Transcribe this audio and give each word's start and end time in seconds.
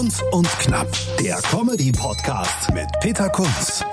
Kunz 0.00 0.24
und 0.30 0.48
Knapp, 0.60 0.88
der 1.22 1.36
Comedy-Podcast 1.42 2.72
mit 2.72 2.86
Peter 3.00 3.28
Kunz. 3.28 3.84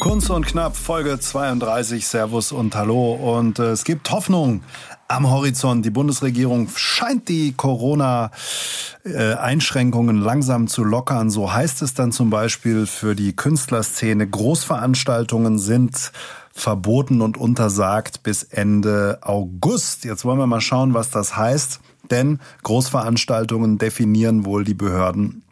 Kunz 0.00 0.30
und 0.30 0.46
Knapp, 0.46 0.74
Folge 0.74 1.20
32. 1.20 2.06
Servus 2.06 2.50
und 2.50 2.74
Hallo. 2.74 3.12
Und 3.12 3.58
äh, 3.58 3.72
es 3.72 3.84
gibt 3.84 4.10
Hoffnung 4.10 4.62
am 5.06 5.30
Horizont. 5.30 5.84
Die 5.84 5.90
Bundesregierung 5.90 6.70
scheint 6.74 7.28
die 7.28 7.52
Corona-Einschränkungen 7.52 10.22
langsam 10.22 10.66
zu 10.66 10.82
lockern. 10.82 11.28
So 11.28 11.52
heißt 11.52 11.82
es 11.82 11.92
dann 11.92 12.10
zum 12.10 12.30
Beispiel 12.30 12.86
für 12.86 13.14
die 13.14 13.36
Künstlerszene. 13.36 14.26
Großveranstaltungen 14.26 15.58
sind 15.58 16.10
verboten 16.56 17.20
und 17.20 17.36
untersagt 17.36 18.22
bis 18.22 18.42
Ende 18.42 19.18
August. 19.20 20.04
Jetzt 20.04 20.24
wollen 20.24 20.38
wir 20.38 20.46
mal 20.46 20.62
schauen, 20.62 20.94
was 20.94 21.10
das 21.10 21.36
heißt. 21.36 21.80
Denn 22.10 22.40
Großveranstaltungen 22.62 23.78
definieren 23.78 24.44
wohl 24.44 24.64
die 24.64 24.74
Behörden 24.74 25.42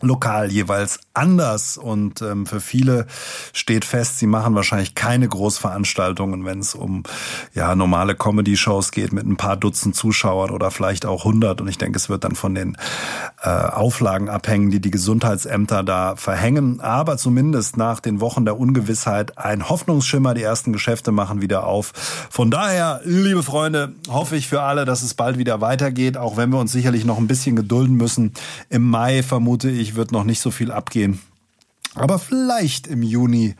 lokal 0.00 0.52
jeweils 0.52 1.00
anders 1.14 1.78
und 1.78 2.20
ähm, 2.22 2.44
für 2.44 2.60
viele 2.60 3.06
steht 3.52 3.84
fest, 3.84 4.18
sie 4.18 4.26
machen 4.26 4.56
wahrscheinlich 4.56 4.96
keine 4.96 5.28
Großveranstaltungen, 5.28 6.44
wenn 6.44 6.58
es 6.58 6.74
um 6.74 7.04
ja 7.54 7.74
normale 7.76 8.16
Comedy-Shows 8.16 8.90
geht 8.90 9.12
mit 9.12 9.24
ein 9.24 9.36
paar 9.36 9.56
Dutzend 9.56 9.94
Zuschauern 9.94 10.50
oder 10.50 10.72
vielleicht 10.72 11.06
auch 11.06 11.24
hundert 11.24 11.60
und 11.60 11.68
ich 11.68 11.78
denke, 11.78 11.96
es 11.96 12.08
wird 12.08 12.24
dann 12.24 12.34
von 12.34 12.54
den 12.54 12.76
äh, 13.42 13.48
Auflagen 13.48 14.28
abhängen, 14.28 14.70
die 14.70 14.80
die 14.80 14.90
Gesundheitsämter 14.90 15.84
da 15.84 16.16
verhängen, 16.16 16.80
aber 16.80 17.16
zumindest 17.16 17.76
nach 17.76 18.00
den 18.00 18.20
Wochen 18.20 18.44
der 18.44 18.58
Ungewissheit 18.58 19.38
ein 19.38 19.68
Hoffnungsschimmer, 19.68 20.34
die 20.34 20.42
ersten 20.42 20.72
Geschäfte 20.72 21.12
machen 21.12 21.40
wieder 21.40 21.64
auf. 21.64 21.92
Von 22.28 22.50
daher, 22.50 23.00
liebe 23.04 23.44
Freunde, 23.44 23.92
hoffe 24.08 24.34
ich 24.34 24.48
für 24.48 24.62
alle, 24.62 24.84
dass 24.84 25.02
es 25.02 25.14
bald 25.14 25.38
wieder 25.38 25.60
weitergeht, 25.60 26.16
auch 26.16 26.36
wenn 26.36 26.50
wir 26.50 26.58
uns 26.58 26.72
sicherlich 26.72 27.04
noch 27.04 27.18
ein 27.18 27.28
bisschen 27.28 27.54
gedulden 27.54 27.94
müssen. 27.94 28.32
Im 28.68 28.82
Mai 28.90 29.22
vermute 29.22 29.70
ich, 29.70 29.94
wird 29.94 30.10
noch 30.10 30.24
nicht 30.24 30.40
so 30.40 30.50
viel 30.50 30.72
abgehen 30.72 31.03
gehen. 31.03 31.03
Aber 31.94 32.18
vielleicht 32.18 32.86
im 32.86 33.02
Juni 33.02 33.54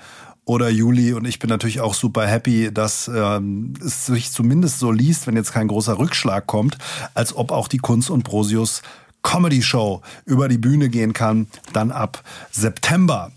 oder 0.45 0.69
Juli 0.69 1.15
und 1.15 1.25
ich 1.25 1.39
bin 1.39 1.49
natürlich 1.49 1.81
auch 1.81 1.95
super 1.95 2.27
happy, 2.27 2.73
dass 2.73 3.09
ähm, 3.09 3.75
es 3.85 4.07
sich 4.07 4.31
zumindest 4.31 4.79
so 4.79 4.93
liest, 4.93 5.27
wenn 5.27 5.37
jetzt 5.37 5.53
kein 5.53 5.69
großer 5.69 5.99
Rückschlag 5.99 6.47
kommt, 6.47 6.77
als 7.15 7.35
ob 7.35 7.51
auch 7.51 7.69
die 7.69 7.79
Kunst 7.79 8.11
und 8.11 8.25
Prosius 8.25 8.83
Comedy 9.23 9.63
Show 9.63 10.03
über 10.27 10.49
die 10.49 10.59
Bühne 10.59 10.91
gehen 10.91 11.15
kann, 11.15 11.47
dann 11.73 11.91
ab 11.91 12.23
September. 12.51 13.31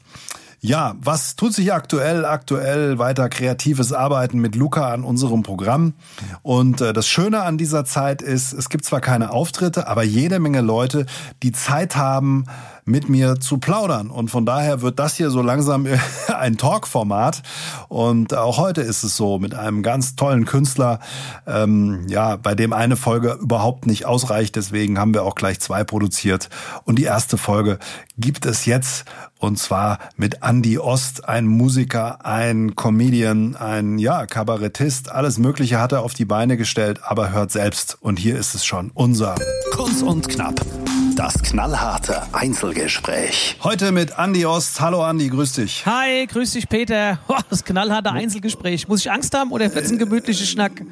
Ja, 0.60 0.96
was 1.00 1.36
tut 1.36 1.54
sich 1.54 1.72
aktuell? 1.72 2.26
Aktuell 2.26 2.98
weiter 2.98 3.30
kreatives 3.30 3.94
Arbeiten 3.94 4.40
mit 4.40 4.56
Luca 4.56 4.92
an 4.92 5.04
unserem 5.04 5.44
Programm. 5.44 5.94
Und 6.42 6.82
äh, 6.82 6.94
das 6.94 7.08
Schöne 7.08 7.44
an 7.44 7.58
dieser 7.58 7.86
Zeit 7.86 8.22
ist, 8.22 8.54
es 8.54 8.70
gibt 8.70 8.84
zwar 8.84 9.00
keine 9.00 9.30
Auftritte, 9.30 9.88
aber 9.88 10.04
jede 10.04 10.40
Menge 10.40 10.62
Leute, 10.62 11.06
die 11.44 11.52
Zeit 11.52 11.96
haben, 11.96 12.46
mit 12.88 13.10
mir 13.10 13.40
zu 13.40 13.58
plaudern. 13.58 14.10
Und 14.10 14.32
von 14.32 14.46
daher 14.46 14.82
wird 14.82 14.98
das 14.98 15.16
hier 15.16 15.30
so 15.30 15.42
langsam 15.42 15.86
ein 16.28 16.58
Talk-Format. 16.58 17.44
Und 17.90 18.34
auch 18.34 18.58
heute 18.58 18.82
ist 18.82 19.04
es 19.04 19.16
so 19.16 19.40
mit 19.40 19.54
einem 19.54 19.84
ganz 19.84 20.16
tollen 20.16 20.46
Künstler, 20.46 21.00
ähm, 21.46 22.06
ja, 22.08 22.38
bei 22.38 22.56
dem 22.56 22.74
eine 22.74 22.96
Folge 22.96 23.38
überhaupt 23.42 23.86
nicht 23.86 24.06
ausreicht. 24.06 24.56
Deswegen 24.56 24.98
haben 24.98 25.14
wir 25.14 25.24
auch 25.24 25.36
gleich 25.36 25.60
zwei 25.60 25.84
produziert. 25.84 26.50
Und 26.86 26.98
die 26.98 27.04
erste 27.04 27.38
Folge 27.38 27.78
gibt 28.18 28.46
es 28.46 28.66
jetzt. 28.66 29.06
Und 29.40 29.60
zwar 29.60 30.00
mit 30.16 30.40
Andy 30.42 30.80
Ost, 30.80 31.28
ein 31.28 31.46
Musiker, 31.46 32.26
ein 32.26 32.76
Comedian, 32.76 33.56
ein, 33.56 34.00
ja, 34.00 34.26
Kabarettist. 34.26 35.12
Alles 35.12 35.38
Mögliche 35.38 35.80
hat 35.80 35.92
er 35.92 36.02
auf 36.02 36.14
die 36.14 36.26
Beine 36.26 36.58
gestellt, 36.58 37.02
aber 37.04 37.32
hört 37.32 37.52
selbst. 37.52 37.98
Und 38.00 38.18
hier 38.18 38.38
ist 38.38 38.56
es 38.56 38.66
schon 38.66 38.92
unser 38.94 39.36
Kunst 39.72 40.02
und 40.02 40.28
Knapp. 40.30 40.66
Das 41.18 41.42
knallharte 41.42 42.22
Einzelgespräch. 42.32 43.58
Heute 43.64 43.92
mit 43.92 44.12
Andy 44.20 44.46
Ost. 44.46 44.80
Hallo 44.82 45.04
Andy, 45.04 45.30
grüß 45.30 45.54
dich. 45.54 45.84
Hi, 45.88 46.28
grüß 46.28 46.52
dich 46.52 46.70
Peter. 46.70 47.18
Oh, 47.28 47.40
das 47.50 47.64
knallharte 47.64 48.12
Einzelgespräch. 48.12 48.88
Muss 48.88 49.00
ich 49.00 49.12
Angst 49.12 49.34
haben 49.36 49.52
oder 49.52 49.74
wird 49.74 49.84
es 49.84 49.92
ein 49.92 49.98
gemütlicher 49.98 50.46
Schnack? 50.46 50.84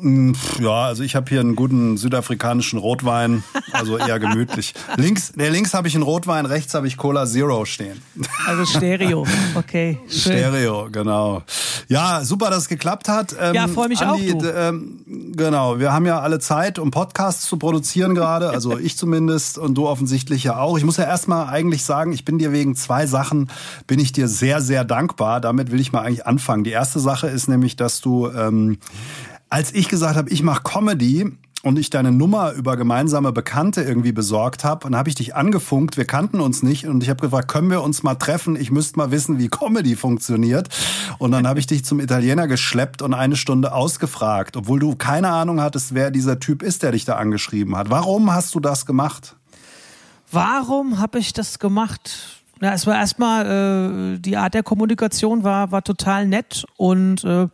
Hm, 0.00 0.34
ja, 0.60 0.86
also 0.86 1.02
ich 1.02 1.14
habe 1.14 1.28
hier 1.28 1.40
einen 1.40 1.56
guten 1.56 1.98
südafrikanischen 1.98 2.78
Rotwein, 2.78 3.44
also 3.72 3.98
eher 3.98 4.18
gemütlich. 4.18 4.74
links, 4.96 5.32
der 5.32 5.50
links 5.50 5.74
habe 5.74 5.88
ich 5.88 5.94
einen 5.94 6.02
Rotwein, 6.04 6.46
rechts 6.46 6.72
habe 6.74 6.86
ich 6.86 6.96
Cola 6.96 7.26
Zero 7.26 7.64
stehen. 7.66 8.00
Also 8.46 8.64
Stereo, 8.66 9.26
okay. 9.54 9.98
Schön. 10.08 10.32
Stereo, 10.32 10.88
genau. 10.90 11.42
Ja, 11.88 12.24
super, 12.24 12.50
dass 12.50 12.64
es 12.64 12.68
geklappt 12.68 13.08
hat. 13.08 13.34
Ähm, 13.40 13.54
ja, 13.54 13.68
freue 13.68 13.88
mich 13.88 14.00
Andi, 14.00 14.32
auch. 14.32 14.38
Du. 14.38 14.48
Ähm, 14.48 15.04
genau, 15.36 15.78
wir 15.78 15.92
haben 15.92 16.06
ja 16.06 16.20
alle 16.20 16.38
Zeit, 16.38 16.78
um 16.78 16.90
Podcasts 16.90 17.46
zu 17.46 17.56
produzieren 17.56 18.14
gerade, 18.14 18.50
also 18.50 18.78
ich 18.78 18.96
zumindest 18.96 19.58
und 19.58 19.74
du 19.74 19.88
offensichtlich 19.88 20.44
ja 20.44 20.58
auch. 20.58 20.78
Ich 20.78 20.84
muss 20.84 20.96
ja 20.96 21.04
erstmal 21.04 21.48
eigentlich 21.48 21.84
sagen, 21.84 22.12
ich 22.12 22.24
bin 22.24 22.38
dir 22.38 22.52
wegen 22.52 22.76
zwei 22.76 23.06
Sachen, 23.06 23.50
bin 23.86 23.98
ich 23.98 24.12
dir 24.12 24.28
sehr, 24.28 24.60
sehr 24.60 24.84
dankbar. 24.84 25.40
Damit 25.40 25.70
will 25.70 25.80
ich 25.80 25.92
mal 25.92 26.00
eigentlich 26.00 26.26
anfangen. 26.26 26.64
Die 26.64 26.70
erste 26.70 27.00
Sache 27.00 27.28
ist 27.28 27.48
nämlich, 27.48 27.76
dass 27.76 28.00
du 28.00 28.28
ähm, 28.28 28.78
als 29.54 29.72
ich 29.72 29.88
gesagt 29.88 30.16
habe, 30.16 30.30
ich 30.30 30.42
mache 30.42 30.62
Comedy 30.64 31.30
und 31.64 31.78
ich 31.78 31.88
deine 31.88 32.12
Nummer 32.12 32.52
über 32.52 32.76
gemeinsame 32.76 33.32
Bekannte 33.32 33.82
irgendwie 33.82 34.12
besorgt 34.12 34.64
habe, 34.64 34.86
und 34.86 34.94
habe 34.94 35.08
ich 35.08 35.14
dich 35.14 35.34
angefunkt, 35.34 35.96
wir 35.96 36.04
kannten 36.04 36.40
uns 36.40 36.62
nicht 36.62 36.86
und 36.86 37.02
ich 37.02 37.08
habe 37.08 37.22
gefragt, 37.22 37.48
können 37.48 37.70
wir 37.70 37.82
uns 37.82 38.02
mal 38.02 38.14
treffen? 38.16 38.54
Ich 38.54 38.70
müsste 38.70 38.98
mal 38.98 39.10
wissen, 39.10 39.38
wie 39.38 39.48
Comedy 39.54 39.96
funktioniert. 39.96 40.68
Und 41.18 41.32
dann 41.32 41.48
habe 41.48 41.58
ich 41.58 41.66
dich 41.66 41.84
zum 41.84 42.00
Italiener 42.00 42.46
geschleppt 42.46 43.00
und 43.00 43.14
eine 43.14 43.36
Stunde 43.36 43.72
ausgefragt, 43.72 44.56
obwohl 44.56 44.78
du 44.78 44.94
keine 44.94 45.30
Ahnung 45.30 45.60
hattest, 45.60 45.94
wer 45.94 46.10
dieser 46.10 46.38
Typ 46.38 46.62
ist, 46.62 46.82
der 46.82 46.92
dich 46.92 47.06
da 47.06 47.16
angeschrieben 47.16 47.76
hat. 47.76 47.88
Warum 47.88 48.32
hast 48.32 48.54
du 48.54 48.60
das 48.60 48.84
gemacht? 48.84 49.36
Warum 50.30 50.98
habe 50.98 51.18
ich 51.18 51.32
das 51.32 51.58
gemacht? 51.58 52.43
Na, 52.64 52.72
es 52.72 52.86
war 52.86 52.94
erstmal, 52.94 54.14
äh, 54.14 54.18
die 54.18 54.38
Art 54.38 54.54
der 54.54 54.62
Kommunikation 54.62 55.44
war, 55.44 55.70
war 55.70 55.84
total 55.84 56.26
nett 56.26 56.64
und 56.78 57.22
äh, 57.22 57.46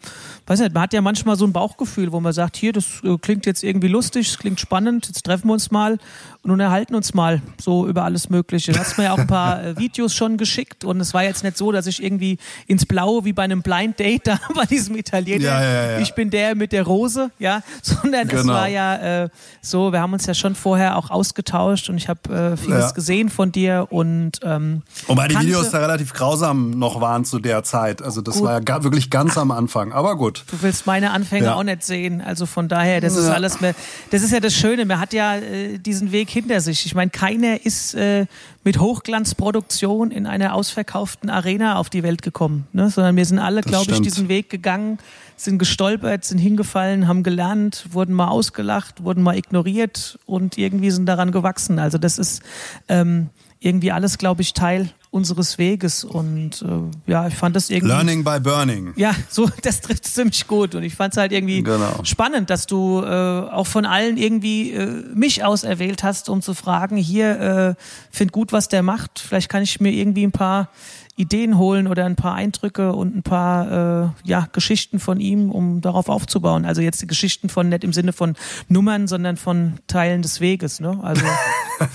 weiß 0.47 0.60
nicht, 0.60 0.72
man 0.72 0.84
hat 0.84 0.93
ja 0.93 1.00
manchmal 1.00 1.34
so 1.34 1.44
ein 1.44 1.53
Bauchgefühl, 1.53 2.12
wo 2.12 2.21
man 2.21 2.32
sagt, 2.32 2.56
hier, 2.56 2.72
das 2.72 3.03
äh, 3.03 3.19
klingt 3.19 3.44
jetzt 3.44 3.65
irgendwie 3.65 3.88
lustig, 3.88 4.28
das 4.28 4.38
klingt 4.38 4.60
spannend, 4.60 5.09
jetzt 5.09 5.22
treffen 5.25 5.49
wir 5.49 5.54
uns 5.54 5.72
mal 5.72 5.99
und 6.43 6.51
unterhalten 6.51 6.95
uns 6.95 7.12
mal 7.12 7.43
so 7.61 7.87
über 7.87 8.05
alles 8.05 8.31
Mögliche. 8.31 8.73
Du 8.73 8.78
hast 8.78 8.97
mir 8.97 9.05
ja 9.05 9.12
auch 9.12 9.19
ein 9.19 9.27
paar 9.27 9.62
äh, 9.62 9.78
Videos 9.78 10.15
schon 10.15 10.39
geschickt 10.39 10.84
und 10.84 11.01
es 11.01 11.12
war 11.12 11.23
jetzt 11.23 11.45
nicht 11.45 11.56
so, 11.56 11.71
dass 11.71 11.87
ich 11.87 12.03
irgendwie 12.03 12.39
ins 12.67 12.87
Blaue 12.87 13.25
wie 13.25 13.33
bei 13.33 13.43
einem 13.43 13.62
Blind 13.62 13.99
Date 13.99 14.27
da 14.27 14.41
bei 14.55 14.65
diesem 14.65 14.97
Italiener, 14.97 15.45
ja, 15.45 15.62
ja, 15.62 15.91
ja. 15.93 15.99
ich 15.99 16.15
bin 16.15 16.31
der 16.31 16.55
mit 16.55 16.73
der 16.73 16.84
Rose, 16.84 17.31
ja, 17.39 17.62
sondern 17.83 18.27
genau. 18.29 18.41
es 18.41 18.47
war 18.49 18.69
ja 18.69 19.25
äh, 19.25 19.29
so, 19.61 19.93
wir 19.93 20.00
haben 20.00 20.12
uns 20.12 20.25
ja 20.27 20.34
schon 20.34 20.55
vorher 20.55 20.97
auch 20.97 21.11
ausgetauscht 21.11 21.91
und 21.91 21.97
ich 21.97 22.09
habe 22.09 22.55
äh, 22.55 22.56
vieles 22.56 22.95
gesehen 22.95 23.29
von 23.29 23.53
dir 23.53 23.89
und 23.91 24.41
ähm, 24.43 24.83
Wobei 25.06 25.29
die 25.29 25.39
Videos 25.39 25.71
da 25.71 25.79
relativ 25.79 26.15
grausam 26.15 26.71
noch 26.71 27.00
waren 27.00 27.25
zu 27.25 27.39
der 27.39 27.62
Zeit. 27.62 28.03
Also 28.03 28.21
das 28.23 28.37
gut. 28.37 28.45
war 28.45 28.62
ja 28.67 28.83
wirklich 28.84 29.11
ganz 29.11 29.37
am 29.37 29.50
Anfang. 29.50 29.93
Aber 29.93 30.17
gut. 30.17 30.45
Du 30.50 30.62
willst 30.62 30.87
meine 30.87 31.11
Anfänge 31.11 31.55
auch 31.55 31.62
nicht 31.62 31.83
sehen. 31.83 32.21
Also 32.21 32.47
von 32.47 32.69
daher, 32.69 33.00
das 33.00 33.17
ist 33.17 33.27
ja. 33.27 33.34
alles 33.34 33.61
mehr. 33.61 33.75
Das 34.11 34.23
ist 34.23 34.33
ja 34.33 34.41
das 34.41 34.55
Schöne. 34.55 34.84
Man 34.84 35.00
hat 35.00 35.12
ja 35.12 35.37
äh, 35.37 35.79
diesen 35.79 36.12
Weg 36.12 36.30
hinter 36.31 36.61
sich. 36.61 36.87
Ich 36.87 36.95
meine, 36.95 37.11
keiner 37.11 37.65
ist 37.65 37.95
äh, 37.95 38.27
mit 38.65 38.79
Hochglanzproduktion 38.79 40.11
in 40.11 40.27
einer 40.27 40.55
ausverkauften 40.55 41.31
Arena 41.31 41.77
auf 41.77 41.91
die 41.91 42.03
Welt 42.03 42.23
gekommen, 42.23 42.67
ne? 42.73 42.91
sondern 42.91 43.17
wir 43.17 43.25
sind 43.25 43.39
alle, 43.39 43.63
glaube 43.63 43.93
ich, 43.93 44.01
diesen 44.01 44.29
Weg 44.29 44.51
gegangen, 44.51 44.99
sind 45.37 45.59
gestolpert, 45.59 46.25
sind 46.25 46.39
hingefallen, 46.39 47.09
haben 47.09 47.23
gelernt, 47.23 47.87
wurden 47.91 48.15
mal 48.15 48.29
ausgelacht, 48.29 49.03
wurden 49.03 49.23
mal 49.23 49.37
ignoriert 49.37 50.19
und 50.27 50.59
irgendwie 50.59 50.91
sind 50.91 51.07
daran 51.07 51.33
gewachsen. 51.33 51.79
Also 51.79 51.99
das 51.99 52.19
ist 52.19 52.43
ähm, 52.89 53.31
irgendwie 53.59 53.93
alles, 53.93 54.19
glaube 54.19 54.43
ich, 54.43 54.55
Teil 54.55 54.91
unseres 55.10 55.59
Weges. 55.59 56.04
Und 56.04 56.62
äh, 56.62 57.10
ja, 57.10 57.26
ich 57.26 57.34
fand 57.34 57.56
das 57.56 57.71
irgendwie. 57.71 57.93
Learning 57.93 58.25
by 58.25 58.38
Burning. 58.41 58.93
Ja, 58.97 59.15
so, 59.28 59.50
das 59.62 59.81
trifft 59.81 60.06
ziemlich 60.06 60.47
gut. 60.47 60.75
Und 60.75 60.82
ich 60.82 60.94
fand 60.94 61.15
es 61.15 61.19
halt 61.19 61.32
irgendwie 61.32 61.62
genau. 61.62 62.04
spannend, 62.04 62.50
dass 62.50 62.66
du 62.66 63.03
äh, 63.03 63.06
auch 63.06 63.66
von 63.66 63.87
allen 63.87 64.16
irgendwie 64.16 64.72
äh, 64.72 65.05
mich 65.14 65.44
auserwählt 65.44 66.02
hast, 66.02 66.29
um 66.29 66.43
zu 66.43 66.55
fragen, 66.55 66.96
hier, 66.96 67.40
äh, 67.40 67.75
find 68.11 68.32
gut, 68.32 68.52
was 68.52 68.69
der 68.69 68.82
macht. 68.82 69.19
Vielleicht 69.19 69.49
kann 69.49 69.62
ich 69.62 69.81
mir 69.81 69.93
irgendwie 69.93 70.25
ein 70.25 70.32
paar 70.32 70.69
Ideen 71.17 71.59
holen 71.59 71.87
oder 71.87 72.07
ein 72.07 72.17
paar 72.17 72.35
Eindrücke 72.35 72.93
und 72.93 73.15
ein 73.15 73.23
paar 73.23 74.05
äh, 74.05 74.09
ja, 74.25 74.49
Geschichten 74.53 75.01
von 75.01 75.21
ihm, 75.21 75.51
um 75.51 75.81
darauf 75.81 76.09
aufzubauen. 76.09 76.65
Also 76.65 76.81
jetzt 76.81 77.03
die 77.03 77.07
Geschichten 77.07 77.49
von 77.49 77.69
nicht 77.69 77.85
im 77.85 77.93
Sinne 77.93 78.12
von 78.12 78.37
Nummern, 78.69 79.07
sondern 79.07 79.37
von 79.37 79.75
Teilen 79.87 80.23
des 80.23 80.41
Weges. 80.41 80.81
Ne? 80.81 80.99
Also 81.03 81.23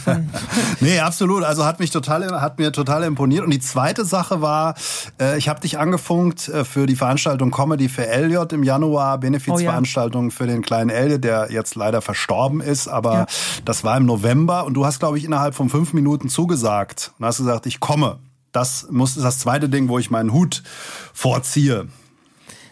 nee, 0.80 1.00
absolut. 1.00 1.44
Also 1.44 1.66
hat 1.66 1.80
mich 1.80 1.92
total, 1.92 2.42
hat 2.42 2.60
mir 2.60 2.72
total 2.72 3.04
imponiert. 3.04 3.44
Und 3.44 3.52
die 3.52 3.60
zweite 3.60 4.06
Sache 4.06 4.42
war, 4.42 4.76
äh, 5.20 5.38
ich 5.38 5.50
habe 5.50 5.60
dich 5.60 5.80
angefunkt 5.80 6.48
äh, 6.50 6.64
für 6.64 6.86
die 6.86 6.96
Veranstaltung 6.96 7.52
Comedy 7.52 7.90
für 7.90 8.08
Elliot 8.08 8.54
im 8.54 8.64
Januar, 8.64 9.18
Benefizveranstaltung 9.18 10.26
oh, 10.26 10.30
ja. 10.30 10.36
für 10.36 10.48
den 10.48 10.62
kleinen 10.62 10.90
Elliot, 10.90 11.24
der 11.24 11.52
jetzt 11.52 11.76
leider 11.76 12.02
verstorben 12.02 12.62
ist, 12.62 12.88
aber 12.88 13.14
ja. 13.14 13.26
das 13.64 13.84
war 13.84 13.98
im 13.98 14.06
November 14.06 14.66
und 14.66 14.74
du 14.74 14.86
hast, 14.86 15.00
glaube 15.00 15.18
ich, 15.18 15.24
innerhalb 15.26 15.56
von 15.56 15.70
fünf 15.70 15.94
Minuten 15.94 16.30
zugesagt 16.30 17.12
und 17.18 17.26
hast 17.26 17.38
gesagt, 17.38 17.66
ich 17.66 17.80
komme 17.80 18.20
das 18.56 18.88
muss 18.90 19.18
ist 19.18 19.24
das 19.24 19.40
zweite 19.40 19.69
Ding, 19.69 19.90
wo 19.90 20.00
ich 20.00 20.10
meinen 20.10 20.31
Hut 20.34 20.63
vorziehe. 21.13 21.88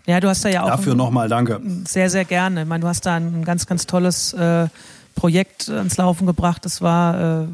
Ja, 0.05 0.19
du 0.19 0.27
hast 0.27 0.43
da 0.43 0.49
ja 0.49 0.63
auch 0.63 0.67
dafür 0.67 0.95
nochmal 0.95 1.29
danke. 1.29 1.61
Sehr, 1.87 2.09
sehr 2.09 2.25
gerne. 2.25 2.63
Ich 2.63 2.67
meine, 2.67 2.81
du 2.81 2.87
hast 2.87 3.05
da 3.05 3.15
ein 3.15 3.45
ganz, 3.45 3.65
ganz 3.65 3.87
tolles 3.87 4.33
äh, 4.33 4.67
Projekt 5.15 5.69
ans 5.69 5.95
Laufen 5.97 6.25
gebracht. 6.25 6.65
Es 6.65 6.81
war 6.81 7.43
äh, 7.43 7.47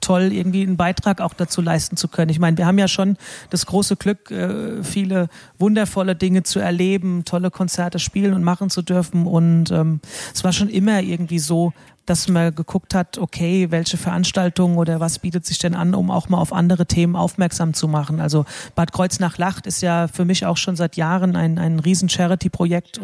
toll, 0.00 0.32
irgendwie 0.32 0.62
einen 0.62 0.76
Beitrag 0.76 1.20
auch 1.20 1.32
dazu 1.32 1.62
leisten 1.62 1.96
zu 1.96 2.08
können. 2.08 2.30
Ich 2.30 2.38
meine, 2.38 2.58
wir 2.58 2.66
haben 2.66 2.78
ja 2.78 2.88
schon 2.88 3.16
das 3.50 3.66
große 3.66 3.96
Glück, 3.96 4.30
äh, 4.30 4.82
viele 4.82 5.28
wundervolle 5.58 6.14
Dinge 6.14 6.42
zu 6.42 6.58
erleben, 6.58 7.24
tolle 7.24 7.50
Konzerte 7.50 7.98
spielen 7.98 8.34
und 8.34 8.42
machen 8.42 8.68
zu 8.68 8.82
dürfen. 8.82 9.26
Und 9.26 9.70
ähm, 9.70 10.00
es 10.34 10.44
war 10.44 10.52
schon 10.52 10.68
immer 10.68 11.00
irgendwie 11.00 11.38
so, 11.38 11.72
dass 12.06 12.28
man 12.28 12.54
geguckt 12.54 12.94
hat, 12.94 13.18
okay, 13.18 13.70
welche 13.70 13.96
Veranstaltungen 13.96 14.76
oder 14.76 15.00
was 15.00 15.18
bietet 15.18 15.46
sich 15.46 15.58
denn 15.58 15.74
an, 15.74 15.94
um 15.94 16.10
auch 16.10 16.28
mal 16.28 16.38
auf 16.38 16.52
andere 16.52 16.86
Themen 16.86 17.16
aufmerksam 17.16 17.72
zu 17.72 17.88
machen. 17.88 18.20
Also 18.20 18.44
Bad 18.74 18.92
Kreuznach-Lacht 18.92 19.66
ist 19.66 19.80
ja 19.80 20.08
für 20.08 20.24
mich 20.24 20.44
auch 20.44 20.56
schon 20.56 20.76
seit 20.76 20.96
Jahren 20.96 21.36
ein, 21.36 21.58
ein 21.58 21.78
riesen 21.78 22.08
Charity-Projekt, 22.08 23.00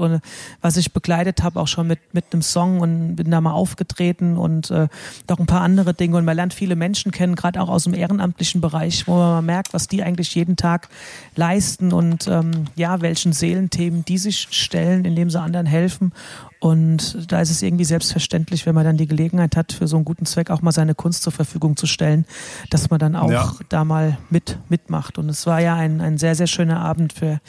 was 0.61 0.76
ich 0.76 0.93
begleitet 0.93 1.43
habe, 1.43 1.61
auch 1.61 1.69
schon 1.69 1.87
mit, 1.87 2.00
mit 2.12 2.26
einem 2.32 2.43
Song 2.43 2.81
und 2.81 3.17
bin 3.17 3.31
da 3.31 3.41
mal 3.41 3.52
aufgetreten 3.52 4.37
und 4.37 4.70
äh, 4.70 4.88
noch 5.29 5.38
ein 5.38 5.46
paar 5.46 5.62
andere 5.62 5.94
Dinge. 5.94 6.17
Und 6.17 6.25
man 6.25 6.37
lernt 6.37 6.53
viele 6.53 6.76
Menschen 6.76 7.12
kennen, 7.12 7.37
gerade 7.37 7.61
auch 7.61 7.69
aus 7.69 7.85
dem 7.85 7.94
ehrenamtlichen 7.94 8.61
Bereich, 8.61 9.06
wo 9.08 9.14
man 9.14 9.46
merkt, 9.46 9.73
was 9.73 9.88
die 9.88 10.03
eigentlich 10.03 10.35
jeden 10.35 10.56
Tag 10.56 10.88
leisten 11.37 11.93
und 11.93 12.29
ähm, 12.29 12.67
ja, 12.76 13.00
welchen 13.00 13.32
Seelenthemen 13.32 14.05
die 14.05 14.19
sich 14.19 14.49
stellen, 14.50 15.05
indem 15.05 15.31
sie 15.31 15.41
anderen 15.41 15.67
helfen. 15.67 16.12
Und 16.61 17.33
da 17.33 17.41
ist 17.41 17.51
es 17.51 17.62
irgendwie 17.62 17.87
selbstverständlich, 17.87 18.67
wenn 18.67 18.75
man 18.75 18.85
dann 18.85 18.99
die 18.99 19.07
Gelegenheit 19.07 19.57
hat, 19.57 19.73
für 19.73 19.89
so 19.89 19.97
einen 19.97 20.05
guten 20.05 20.27
Zweck 20.27 20.51
auch 20.51 20.61
mal 20.61 20.73
seine 20.73 20.95
Kunst 20.95 21.23
zur 21.23 21.33
Verfügung 21.33 21.77
zu 21.77 21.87
stellen, 21.87 22.27
dass 22.69 22.91
man 22.91 22.99
dann 22.99 23.17
auch 23.17 23.31
ja. 23.31 23.55
da 23.71 23.85
mal 23.85 24.19
mit, 24.29 24.59
mitmacht. 24.69 25.17
Und 25.17 25.31
es 25.31 25.47
war 25.47 25.61
ja 25.61 25.75
ein, 25.75 26.03
ein 26.03 26.19
sehr, 26.19 26.35
sehr 26.35 26.47
schöner 26.47 26.81
Abend 26.81 27.15
für 27.15 27.41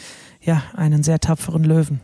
ja, 0.42 0.64
einen 0.76 1.04
sehr 1.04 1.20
tapferen 1.20 1.66
Löwen. 1.66 2.00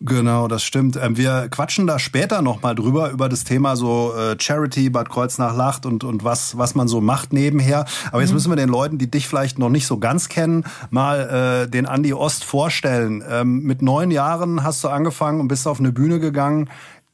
Genau, 0.00 0.46
das 0.46 0.62
stimmt. 0.62 0.96
Ähm, 0.96 1.16
wir 1.16 1.48
quatschen 1.48 1.88
da 1.88 1.98
später 1.98 2.40
nochmal 2.40 2.76
drüber, 2.76 3.10
über 3.10 3.28
das 3.28 3.42
Thema 3.42 3.74
so 3.74 4.14
äh, 4.14 4.36
Charity, 4.38 4.90
Bad 4.90 5.08
Kreuznach-Lacht 5.08 5.86
und, 5.86 6.04
und 6.04 6.22
was, 6.22 6.56
was 6.56 6.76
man 6.76 6.86
so 6.86 7.00
macht 7.00 7.32
nebenher. 7.32 7.84
Aber 8.12 8.20
jetzt 8.20 8.30
mhm. 8.30 8.36
müssen 8.36 8.52
wir 8.52 8.56
den 8.56 8.68
Leuten, 8.68 8.98
die 8.98 9.10
dich 9.10 9.26
vielleicht 9.26 9.58
noch 9.58 9.70
nicht 9.70 9.88
so 9.88 9.98
ganz 9.98 10.28
kennen, 10.28 10.64
mal 10.90 11.64
äh, 11.64 11.68
den 11.68 11.86
Andi 11.86 12.14
Ost 12.14 12.44
vorstellen. 12.44 13.24
Ähm, 13.28 13.62
mit 13.64 13.82
neun 13.82 14.12
Jahren 14.12 14.62
hast 14.62 14.84
du 14.84 14.88
angefangen 14.88 15.40
und 15.40 15.48
bist 15.48 15.66
auf 15.66 15.80
eine 15.80 15.90
Bühne 15.90 16.20
gegangen 16.20 16.68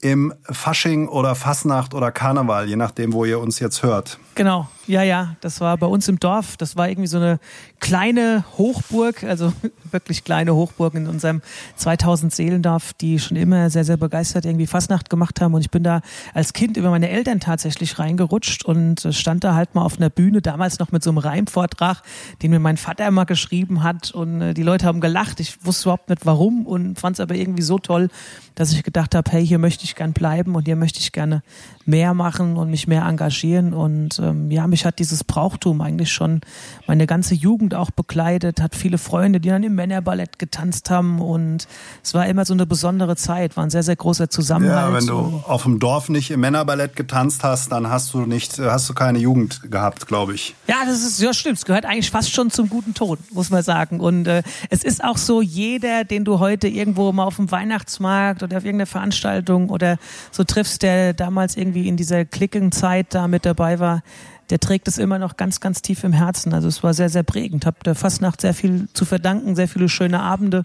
im 0.04 0.34
Fasching 0.50 1.08
oder 1.08 1.34
Fasnacht 1.34 1.94
oder 1.94 2.12
Karneval, 2.12 2.68
je 2.68 2.76
nachdem, 2.76 3.14
wo 3.14 3.24
ihr 3.24 3.40
uns 3.40 3.58
jetzt 3.58 3.82
hört. 3.82 4.18
Genau, 4.34 4.68
ja, 4.86 5.02
ja, 5.02 5.36
das 5.40 5.62
war 5.62 5.78
bei 5.78 5.86
uns 5.86 6.08
im 6.08 6.20
Dorf. 6.20 6.58
Das 6.58 6.76
war 6.76 6.88
irgendwie 6.88 7.06
so 7.06 7.16
eine 7.16 7.38
kleine 7.80 8.44
Hochburg, 8.58 9.24
also 9.24 9.52
wirklich 9.92 10.24
kleine 10.24 10.54
Hochburg 10.54 10.94
in 10.94 11.06
unserem 11.06 11.40
2000 11.76 12.34
Seelendorf, 12.34 12.92
die 12.92 13.18
schon 13.18 13.36
immer 13.36 13.70
sehr, 13.70 13.84
sehr 13.84 13.96
begeistert 13.96 14.44
irgendwie 14.44 14.66
Fastnacht 14.66 15.08
gemacht 15.08 15.40
haben. 15.40 15.54
Und 15.54 15.62
ich 15.62 15.70
bin 15.70 15.84
da 15.84 16.02
als 16.34 16.52
Kind 16.52 16.76
über 16.76 16.90
meine 16.90 17.08
Eltern 17.08 17.40
tatsächlich 17.40 17.98
reingerutscht 17.98 18.64
und 18.64 19.08
stand 19.12 19.42
da 19.42 19.54
halt 19.54 19.74
mal 19.74 19.82
auf 19.82 19.96
einer 19.96 20.10
Bühne, 20.10 20.42
damals 20.42 20.78
noch 20.78 20.92
mit 20.92 21.02
so 21.02 21.10
einem 21.10 21.18
Reimvortrag, 21.18 22.02
den 22.42 22.50
mir 22.50 22.60
mein 22.60 22.76
Vater 22.76 23.06
immer 23.06 23.24
geschrieben 23.24 23.82
hat. 23.82 24.10
Und 24.10 24.40
äh, 24.42 24.52
die 24.54 24.64
Leute 24.64 24.86
haben 24.86 25.00
gelacht. 25.00 25.40
Ich 25.40 25.64
wusste 25.64 25.84
überhaupt 25.88 26.10
nicht 26.10 26.26
warum 26.26 26.66
und 26.66 26.98
fand 26.98 27.16
es 27.16 27.20
aber 27.20 27.36
irgendwie 27.36 27.62
so 27.62 27.78
toll, 27.78 28.10
dass 28.54 28.72
ich 28.72 28.82
gedacht 28.82 29.14
habe, 29.14 29.30
hey, 29.30 29.46
hier 29.46 29.58
möchte 29.58 29.84
ich 29.84 29.94
gern 29.94 30.12
bleiben 30.12 30.54
und 30.54 30.64
hier 30.64 30.76
möchte 30.76 31.00
ich 31.00 31.12
gerne 31.12 31.42
mehr 31.86 32.14
machen 32.14 32.56
und 32.56 32.70
mich 32.70 32.86
mehr 32.86 33.04
engagieren. 33.04 33.74
Und 33.74 34.18
ähm, 34.18 34.50
ja, 34.50 34.66
mich 34.66 34.84
hat 34.84 34.98
dieses 34.98 35.24
Brauchtum 35.24 35.80
eigentlich 35.80 36.12
schon 36.12 36.40
meine 36.86 37.06
ganze 37.06 37.34
Jugend 37.34 37.74
auch 37.74 37.90
begleitet, 37.90 38.60
hat 38.60 38.74
viele 38.74 38.98
Freunde, 38.98 39.40
die 39.40 39.48
dann 39.48 39.62
im 39.62 39.74
Männerballett 39.74 40.38
getanzt 40.38 40.90
haben 40.90 41.20
und 41.20 41.66
es 42.02 42.14
war 42.14 42.26
immer 42.26 42.44
so 42.44 42.54
eine 42.54 42.66
besondere 42.66 43.16
Zeit, 43.16 43.56
war 43.56 43.64
ein 43.64 43.70
sehr, 43.70 43.82
sehr 43.82 43.96
großer 43.96 44.30
Zusammenhalt. 44.30 44.92
Ja, 44.92 44.98
wenn 44.98 45.06
du 45.06 45.42
auf 45.46 45.64
dem 45.64 45.78
Dorf 45.78 46.08
nicht 46.08 46.30
im 46.30 46.40
Männerballett 46.40 46.96
getanzt 46.96 47.44
hast, 47.44 47.72
dann 47.72 47.88
hast 47.88 48.14
du 48.14 48.20
nicht, 48.20 48.58
hast 48.58 48.88
du 48.88 48.94
keine 48.94 49.18
Jugend 49.18 49.70
gehabt, 49.70 50.06
glaube 50.06 50.34
ich. 50.34 50.54
Ja, 50.66 50.76
das 50.86 51.02
ist, 51.02 51.20
ja 51.20 51.34
stimmt, 51.34 51.58
es 51.58 51.64
gehört 51.64 51.84
eigentlich 51.84 52.10
fast 52.10 52.32
schon 52.32 52.50
zum 52.50 52.68
guten 52.68 52.94
Ton, 52.94 53.18
muss 53.32 53.50
man 53.50 53.62
sagen. 53.62 54.00
Und 54.00 54.26
äh, 54.26 54.42
es 54.70 54.84
ist 54.84 55.04
auch 55.04 55.18
so, 55.18 55.42
jeder, 55.42 56.04
den 56.04 56.24
du 56.24 56.38
heute 56.38 56.68
irgendwo 56.68 57.12
mal 57.12 57.24
auf 57.24 57.36
dem 57.36 57.50
Weihnachtsmarkt 57.50 58.42
oder 58.42 58.58
auf 58.58 58.64
irgendeiner 58.64 58.86
Veranstaltung 58.86 59.68
oder 59.70 59.98
so 60.30 60.44
triffst, 60.44 60.82
der 60.82 61.12
damals 61.12 61.56
irgendwie 61.56 61.73
in 61.82 61.96
dieser 61.96 62.24
Klickenzeit 62.24 63.14
da 63.14 63.28
mit 63.28 63.44
dabei 63.44 63.78
war, 63.78 64.02
der 64.50 64.60
trägt 64.60 64.88
es 64.88 64.98
immer 64.98 65.18
noch 65.18 65.36
ganz, 65.36 65.60
ganz 65.60 65.82
tief 65.82 66.04
im 66.04 66.12
Herzen. 66.12 66.52
Also 66.52 66.68
es 66.68 66.82
war 66.82 66.94
sehr, 66.94 67.08
sehr 67.08 67.22
prägend. 67.22 67.66
Hab 67.66 67.82
der 67.84 67.94
Fastnacht 67.94 68.40
sehr 68.40 68.54
viel 68.54 68.88
zu 68.92 69.04
verdanken, 69.04 69.56
sehr 69.56 69.68
viele 69.68 69.88
schöne 69.88 70.20
Abende. 70.20 70.64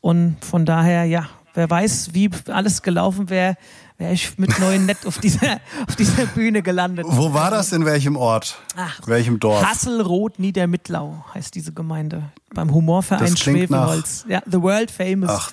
Und 0.00 0.36
von 0.44 0.66
daher, 0.66 1.04
ja, 1.04 1.28
wer 1.54 1.70
weiß, 1.70 2.10
wie 2.14 2.30
alles 2.48 2.82
gelaufen 2.82 3.30
wäre, 3.30 3.56
wäre 3.98 4.12
ich 4.12 4.36
mit 4.38 4.58
neuen 4.58 4.86
Nett 4.86 5.06
auf 5.06 5.18
dieser, 5.18 5.60
auf 5.88 5.96
dieser 5.96 6.26
Bühne 6.26 6.62
gelandet. 6.62 7.06
Wo 7.08 7.32
war 7.32 7.50
das? 7.50 7.72
In 7.72 7.84
welchem 7.84 8.16
Ort? 8.16 8.58
Ach, 8.76 9.00
welchem 9.06 9.38
Dorf? 9.38 9.64
Hasselroth 9.64 10.38
Niedermittlau 10.38 11.24
heißt 11.34 11.54
diese 11.54 11.72
Gemeinde. 11.72 12.24
Beim 12.52 12.72
Humorverein 12.72 13.36
Schwefelholz. 13.36 14.24
Ja, 14.28 14.42
The 14.50 14.60
World 14.60 14.90
Famous. 14.90 15.30
Ach. 15.30 15.52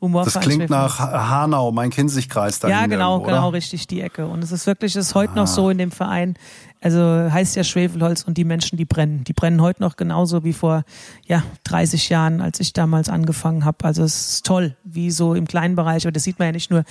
Das 0.00 0.40
klingt 0.40 0.70
nach 0.70 0.98
Hanau, 0.98 1.72
mein 1.72 1.90
Kinzigkreis 1.90 2.58
da. 2.58 2.68
Ja, 2.68 2.86
genau, 2.86 3.16
irgendwo, 3.16 3.30
genau, 3.30 3.48
richtig, 3.50 3.86
die 3.86 4.00
Ecke. 4.00 4.26
Und 4.26 4.42
es 4.42 4.50
ist 4.50 4.66
wirklich, 4.66 4.96
es 4.96 5.08
ist 5.08 5.14
heute 5.14 5.32
ah. 5.32 5.36
noch 5.36 5.46
so 5.46 5.68
in 5.68 5.76
dem 5.76 5.90
Verein. 5.90 6.36
Also 6.82 6.98
heißt 6.98 7.56
ja 7.56 7.64
Schwefelholz 7.64 8.22
und 8.22 8.38
die 8.38 8.44
Menschen, 8.44 8.78
die 8.78 8.86
brennen. 8.86 9.24
Die 9.24 9.34
brennen 9.34 9.60
heute 9.60 9.82
noch 9.82 9.96
genauso 9.96 10.44
wie 10.44 10.54
vor 10.54 10.84
ja, 11.26 11.42
30 11.64 12.08
Jahren, 12.08 12.40
als 12.40 12.58
ich 12.60 12.72
damals 12.72 13.10
angefangen 13.10 13.66
habe. 13.66 13.84
Also 13.84 14.02
es 14.02 14.30
ist 14.30 14.46
toll, 14.46 14.74
wie 14.84 15.10
so 15.10 15.34
im 15.34 15.46
kleinen 15.46 15.76
Bereich, 15.76 16.06
aber 16.06 16.12
das 16.12 16.24
sieht 16.24 16.38
man 16.38 16.46
ja 16.46 16.52
nicht 16.52 16.70
nur 16.70 16.84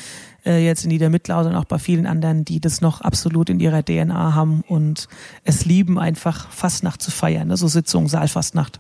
äh, 0.46 0.64
jetzt 0.64 0.84
in 0.84 0.90
Niedermittlau, 0.90 1.42
sondern 1.42 1.60
auch 1.60 1.66
bei 1.66 1.80
vielen 1.80 2.06
anderen, 2.06 2.46
die 2.46 2.60
das 2.60 2.82
noch 2.82 3.02
absolut 3.02 3.50
in 3.50 3.60
ihrer 3.60 3.84
DNA 3.84 4.36
haben 4.36 4.64
und 4.68 5.08
es 5.44 5.66
lieben, 5.66 5.98
einfach 5.98 6.52
Fastnacht 6.52 7.02
zu 7.02 7.10
feiern. 7.10 7.48
Ne? 7.48 7.58
So 7.58 7.68
Sitzung, 7.68 8.08
Saalfastnacht. 8.08 8.80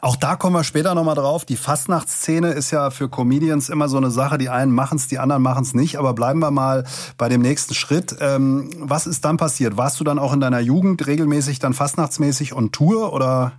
Auch 0.00 0.16
da 0.16 0.36
kommen 0.36 0.56
wir 0.56 0.64
später 0.64 0.94
nochmal 0.94 1.14
drauf. 1.14 1.44
Die 1.44 1.56
Fastnachtsszene 1.56 2.48
ist 2.50 2.70
ja 2.70 2.90
für 2.90 3.08
Comedians 3.08 3.68
immer 3.68 3.88
so 3.88 3.96
eine 3.96 4.10
Sache. 4.10 4.38
Die 4.38 4.48
einen 4.48 4.72
machen 4.72 4.98
es, 4.98 5.06
die 5.06 5.18
anderen 5.18 5.42
machen 5.42 5.62
es 5.62 5.74
nicht. 5.74 5.98
Aber 5.98 6.14
bleiben 6.14 6.40
wir 6.40 6.50
mal 6.50 6.84
bei 7.16 7.28
dem 7.28 7.42
nächsten 7.42 7.74
Schritt. 7.74 8.16
Ähm, 8.20 8.70
was 8.78 9.06
ist 9.06 9.24
dann 9.24 9.36
passiert? 9.36 9.76
Warst 9.76 10.00
du 10.00 10.04
dann 10.04 10.18
auch 10.18 10.32
in 10.32 10.40
deiner 10.40 10.60
Jugend 10.60 11.06
regelmäßig 11.06 11.58
dann 11.58 11.74
fastnachtsmäßig 11.74 12.54
on 12.54 12.72
Tour 12.72 13.12
oder? 13.12 13.52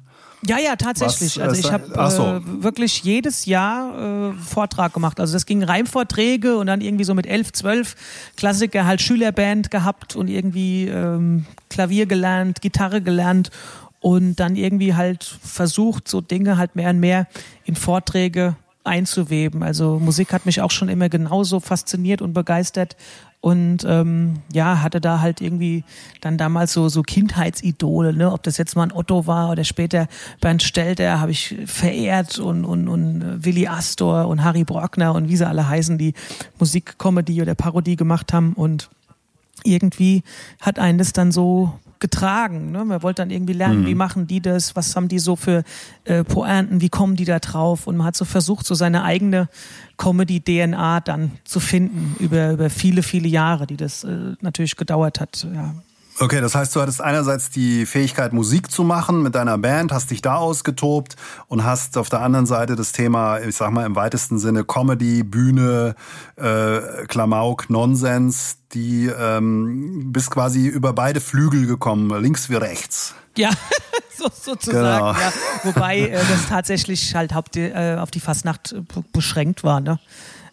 Ja, 0.46 0.58
ja, 0.58 0.76
tatsächlich. 0.78 1.38
Was, 1.38 1.50
also 1.50 1.60
ich 1.60 1.72
habe 1.72 2.10
so. 2.12 2.24
äh, 2.24 2.64
wirklich 2.64 3.04
jedes 3.04 3.46
Jahr 3.46 4.30
äh, 4.30 4.34
Vortrag 4.34 4.94
gemacht. 4.94 5.20
Also 5.20 5.34
das 5.34 5.46
ging 5.46 5.64
Reimvorträge 5.64 6.58
und 6.58 6.68
dann 6.68 6.82
irgendwie 6.82 7.04
so 7.04 7.14
mit 7.14 7.28
elf, 7.28 7.52
zwölf 7.52 7.96
Klassiker 8.38 8.86
halt 8.86 9.02
Schülerband 9.02 9.70
gehabt 9.70 10.16
und 10.16 10.30
irgendwie 10.30 10.88
ähm, 10.88 11.46
Klavier 11.70 12.06
gelernt, 12.06 12.62
Gitarre 12.62 13.02
gelernt 13.02 13.52
und 14.00 14.36
dann 14.36 14.56
irgendwie 14.56 14.96
halt 14.96 15.24
versucht, 15.24 16.08
so 16.08 16.22
Dinge 16.22 16.58
halt 16.58 16.76
mehr 16.76 16.90
und 16.90 17.00
mehr 17.00 17.28
in 17.66 17.76
Vorträge 17.76 18.56
einzuweben. 18.84 19.62
Also 19.62 20.00
Musik 20.00 20.34
hat 20.34 20.46
mich 20.46 20.62
auch 20.62 20.72
schon 20.72 20.90
immer 20.90 21.10
genauso 21.10 21.60
fasziniert 21.60 22.22
und 22.22 22.34
begeistert 22.34 22.96
und 23.42 23.86
ähm, 23.88 24.42
ja 24.52 24.82
hatte 24.82 25.00
da 25.00 25.22
halt 25.22 25.40
irgendwie 25.40 25.84
dann 26.20 26.38
damals 26.38 26.74
so 26.74 26.90
so 26.90 27.04
Kindheitsidole, 27.04 28.14
ne, 28.14 28.32
ob 28.32 28.44
das 28.44 28.58
jetzt 28.58 28.76
mal 28.76 28.84
ein 28.84 28.92
Otto 28.92 29.28
war 29.28 29.50
oder 29.50 29.64
später 29.64 30.08
Bernd 30.42 30.62
Stelter 30.62 31.22
habe 31.22 31.32
ich 31.32 31.56
verehrt 31.66 32.40
und 32.40 32.66
und 32.66 32.88
und 32.90 33.22
äh, 33.22 33.46
Willy 33.46 33.68
Astor 33.68 34.28
und 34.28 34.44
Harry 34.44 34.66
Brockner 34.66 35.14
und 35.14 35.30
wie 35.30 35.38
sie 35.38 35.48
alle 35.48 35.70
heißen, 35.70 35.98
die 35.98 36.14
Musikkomödie 36.58 37.42
oder 37.42 37.56
Parodie 37.56 37.96
gemacht 37.96 38.34
haben 38.34 38.54
und 38.54 38.90
irgendwie 39.64 40.24
hat 40.60 40.80
einen 40.80 40.98
das 40.98 41.14
dann 41.14 41.32
so 41.32 41.74
getragen. 42.00 42.72
Ne? 42.72 42.86
Man 42.86 43.04
wollte 43.04 43.22
dann 43.22 43.30
irgendwie 43.30 43.54
lernen, 43.54 43.82
mhm. 43.82 43.88
wie 43.88 43.96
machen 43.96 44.28
die 44.28 44.42
das, 44.42 44.76
was 44.76 44.96
haben 44.96 45.08
die 45.08 45.20
so 45.20 45.36
für 45.36 45.64
äh, 46.06 46.24
Pointen, 46.24 46.82
wie 46.82 46.90
kommen 46.90 47.16
die 47.16 47.26
da 47.26 47.40
drauf 47.40 47.88
und 47.88 47.98
man 47.98 48.08
hat 48.08 48.16
so 48.16 48.26
versucht, 48.26 48.66
so 48.66 48.76
seine 48.76 49.04
eigene 49.04 49.50
Comedy-DNA 49.98 51.02
dann 51.02 51.32
zu 51.44 51.60
finden 51.60 52.16
über, 52.20 52.52
über 52.52 52.70
viele, 52.70 53.04
viele 53.04 53.28
Jahre, 53.28 53.68
die 53.68 53.78
das 53.78 54.04
äh, 54.04 54.34
natürlich 54.42 54.76
gedauert 54.76 55.20
hat. 55.20 55.48
Ja. 55.54 55.76
Okay, 56.22 56.42
das 56.42 56.54
heißt, 56.54 56.76
du 56.76 56.82
hattest 56.82 57.02
einerseits 57.02 57.50
die 57.50 57.86
Fähigkeit, 57.86 58.34
Musik 58.34 58.70
zu 58.70 58.84
machen 58.84 59.24
mit 59.24 59.36
deiner 59.36 59.58
Band, 59.58 59.94
hast 59.94 60.12
dich 60.12 60.22
da 60.22 60.36
ausgetobt 60.36 61.16
und 61.48 61.64
hast 61.64 61.98
auf 61.98 62.10
der 62.10 62.20
anderen 62.20 62.46
Seite 62.46 62.76
das 62.76 62.92
Thema, 62.92 63.40
ich 63.40 63.56
sag 63.56 63.72
mal 63.72 63.86
im 63.86 63.96
weitesten 63.96 64.38
Sinne 64.38 64.66
Comedy, 64.66 65.24
Bühne, 65.24 65.96
äh, 66.36 67.06
Klamauk, 67.08 67.70
Nonsens, 67.70 68.58
die 68.74 69.08
ähm, 69.08 70.12
bist 70.12 70.30
quasi 70.32 70.68
über 70.68 70.92
beide 70.92 71.22
Flügel 71.22 71.66
gekommen, 71.68 72.10
links 72.22 72.50
wie 72.50 72.56
rechts. 72.56 73.16
Ja, 73.38 73.52
so, 74.18 74.28
sozusagen. 74.30 74.98
Genau. 74.98 75.14
Ja. 75.14 75.34
Wobei 75.64 76.00
äh, 76.00 76.12
das 76.12 76.50
tatsächlich 76.50 77.16
halt 77.16 77.34
haupt, 77.34 77.56
äh, 77.56 77.96
auf 77.98 78.12
die 78.12 78.20
Fastnacht 78.20 78.76
beschränkt 79.14 79.64
war. 79.64 79.80
Ne? 79.80 80.00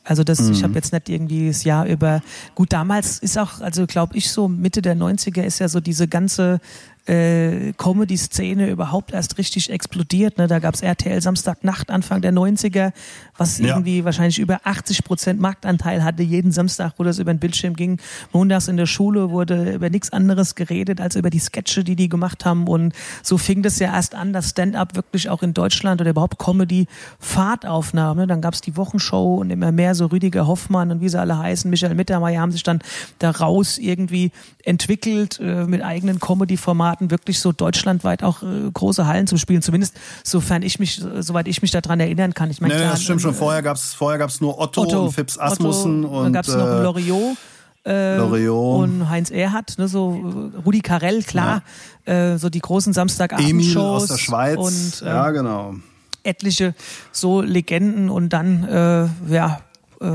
Also 0.07 0.23
das, 0.25 0.41
mhm. 0.41 0.53
ich 0.53 0.63
habe 0.63 0.75
jetzt 0.75 0.93
nicht 0.93 1.09
irgendwie 1.09 1.49
das 1.49 1.65
Jahr 1.65 1.87
über. 1.87 2.23
Gut, 2.55 2.73
damals 2.73 3.19
ist 3.19 3.37
auch, 3.37 3.61
also 3.61 3.87
glaube 3.87 4.17
ich, 4.17 4.31
so 4.31 4.49
Mitte 4.49 4.81
der 4.81 4.97
90er 4.97 5.43
ist 5.43 5.59
ja 5.59 5.69
so 5.69 5.81
diese 5.81 6.07
ganze 6.09 6.61
äh, 7.07 7.73
Comedy-Szene 7.77 8.69
überhaupt 8.69 9.13
erst 9.13 9.39
richtig 9.39 9.71
explodiert. 9.71 10.39
Ne? 10.39 10.47
Da 10.47 10.59
gab's 10.59 10.83
RTL 10.83 11.21
Samstagnacht 11.21 11.91
Anfang 11.91 12.21
der 12.21 12.33
90er, 12.33 12.93
was 13.37 13.59
ja. 13.59 13.69
irgendwie 13.69 14.05
wahrscheinlich 14.05 14.39
über 14.39 14.61
80 14.65 15.05
Prozent 15.05 15.41
Marktanteil 15.41 16.03
hatte, 16.03 16.23
jeden 16.23 16.53
Samstag, 16.53 16.95
wo 16.97 17.05
das 17.05 17.19
über 17.19 17.33
den 17.33 17.39
Bildschirm 17.39 17.75
ging. 17.75 17.99
Montags 18.33 18.69
in 18.69 18.77
der 18.77 18.87
Schule 18.87 19.31
wurde 19.31 19.75
über 19.75 19.91
nichts 19.91 20.13
anderes 20.13 20.55
geredet 20.55 21.01
als 21.01 21.17
über 21.17 21.31
die 21.31 21.39
Sketche, 21.39 21.85
die 21.85 21.97
die 21.97 22.09
gemacht 22.09 22.45
haben. 22.45 22.67
Und 22.67 22.93
so 23.23 23.39
fing 23.39 23.63
das 23.63 23.79
ja 23.79 23.95
erst 23.95 24.15
an, 24.15 24.33
dass 24.33 24.51
Stand-up 24.51 24.97
wirklich 24.97 25.29
auch 25.29 25.43
in 25.43 25.55
Deutschland 25.55 26.01
oder 26.01 26.11
überhaupt 26.11 26.39
Comedy 26.39 26.87
Fahrt 27.19 27.67
aufnahm. 27.67 28.17
Ne? 28.17 28.27
Dann 28.27 28.41
gab's 28.41 28.61
die 28.61 28.77
Wochenshow 28.77 29.37
und 29.37 29.51
immer 29.51 29.73
mehr 29.73 29.95
so 29.95 30.07
Rüdiger 30.07 30.47
Hoffmann 30.47 30.91
und 30.91 31.01
wie 31.01 31.09
sie 31.09 31.21
alle 31.21 31.39
heißen, 31.39 31.71
Michael 31.71 31.95
Mittermeier 31.95 32.41
haben 32.41 32.53
sich 32.53 32.63
dann 32.63 32.81
daraus 33.19 33.79
irgendwie 33.79 34.33
entwickelt, 34.65 35.39
äh, 35.41 35.65
mit 35.65 35.83
eigenen 35.83 36.19
Comedy-Formaten 36.19 36.96
wirklich 37.01 37.39
so 37.41 37.53
deutschlandweit 37.53 38.23
auch 38.23 38.43
äh, 38.43 38.71
große 38.73 39.07
Hallen 39.07 39.27
zu 39.27 39.37
spielen. 39.37 39.63
Zumindest 39.63 39.95
sofern 40.25 40.63
ich 40.63 40.79
mich, 40.79 41.03
soweit 41.21 41.49
ich 41.49 41.63
mich 41.63 41.71
daran 41.71 42.01
erinnern 42.01 42.35
kann. 42.35 42.51
Ich 42.51 42.61
meine, 42.61 42.75
nee, 42.75 42.81
das 42.81 43.03
stimmt 43.03 43.23
schon. 43.23 43.35
Vorher 43.35 43.63
gab's 43.63 43.95
vorher 43.95 44.19
gab's 44.19 44.41
nur 44.41 44.59
Otto, 44.59 44.83
Otto 44.83 45.05
und 45.05 45.13
Fips 45.13 45.39
Asmussen 45.39 46.05
Otto, 46.05 46.19
und 46.19 46.25
dann 46.25 46.33
gab's 46.33 46.49
noch 46.49 46.67
äh, 46.67 46.83
Loriot. 46.83 47.37
Äh, 47.85 48.19
und 48.19 49.09
Heinz 49.09 49.31
Erhardt, 49.31 49.79
ne, 49.79 49.87
so 49.87 50.51
Rudi 50.65 50.81
Carell, 50.81 51.23
klar, 51.23 51.63
ja. 52.05 52.33
äh, 52.33 52.39
so 52.39 52.51
die 52.51 52.59
großen 52.59 52.93
Samstagabendshows. 52.93 54.03
Aus 54.03 54.09
der 54.09 54.19
Schweiz, 54.19 54.59
und, 54.59 55.07
äh, 55.07 55.09
ja 55.09 55.31
genau. 55.31 55.77
Etliche 56.25 56.75
so 57.13 57.43
Legenden 57.43 58.11
und 58.11 58.31
dann, 58.31 58.65
äh, 58.65 59.33
ja, 59.33 59.61
äh, 60.01 60.07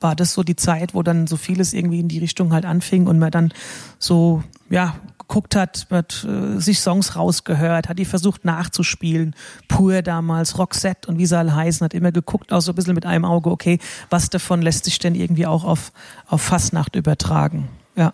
war 0.00 0.16
das 0.16 0.32
so 0.32 0.42
die 0.42 0.56
Zeit, 0.56 0.94
wo 0.94 1.02
dann 1.02 1.26
so 1.26 1.36
vieles 1.36 1.74
irgendwie 1.74 2.00
in 2.00 2.08
die 2.08 2.18
Richtung 2.18 2.52
halt 2.54 2.64
anfing 2.64 3.06
und 3.06 3.18
man 3.18 3.30
dann 3.30 3.52
so, 3.98 4.42
ja, 4.70 4.94
geguckt 5.28 5.56
hat, 5.56 5.86
hat 5.90 6.24
äh, 6.24 6.60
sich 6.60 6.80
Songs 6.80 7.16
rausgehört, 7.16 7.88
hat 7.88 7.98
die 7.98 8.04
versucht 8.04 8.44
nachzuspielen. 8.44 9.34
Pur 9.68 10.02
damals, 10.02 10.58
Roxette 10.58 11.08
und 11.08 11.18
wie 11.18 11.26
sie 11.26 11.36
alle 11.36 11.54
heißen, 11.54 11.84
hat 11.84 11.94
immer 11.94 12.12
geguckt, 12.12 12.52
auch 12.52 12.60
so 12.60 12.72
ein 12.72 12.74
bisschen 12.74 12.94
mit 12.94 13.06
einem 13.06 13.24
Auge, 13.24 13.50
okay, 13.50 13.78
was 14.10 14.30
davon 14.30 14.62
lässt 14.62 14.84
sich 14.84 14.98
denn 14.98 15.14
irgendwie 15.14 15.46
auch 15.46 15.64
auf, 15.64 15.92
auf 16.26 16.42
Fastnacht 16.42 16.96
übertragen. 16.96 17.68
Ja. 17.96 18.12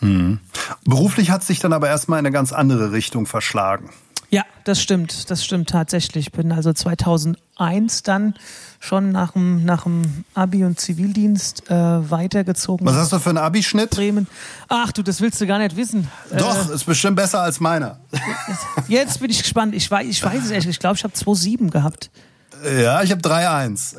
Mhm. 0.00 0.40
Beruflich 0.84 1.30
hat 1.30 1.42
sich 1.44 1.58
dann 1.58 1.72
aber 1.72 1.88
erstmal 1.88 2.18
in 2.18 2.26
eine 2.26 2.32
ganz 2.32 2.52
andere 2.52 2.92
Richtung 2.92 3.26
verschlagen. 3.26 3.90
Ja, 4.30 4.44
das 4.64 4.82
stimmt, 4.82 5.30
das 5.30 5.44
stimmt 5.44 5.70
tatsächlich. 5.70 6.32
Bin 6.32 6.52
also 6.52 6.72
2001 7.58 8.02
dann 8.04 8.34
schon 8.80 9.10
nach 9.10 9.32
dem, 9.32 9.64
nach 9.64 9.82
dem 9.82 10.24
Abi 10.34 10.64
und 10.64 10.78
Zivildienst 10.78 11.68
äh, 11.68 11.74
weitergezogen. 11.74 12.86
Was 12.86 12.94
hast 12.94 13.12
du 13.12 13.18
für 13.18 13.30
einen 13.30 13.38
Abischnitt? 13.38 13.90
Bremen. 13.90 14.28
Ach 14.68 14.92
du, 14.92 15.02
das 15.02 15.20
willst 15.20 15.40
du 15.40 15.46
gar 15.46 15.58
nicht 15.58 15.76
wissen. 15.76 16.08
Doch, 16.36 16.70
äh, 16.70 16.74
ist 16.74 16.84
bestimmt 16.84 17.16
besser 17.16 17.40
als 17.42 17.60
meiner. 17.60 17.98
Jetzt 18.88 19.20
bin 19.20 19.30
ich 19.30 19.42
gespannt. 19.42 19.74
Ich 19.74 19.90
weiß, 19.90 20.06
ich 20.06 20.22
weiß 20.22 20.44
es 20.44 20.50
echt. 20.50 20.68
Ich 20.68 20.78
glaube, 20.78 20.96
ich 20.96 21.04
habe 21.04 21.14
2,7 21.14 21.70
gehabt. 21.70 22.10
Ja, 22.64 23.02
ich 23.02 23.10
habe 23.10 23.20
3-1. 23.20 23.96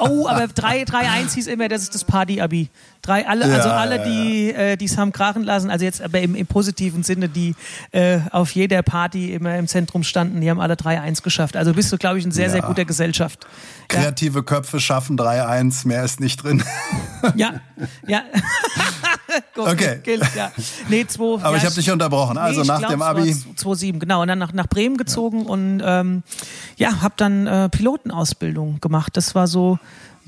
Oh, 0.00 0.28
aber 0.28 0.44
3-1 0.44 1.34
hieß 1.34 1.48
immer, 1.48 1.68
das 1.68 1.82
ist 1.82 1.94
das 1.94 2.04
Party-Abi. 2.04 2.70
Drei, 3.02 3.26
alle, 3.26 3.48
ja, 3.48 3.56
also 3.56 3.70
alle, 3.70 4.02
die 4.02 4.50
äh, 4.50 4.76
es 4.82 4.98
haben 4.98 5.12
krachen 5.12 5.42
lassen, 5.42 5.70
also 5.70 5.84
jetzt 5.84 6.02
aber 6.02 6.20
im, 6.20 6.34
im 6.34 6.46
positiven 6.46 7.02
Sinne, 7.02 7.28
die 7.28 7.54
äh, 7.92 8.18
auf 8.30 8.50
jeder 8.52 8.82
Party 8.82 9.32
immer 9.32 9.56
im 9.56 9.68
Zentrum 9.68 10.02
standen, 10.02 10.40
die 10.40 10.50
haben 10.50 10.60
alle 10.60 10.74
3-1 10.74 11.22
geschafft. 11.22 11.56
Also 11.56 11.72
bist 11.72 11.92
du, 11.92 11.96
glaube 11.96 12.18
ich, 12.18 12.24
in 12.24 12.32
sehr, 12.32 12.46
ja. 12.46 12.52
sehr 12.52 12.62
guter 12.62 12.84
Gesellschaft. 12.84 13.46
Kreative 13.88 14.42
Köpfe 14.42 14.80
schaffen 14.80 15.18
3-1, 15.18 15.86
mehr 15.86 16.04
ist 16.04 16.20
nicht 16.20 16.42
drin. 16.42 16.62
Ja, 17.34 17.60
ja. 18.06 18.22
okay. 19.56 20.00
Gilt, 20.02 20.22
ja. 20.34 20.50
Nee, 20.88 21.06
zwei, 21.06 21.42
Aber 21.42 21.56
ich 21.56 21.64
habe 21.64 21.74
dich 21.74 21.90
unterbrochen. 21.90 22.36
Also 22.36 22.62
nee, 22.62 22.66
nach 22.66 22.78
glaub, 22.78 22.90
dem 22.90 23.02
Abi. 23.02 23.34
2-7, 23.56 23.98
genau. 23.98 24.22
Und 24.22 24.28
dann 24.28 24.38
nach, 24.38 24.52
nach 24.52 24.66
Bremen 24.66 24.96
gezogen 24.96 25.46
und 25.46 25.82
ähm, 25.84 26.22
ja, 26.76 27.00
habe 27.00 27.14
dann 27.16 27.46
äh, 27.46 27.68
Pilotenausbildung 27.68 28.80
gemacht. 28.80 29.16
Das 29.16 29.34
war 29.34 29.46
so 29.46 29.78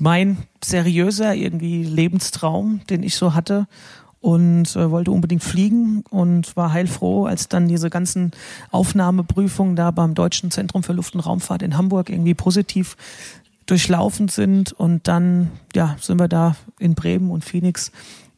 mein 0.01 0.37
seriöser 0.63 1.35
irgendwie 1.35 1.83
Lebenstraum, 1.83 2.81
den 2.89 3.03
ich 3.03 3.15
so 3.15 3.35
hatte 3.35 3.67
und 4.19 4.75
äh, 4.75 4.89
wollte 4.89 5.11
unbedingt 5.11 5.43
fliegen 5.43 6.03
und 6.09 6.55
war 6.57 6.73
heilfroh, 6.73 7.27
als 7.27 7.49
dann 7.49 7.67
diese 7.67 7.91
ganzen 7.91 8.31
Aufnahmeprüfungen 8.71 9.75
da 9.75 9.91
beim 9.91 10.15
Deutschen 10.15 10.49
Zentrum 10.49 10.81
für 10.81 10.93
Luft- 10.93 11.13
und 11.13 11.21
Raumfahrt 11.21 11.61
in 11.61 11.77
Hamburg 11.77 12.09
irgendwie 12.09 12.33
positiv 12.33 12.97
durchlaufen 13.67 14.27
sind 14.27 14.73
und 14.73 15.07
dann 15.07 15.51
ja 15.75 15.95
sind 16.01 16.19
wir 16.19 16.27
da 16.27 16.55
in 16.79 16.95
Bremen 16.95 17.29
und 17.29 17.45
Phoenix 17.45 17.91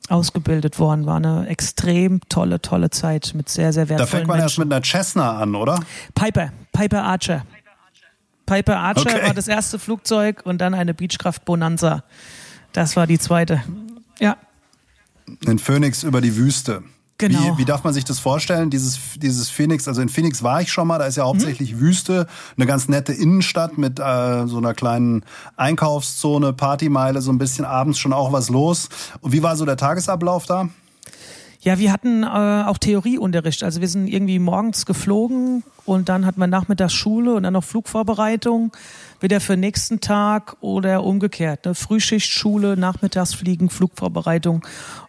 ausgebildet 0.09 0.79
worden. 0.79 1.05
War 1.05 1.15
eine 1.15 1.47
extrem 1.47 2.19
tolle, 2.27 2.61
tolle 2.61 2.89
Zeit 2.89 3.31
mit 3.35 3.47
sehr, 3.47 3.71
sehr 3.71 3.87
wertvollen 3.87 3.99
Da 3.99 4.05
fängt 4.05 4.27
man 4.27 4.37
Menschen. 4.37 4.45
erst 4.45 4.59
mit 4.59 4.73
einer 4.73 4.83
Cessna 4.83 5.37
an, 5.37 5.55
oder? 5.55 5.79
Piper, 6.13 6.51
Piper 6.73 7.03
Archer. 7.03 7.45
Piper 8.45 8.77
Archer 8.77 9.01
okay. 9.01 9.23
war 9.25 9.33
das 9.33 9.47
erste 9.47 9.79
Flugzeug 9.79 10.41
und 10.45 10.59
dann 10.59 10.73
eine 10.73 10.93
Beechcraft 10.93 11.45
Bonanza. 11.45 12.03
Das 12.73 12.95
war 12.95 13.07
die 13.07 13.19
zweite. 13.19 13.63
Ja. 14.19 14.37
In 15.45 15.59
Phoenix 15.59 16.03
über 16.03 16.21
die 16.21 16.35
Wüste. 16.35 16.83
Genau. 17.19 17.39
Wie, 17.39 17.59
wie, 17.59 17.65
darf 17.65 17.83
man 17.83 17.93
sich 17.93 18.03
das 18.03 18.19
vorstellen? 18.19 18.69
Dieses, 18.69 18.99
dieses 19.15 19.49
Phoenix, 19.49 19.87
also 19.87 20.01
in 20.01 20.09
Phoenix 20.09 20.43
war 20.43 20.61
ich 20.61 20.71
schon 20.71 20.87
mal, 20.87 20.97
da 20.97 21.05
ist 21.05 21.15
ja 21.15 21.23
hauptsächlich 21.23 21.75
mhm. 21.75 21.79
Wüste, 21.79 22.27
eine 22.57 22.65
ganz 22.65 22.89
nette 22.89 23.13
Innenstadt 23.13 23.77
mit 23.77 23.99
äh, 23.99 24.47
so 24.47 24.57
einer 24.57 24.73
kleinen 24.73 25.23
Einkaufszone, 25.55 26.53
Partymeile, 26.53 27.21
so 27.21 27.31
ein 27.31 27.37
bisschen 27.37 27.65
abends 27.65 27.99
schon 27.99 28.13
auch 28.13 28.33
was 28.33 28.49
los. 28.49 28.89
Und 29.21 29.31
wie 29.31 29.43
war 29.43 29.55
so 29.55 29.65
der 29.65 29.77
Tagesablauf 29.77 30.45
da? 30.47 30.69
Ja, 31.63 31.79
wir 31.79 31.93
hatten 31.93 32.23
äh, 32.23 32.27
auch 32.27 32.77
Theorieunterricht. 32.77 33.63
Also 33.63 33.79
wir 33.79 33.87
sind 33.87 34.07
irgendwie 34.07 34.37
morgens 34.37 34.85
geflogen 34.85 35.63
und 35.85 36.09
dann 36.09 36.25
hat 36.25 36.37
man 36.37 36.49
nachmittags 36.49 36.93
Schule 36.93 37.33
und 37.33 37.43
dann 37.43 37.53
noch 37.53 37.63
Flugvorbereitung, 37.63 38.73
wieder 39.21 39.39
für 39.39 39.55
nächsten 39.55 40.01
Tag 40.01 40.57
oder 40.59 41.03
umgekehrt. 41.03 41.65
Ne? 41.65 41.73
Frühschicht, 41.73 42.29
Schule, 42.29 42.75
nachmittags 42.75 43.33
fliegen, 43.33 43.69
Flugvorbereitung. 43.69 44.65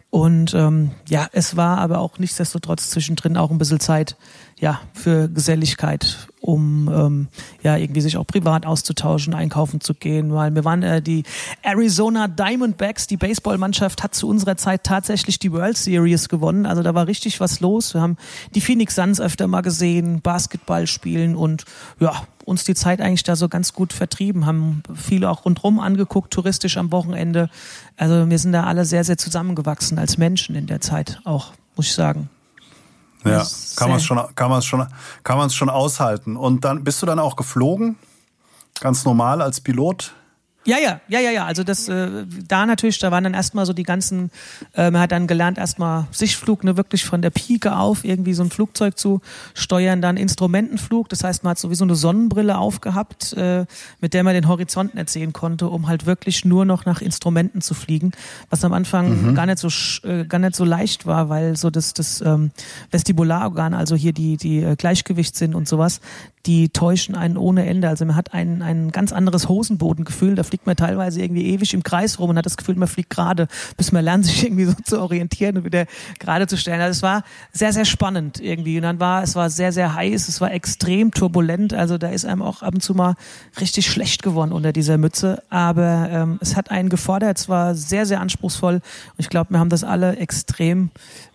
Und 0.09 0.53
ähm, 0.53 0.91
ja, 1.09 1.27
es 1.33 1.57
war 1.57 1.79
aber 1.79 1.99
auch 1.99 2.19
nichtsdestotrotz 2.19 2.89
zwischendrin 2.89 3.35
auch 3.35 3.51
ein 3.51 3.57
bisschen 3.57 3.81
Zeit 3.81 4.15
ja, 4.57 4.79
für 4.93 5.27
Geselligkeit, 5.27 6.29
um 6.45 6.87
ähm, 6.93 7.27
ja 7.63 7.75
irgendwie 7.75 8.01
sich 8.01 8.17
auch 8.17 8.27
privat 8.27 8.65
auszutauschen, 8.65 9.33
einkaufen 9.33 9.81
zu 9.81 9.95
gehen, 9.95 10.31
weil 10.33 10.53
wir 10.53 10.63
waren 10.63 10.83
äh, 10.83 11.01
die 11.01 11.23
Arizona 11.63 12.27
Diamondbacks, 12.27 13.07
die 13.07 13.17
Baseballmannschaft 13.17 14.03
hat 14.03 14.13
zu 14.13 14.27
unserer 14.27 14.55
Zeit 14.55 14.83
tatsächlich 14.83 15.39
die 15.39 15.51
World 15.51 15.77
Series 15.77 16.29
gewonnen, 16.29 16.65
also 16.65 16.83
da 16.83 16.93
war 16.93 17.07
richtig 17.07 17.39
was 17.39 17.59
los. 17.61 17.93
Wir 17.93 18.01
haben 18.01 18.17
die 18.53 18.61
Phoenix 18.61 18.95
Suns 18.95 19.19
öfter 19.19 19.47
mal 19.47 19.61
gesehen, 19.61 20.21
Basketball 20.21 20.85
spielen 20.85 21.35
und 21.35 21.65
ja, 21.99 22.13
uns 22.45 22.63
die 22.63 22.75
Zeit 22.75 23.01
eigentlich 23.01 23.23
da 23.23 23.35
so 23.35 23.49
ganz 23.49 23.73
gut 23.73 23.91
vertrieben, 23.91 24.45
haben 24.45 24.83
viele 24.93 25.31
auch 25.31 25.45
rundherum 25.45 25.79
angeguckt, 25.79 26.31
touristisch 26.31 26.77
am 26.77 26.91
Wochenende. 26.91 27.49
Also 27.97 28.29
wir 28.29 28.37
sind 28.37 28.51
da 28.51 28.65
alle 28.65 28.85
sehr, 28.85 29.03
sehr 29.03 29.17
zusammengewachsen 29.17 29.97
als 29.97 30.19
Menschen 30.19 30.55
in 30.55 30.67
der 30.67 30.79
Zeit 30.79 31.19
auch, 31.23 31.53
muss 31.75 31.87
ich 31.87 31.93
sagen. 31.93 32.29
Ja, 33.25 33.45
kann 33.75 33.89
man 33.89 33.97
es 33.97 34.05
schon, 34.05 34.35
kann 34.35 34.49
man 34.49 34.59
es 34.59 34.65
schon, 34.65 34.87
kann 35.23 35.37
man 35.37 35.47
es 35.47 35.55
schon 35.55 35.69
aushalten. 35.69 36.37
Und 36.37 36.63
dann 36.65 36.83
bist 36.83 37.01
du 37.01 37.05
dann 37.05 37.19
auch 37.19 37.35
geflogen, 37.35 37.97
ganz 38.79 39.05
normal 39.05 39.41
als 39.41 39.61
Pilot. 39.61 40.13
Ja, 40.65 40.77
ja, 40.79 40.99
ja, 41.07 41.19
ja, 41.19 41.31
ja. 41.31 41.45
Also 41.45 41.63
das 41.63 41.87
äh, 41.87 42.25
da 42.47 42.65
natürlich, 42.65 42.97
da 42.97 43.11
waren 43.11 43.23
dann 43.23 43.35
erstmal 43.35 43.65
so 43.65 43.73
die 43.73 43.83
ganzen, 43.83 44.31
äh, 44.73 44.89
man 44.89 45.01
hat 45.01 45.11
dann 45.11 45.27
gelernt, 45.27 45.57
erstmal 45.57 46.07
Sichtflug, 46.11 46.63
ne, 46.63 46.75
wirklich 46.75 47.05
von 47.05 47.21
der 47.21 47.29
Pike 47.29 47.75
auf, 47.77 48.03
irgendwie 48.03 48.33
so 48.33 48.43
ein 48.43 48.49
Flugzeug 48.49 48.97
zu 48.97 49.21
steuern, 49.53 50.01
dann 50.01 50.17
Instrumentenflug, 50.17 51.07
das 51.09 51.23
heißt, 51.23 51.43
man 51.43 51.51
hat 51.51 51.59
sowieso 51.59 51.83
eine 51.83 51.95
Sonnenbrille 51.95 52.57
aufgehabt, 52.57 53.33
äh, 53.33 53.65
mit 54.01 54.13
der 54.15 54.23
man 54.23 54.33
den 54.33 54.47
Horizont 54.47 54.95
nicht 54.95 55.09
sehen 55.09 55.33
konnte, 55.33 55.67
um 55.69 55.87
halt 55.87 56.07
wirklich 56.07 56.45
nur 56.45 56.65
noch 56.65 56.85
nach 56.85 57.01
Instrumenten 57.01 57.61
zu 57.61 57.75
fliegen, 57.75 58.11
was 58.49 58.63
am 58.65 58.73
Anfang 58.73 59.29
mhm. 59.29 59.35
gar 59.35 59.45
nicht 59.45 59.59
so 59.59 59.69
äh, 60.07 60.25
gar 60.25 60.39
nicht 60.39 60.55
so 60.55 60.65
leicht 60.65 61.05
war, 61.05 61.29
weil 61.29 61.55
so 61.57 61.69
das, 61.69 61.93
das 61.93 62.21
ähm, 62.21 62.51
Vestibularorgan, 62.89 63.75
also 63.75 63.95
hier 63.95 64.13
die, 64.13 64.37
die 64.37 64.63
äh, 64.63 64.75
Gleichgewichtssinn 64.75 65.53
und 65.53 65.67
sowas, 65.67 66.01
die 66.45 66.69
täuschen 66.69 67.15
einen 67.15 67.37
ohne 67.37 67.65
Ende. 67.65 67.89
Also 67.89 68.05
man 68.05 68.15
hat 68.15 68.33
ein, 68.33 68.61
ein 68.61 68.91
ganz 68.91 69.11
anderes 69.11 69.49
Hosenbodengefühl. 69.49 70.35
Da 70.35 70.43
fliegt 70.55 70.67
man 70.67 70.77
teilweise 70.77 71.21
irgendwie 71.21 71.47
ewig 71.47 71.73
im 71.73 71.83
Kreis 71.83 72.17
rum 72.17 72.29
und 72.29 72.37
hat 72.37 72.45
das 72.45 72.55
Gefühl, 72.55 72.75
man 72.75 72.87
fliegt 72.87 73.09
gerade, 73.09 73.49
bis 73.75 73.91
man 73.91 74.05
lernt, 74.05 74.25
sich 74.25 74.45
irgendwie 74.45 74.63
so 74.63 74.73
zu 74.85 75.01
orientieren 75.01 75.57
und 75.57 75.65
wieder 75.65 75.85
gerade 76.17 76.47
zu 76.47 76.55
stellen. 76.55 76.79
Also 76.79 76.91
es 76.91 77.03
war 77.03 77.23
sehr, 77.51 77.73
sehr 77.73 77.83
spannend 77.83 78.39
irgendwie. 78.39 78.77
Und 78.77 78.83
dann 78.83 79.01
war, 79.01 79.21
es 79.21 79.35
war 79.35 79.49
sehr, 79.49 79.73
sehr 79.73 79.93
heiß, 79.93 80.29
es 80.29 80.39
war 80.39 80.53
extrem 80.53 81.11
turbulent. 81.11 81.73
Also 81.73 81.97
da 81.97 82.07
ist 82.07 82.25
einem 82.25 82.41
auch 82.41 82.61
ab 82.61 82.73
und 82.73 82.79
zu 82.79 82.93
mal 82.95 83.15
richtig 83.59 83.87
schlecht 83.87 84.23
geworden 84.23 84.53
unter 84.53 84.71
dieser 84.71 84.97
Mütze. 84.97 85.43
Aber 85.49 86.07
ähm, 86.09 86.39
es 86.39 86.55
hat 86.55 86.71
einen 86.71 86.87
gefordert. 86.87 87.37
Es 87.37 87.49
war 87.49 87.75
sehr, 87.75 88.05
sehr 88.05 88.21
anspruchsvoll. 88.21 88.75
Und 88.75 88.81
ich 89.17 89.27
glaube, 89.27 89.49
wir 89.49 89.59
haben 89.59 89.69
das 89.69 89.83
alle 89.83 90.15
extrem 90.15 90.89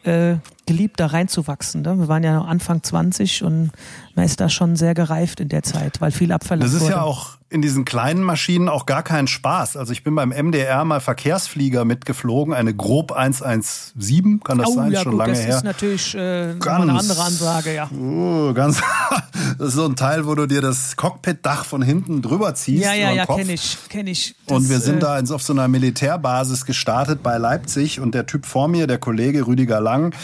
äh, 0.04 0.36
geliebt, 0.64 0.98
da 0.98 1.06
reinzuwachsen. 1.06 1.82
Ne? 1.82 1.98
Wir 1.98 2.08
waren 2.08 2.24
ja 2.24 2.32
noch 2.32 2.46
Anfang 2.46 2.82
20 2.82 3.42
und 3.42 3.70
man 4.20 4.26
ist 4.26 4.38
da 4.38 4.50
schon 4.50 4.76
sehr 4.76 4.92
gereift 4.92 5.40
in 5.40 5.48
der 5.48 5.62
Zeit, 5.62 6.02
weil 6.02 6.10
viel 6.10 6.30
abverlangt 6.30 6.68
Das 6.68 6.74
ist 6.74 6.82
wurde. 6.82 6.92
ja 6.92 7.00
auch 7.00 7.38
in 7.48 7.62
diesen 7.62 7.84
kleinen 7.84 8.22
Maschinen 8.22 8.68
auch 8.68 8.86
gar 8.86 9.02
kein 9.02 9.26
Spaß. 9.26 9.76
Also 9.76 9.92
ich 9.92 10.04
bin 10.04 10.14
beim 10.14 10.28
MDR 10.28 10.84
mal 10.84 11.00
Verkehrsflieger 11.00 11.84
mitgeflogen, 11.84 12.54
eine 12.54 12.72
grob 12.72 13.10
117, 13.10 14.40
kann 14.44 14.58
das 14.58 14.68
oh, 14.68 14.74
sein? 14.74 14.92
ja, 14.92 15.00
Schon 15.02 15.12
gut, 15.12 15.18
lange 15.20 15.32
das 15.32 15.42
her. 15.42 15.56
ist 15.56 15.64
natürlich 15.64 16.14
äh, 16.14 16.54
Ganz- 16.60 16.82
eine 16.82 16.92
andere 16.98 17.22
Ansage, 17.22 17.74
ja. 17.74 17.90
Oh, 17.92 18.52
ganz, 18.52 18.80
das 19.58 19.68
ist 19.68 19.74
so 19.74 19.86
ein 19.86 19.96
Teil, 19.96 20.26
wo 20.26 20.34
du 20.36 20.46
dir 20.46 20.60
das 20.60 20.96
Cockpitdach 20.96 21.64
von 21.64 21.82
hinten 21.82 22.22
drüber 22.22 22.54
ziehst. 22.54 22.84
Ja, 22.84 22.94
ja, 22.94 23.10
ja, 23.10 23.26
kenne 23.26 23.52
ich, 23.52 23.78
kenne 23.88 24.10
ich. 24.10 24.36
Und 24.46 24.64
Das, 24.64 24.70
wir 24.70 24.78
sind 24.78 24.98
äh, 24.98 25.22
da 25.24 25.34
auf 25.34 25.42
so 25.42 25.52
einer 25.52 25.66
Militärbasis 25.66 26.66
gestartet 26.66 27.22
bei 27.24 27.36
Leipzig 27.38 27.98
und 27.98 28.14
der 28.14 28.26
Typ 28.26 28.46
vor 28.46 28.68
mir, 28.68 28.86
der 28.86 28.98
Kollege 28.98 29.48
Rüdiger 29.48 29.80
Lang, 29.80 30.14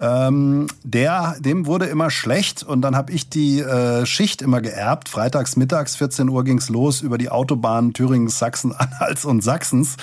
ähm, 0.00 0.66
der, 0.82 1.36
dem 1.38 1.64
wurde 1.64 1.86
immer 1.86 2.10
schlecht 2.10 2.62
und 2.62 2.82
dann 2.82 2.94
habe 2.94 3.10
ich 3.12 3.30
die 3.30 3.43
äh, 3.60 4.06
Schicht 4.06 4.42
immer 4.42 4.60
geerbt. 4.60 5.08
Freitags 5.08 5.56
mittags, 5.56 5.96
14 5.96 6.28
Uhr 6.28 6.44
ging's 6.44 6.68
los 6.68 7.00
über 7.00 7.18
die 7.18 7.30
Autobahnen 7.30 7.92
Thüringens, 7.92 8.38
Sachsen-Anhalts 8.38 9.24
und 9.24 9.42
Sachsens. 9.42 9.96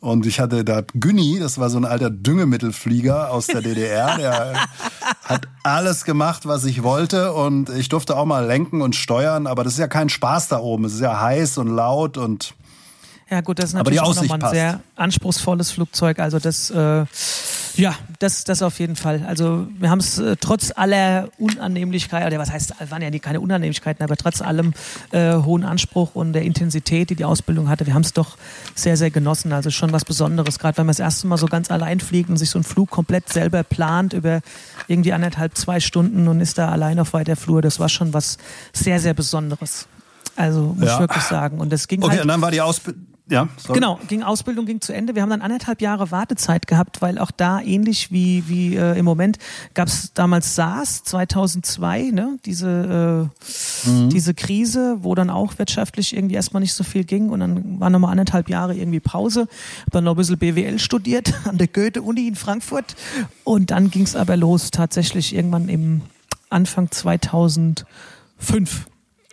Und 0.00 0.26
ich 0.26 0.40
hatte 0.40 0.64
da 0.64 0.82
Günni, 0.94 1.38
das 1.38 1.58
war 1.58 1.70
so 1.70 1.78
ein 1.78 1.84
alter 1.84 2.10
Düngemittelflieger 2.10 3.30
aus 3.30 3.46
der 3.46 3.62
DDR, 3.62 4.16
der 4.16 4.54
hat 5.24 5.48
alles 5.62 6.04
gemacht, 6.04 6.46
was 6.46 6.64
ich 6.64 6.82
wollte 6.82 7.32
und 7.32 7.68
ich 7.70 7.88
durfte 7.88 8.16
auch 8.16 8.24
mal 8.24 8.46
lenken 8.46 8.80
und 8.82 8.96
steuern, 8.96 9.46
aber 9.46 9.64
das 9.64 9.74
ist 9.74 9.78
ja 9.78 9.88
kein 9.88 10.08
Spaß 10.08 10.48
da 10.48 10.58
oben. 10.58 10.84
Es 10.84 10.94
ist 10.94 11.00
ja 11.00 11.20
heiß 11.20 11.58
und 11.58 11.68
laut 11.68 12.16
und 12.16 12.54
Ja, 13.30 13.40
gut, 13.42 13.58
das 13.58 13.66
ist 13.66 13.72
die 13.72 13.76
natürlich 13.76 14.00
auch 14.00 14.14
nochmal 14.14 14.36
ein 14.36 14.40
passt. 14.40 14.54
sehr 14.54 14.80
anspruchsvolles 14.96 15.70
Flugzeug. 15.70 16.18
Also 16.18 16.38
das, 16.38 16.70
äh, 16.70 17.04
ja, 17.78 17.94
das, 18.18 18.44
das 18.44 18.60
auf 18.62 18.78
jeden 18.80 18.96
Fall. 18.96 19.24
Also 19.26 19.66
wir 19.78 19.88
haben 19.90 20.00
es 20.00 20.18
äh, 20.18 20.36
trotz 20.40 20.72
aller 20.74 21.28
Unannehmlichkeiten, 21.38 22.26
oder 22.26 22.38
was 22.38 22.50
heißt, 22.50 22.74
waren 22.90 23.00
ja 23.02 23.10
die, 23.10 23.20
keine 23.20 23.40
Unannehmlichkeiten, 23.40 24.02
aber 24.04 24.16
trotz 24.16 24.42
allem 24.42 24.74
äh, 25.12 25.34
hohen 25.34 25.64
Anspruch 25.64 26.14
und 26.14 26.32
der 26.32 26.42
Intensität, 26.42 27.10
die 27.10 27.14
die 27.14 27.24
Ausbildung 27.24 27.68
hatte, 27.68 27.86
wir 27.86 27.94
haben 27.94 28.02
es 28.02 28.12
doch 28.12 28.36
sehr, 28.74 28.96
sehr 28.96 29.10
genossen. 29.10 29.52
Also 29.52 29.70
schon 29.70 29.92
was 29.92 30.04
Besonderes, 30.04 30.58
gerade 30.58 30.76
wenn 30.78 30.86
man 30.86 30.90
das 30.92 31.00
erste 31.00 31.26
Mal 31.26 31.38
so 31.38 31.46
ganz 31.46 31.70
allein 31.70 32.00
fliegt 32.00 32.28
und 32.28 32.36
sich 32.36 32.50
so 32.50 32.58
einen 32.58 32.64
Flug 32.64 32.90
komplett 32.90 33.28
selber 33.28 33.62
plant 33.62 34.12
über 34.12 34.40
irgendwie 34.88 35.12
anderthalb, 35.12 35.56
zwei 35.56 35.80
Stunden 35.80 36.28
und 36.28 36.40
ist 36.40 36.58
da 36.58 36.68
allein 36.70 36.98
auf 36.98 37.12
weiter 37.12 37.36
Flur. 37.36 37.62
Das 37.62 37.78
war 37.80 37.88
schon 37.88 38.12
was 38.12 38.38
sehr, 38.72 38.98
sehr 39.00 39.14
Besonderes. 39.14 39.86
Also 40.36 40.74
muss 40.76 40.86
Ja. 40.86 40.94
ich 40.94 41.00
wirklich 41.00 41.22
sagen. 41.24 41.58
Und 41.60 41.72
das 41.72 41.88
ging 41.88 42.02
Okay, 42.02 42.10
halt 42.12 42.22
und 42.22 42.28
dann 42.28 42.40
war 42.40 42.50
die 42.50 42.60
Ausbildung. 42.60 43.06
Ja, 43.30 43.48
sorry. 43.58 43.78
Genau, 43.78 44.00
ging 44.08 44.22
Ausbildung 44.22 44.64
ging 44.64 44.80
zu 44.80 44.94
Ende. 44.94 45.14
Wir 45.14 45.20
haben 45.20 45.28
dann 45.28 45.42
anderthalb 45.42 45.82
Jahre 45.82 46.10
Wartezeit 46.10 46.66
gehabt, 46.66 47.02
weil 47.02 47.18
auch 47.18 47.30
da 47.30 47.60
ähnlich 47.60 48.10
wie 48.10 48.44
wie 48.46 48.74
äh, 48.74 48.98
im 48.98 49.04
Moment 49.04 49.38
gab 49.74 49.88
es 49.88 50.14
damals 50.14 50.54
SARS 50.54 51.04
2002, 51.04 52.10
ne, 52.10 52.38
diese 52.46 53.28
äh, 53.84 54.08
diese 54.08 54.32
Krise, 54.32 54.98
wo 55.00 55.14
dann 55.14 55.28
auch 55.28 55.58
wirtschaftlich 55.58 56.16
irgendwie 56.16 56.36
erstmal 56.36 56.62
nicht 56.62 56.72
so 56.72 56.84
viel 56.84 57.04
ging 57.04 57.28
und 57.28 57.40
dann 57.40 57.80
waren 57.80 57.92
nochmal 57.92 58.12
anderthalb 58.12 58.48
Jahre 58.48 58.74
irgendwie 58.74 59.00
Pause. 59.00 59.46
Hab 59.84 59.92
dann 59.92 60.04
noch 60.04 60.14
ein 60.14 60.16
bisschen 60.16 60.38
BWL 60.38 60.78
studiert 60.78 61.34
an 61.44 61.58
der 61.58 61.68
Goethe-Uni 61.68 62.28
in 62.28 62.34
Frankfurt 62.34 62.96
und 63.44 63.70
dann 63.70 63.90
ging 63.90 64.04
es 64.04 64.16
aber 64.16 64.38
los 64.38 64.70
tatsächlich 64.70 65.34
irgendwann 65.34 65.68
im 65.68 66.00
Anfang 66.48 66.90
2005 66.90 67.84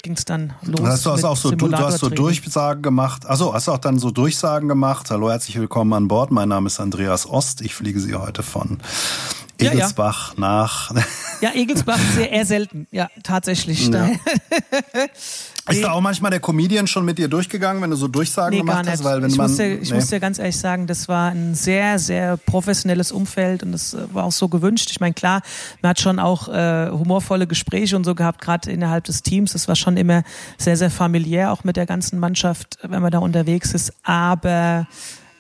ging 0.06 0.14
es 0.14 0.24
dann 0.24 0.54
los. 0.62 0.80
Und 0.80 0.88
hast 0.88 1.06
du 1.06 1.10
hast 1.10 1.24
auch 1.24 1.36
so, 1.36 1.50
du, 1.50 1.68
du 1.68 1.78
hast 1.78 1.98
so. 1.98 2.10
Durchsagen 2.10 2.84
gemacht. 2.84 3.26
Also 3.26 3.56
hast 3.56 3.68
du 3.68 3.72
auch 3.72 3.80
dann 3.80 3.98
so 3.98 4.12
Durchsagen 4.12 4.70
gemacht. 4.70 5.10
Hallo, 5.10 5.32
herzlich 5.32 5.60
willkommen 5.60 5.94
an 5.94 6.08
Bord. 6.08 6.30
Mein 6.30 6.48
Name 6.48 6.68
ist 6.68 6.80
Andreas 6.80 7.28
Ost. 7.28 7.62
Ich 7.62 7.74
fliege 7.74 8.00
Sie 8.00 8.14
heute 8.14 8.44
von 8.44 8.78
Ja, 9.60 9.68
ja. 9.68 9.74
Egelsbach 9.74 10.38
nach. 10.38 10.92
Ja, 11.42 11.54
Egelsbach 11.54 12.00
sehr 12.16 12.32
eher 12.32 12.46
selten. 12.46 12.88
Ja, 12.92 13.10
tatsächlich. 13.24 13.88
Ja. 13.88 14.10
Ist 15.70 15.84
da 15.84 15.92
auch 15.92 16.02
manchmal 16.02 16.30
der 16.30 16.40
Comedian 16.40 16.86
schon 16.86 17.06
mit 17.06 17.18
dir 17.18 17.28
durchgegangen, 17.28 17.82
wenn 17.82 17.90
du 17.90 17.96
so 17.96 18.08
Durchsagen 18.08 18.52
Nee, 18.52 18.58
gar 18.58 18.66
gemacht 18.66 18.86
nicht. 18.86 18.94
hast? 18.94 19.04
Weil 19.04 19.22
wenn 19.22 19.32
ich 19.32 19.38
man, 19.38 19.48
muss, 19.48 19.58
dir, 19.58 19.82
ich 19.82 19.90
nee. 19.90 19.96
muss 19.96 20.08
dir 20.08 20.20
ganz 20.20 20.38
ehrlich 20.38 20.58
sagen, 20.58 20.86
das 20.86 21.08
war 21.08 21.32
ein 21.32 21.56
sehr, 21.56 21.98
sehr 21.98 22.38
professionelles 22.38 23.12
Umfeld 23.12 23.64
und 23.64 23.72
das 23.72 23.96
äh, 23.96 24.14
war 24.14 24.26
auch 24.26 24.32
so 24.32 24.48
gewünscht. 24.48 24.92
Ich 24.92 25.00
meine, 25.00 25.14
klar, 25.14 25.42
man 25.82 25.90
hat 25.90 26.00
schon 26.00 26.20
auch 26.20 26.48
äh, 26.50 26.90
humorvolle 26.92 27.48
Gespräche 27.48 27.96
und 27.96 28.04
so 28.04 28.14
gehabt, 28.14 28.42
gerade 28.42 28.72
innerhalb 28.72 29.06
des 29.06 29.24
Teams. 29.24 29.54
Das 29.54 29.68
war 29.68 29.76
schon 29.76 29.98
immer 29.98 30.24
sehr, 30.60 30.78
sehr 30.78 30.92
familiär, 30.92 31.52
auch 31.52 31.64
mit 31.64 31.78
der 31.78 31.88
ganzen 31.88 32.20
Mannschaft, 32.20 32.78
wenn 32.84 33.02
man 33.02 33.12
da 33.12 33.18
unterwegs 33.20 33.74
ist. 33.74 33.92
Aber 34.04 34.88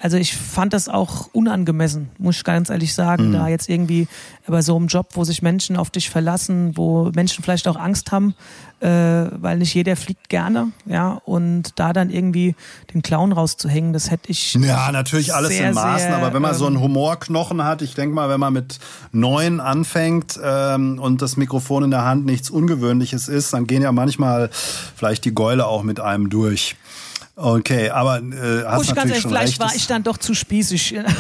also 0.06 0.18
ich 0.18 0.36
fand 0.36 0.72
das 0.72 0.88
auch 0.88 1.30
unangemessen, 1.34 2.12
muss 2.20 2.38
ich 2.38 2.44
ganz 2.44 2.70
ehrlich 2.70 2.92
Mhm. 2.92 2.96
sagen, 2.96 3.32
da 3.32 3.48
jetzt 3.48 3.68
irgendwie 3.68 4.08
bei 4.46 4.62
so 4.62 4.76
einem 4.76 4.86
Job, 4.86 5.08
wo 5.14 5.24
sich 5.24 5.42
Menschen 5.42 5.78
auf 5.78 5.90
dich 5.90 6.12
verlassen, 6.12 6.78
wo 6.78 7.10
Menschen 7.16 7.44
vielleicht 7.44 7.68
auch 7.68 7.76
Angst 7.76 8.12
haben, 8.12 8.36
äh, 8.82 8.88
weil 8.88 9.58
nicht 9.58 9.74
jeder 9.74 9.96
fliegt 9.96 10.30
gerne, 10.30 10.68
ja, 10.86 11.20
und 11.26 11.80
da 11.80 11.92
dann 11.92 12.12
irgendwie 12.12 12.54
den 12.94 13.02
Clown 13.02 13.32
rauszuhängen, 13.32 13.94
das 13.94 14.12
hätte 14.12 14.30
ich. 14.30 14.54
Ja, 14.54 14.92
natürlich 14.92 15.34
alles 15.34 15.50
sehr, 15.50 15.70
in 15.70 15.74
Maßen, 15.74 16.10
sehr, 16.10 16.18
aber 16.18 16.36
wenn 16.36 16.42
man 16.44 16.54
so 16.54 16.68
einen 16.68 16.76
ähm, 16.76 16.84
Humorknochen 16.84 17.64
hat, 17.64 17.82
ich 17.82 17.96
denke 17.96 18.14
mal, 18.14 18.30
wenn 18.30 18.40
man 18.40 18.54
mit 18.54 18.78
neun 19.12 19.60
anfängt 19.60 20.40
ähm, 20.44 21.00
und 21.00 21.24
das 21.24 21.36
Mikrofon 21.36 21.86
in 21.86 21.90
der 21.90 22.06
Hand 22.06 22.28
nichts 22.28 22.52
Ungewöhnliches 22.52 23.28
ist, 23.28 23.54
dann 23.54 23.66
gehen 23.66 23.82
ja 23.82 23.92
manchmal 23.92 24.52
vielleicht 24.96 25.26
die 25.26 25.34
Gäule 25.34 25.66
auch 25.66 25.82
mit 25.82 26.00
einem 26.00 26.30
durch. 26.30 26.76
Okay, 27.36 27.90
aber 27.90 28.18
äh, 28.18 28.22
Muss 28.22 28.66
hast 28.66 28.84
ich 28.90 28.96
ganz 28.96 29.10
ehrlich, 29.12 29.28
vielleicht 29.28 29.60
war 29.60 29.76
ich 29.76 29.88
dann 29.88 30.04
doch 30.04 30.18
zu 30.18 30.34
spießig 30.34 30.98
an 31.00 31.06
Ja, 31.06 31.12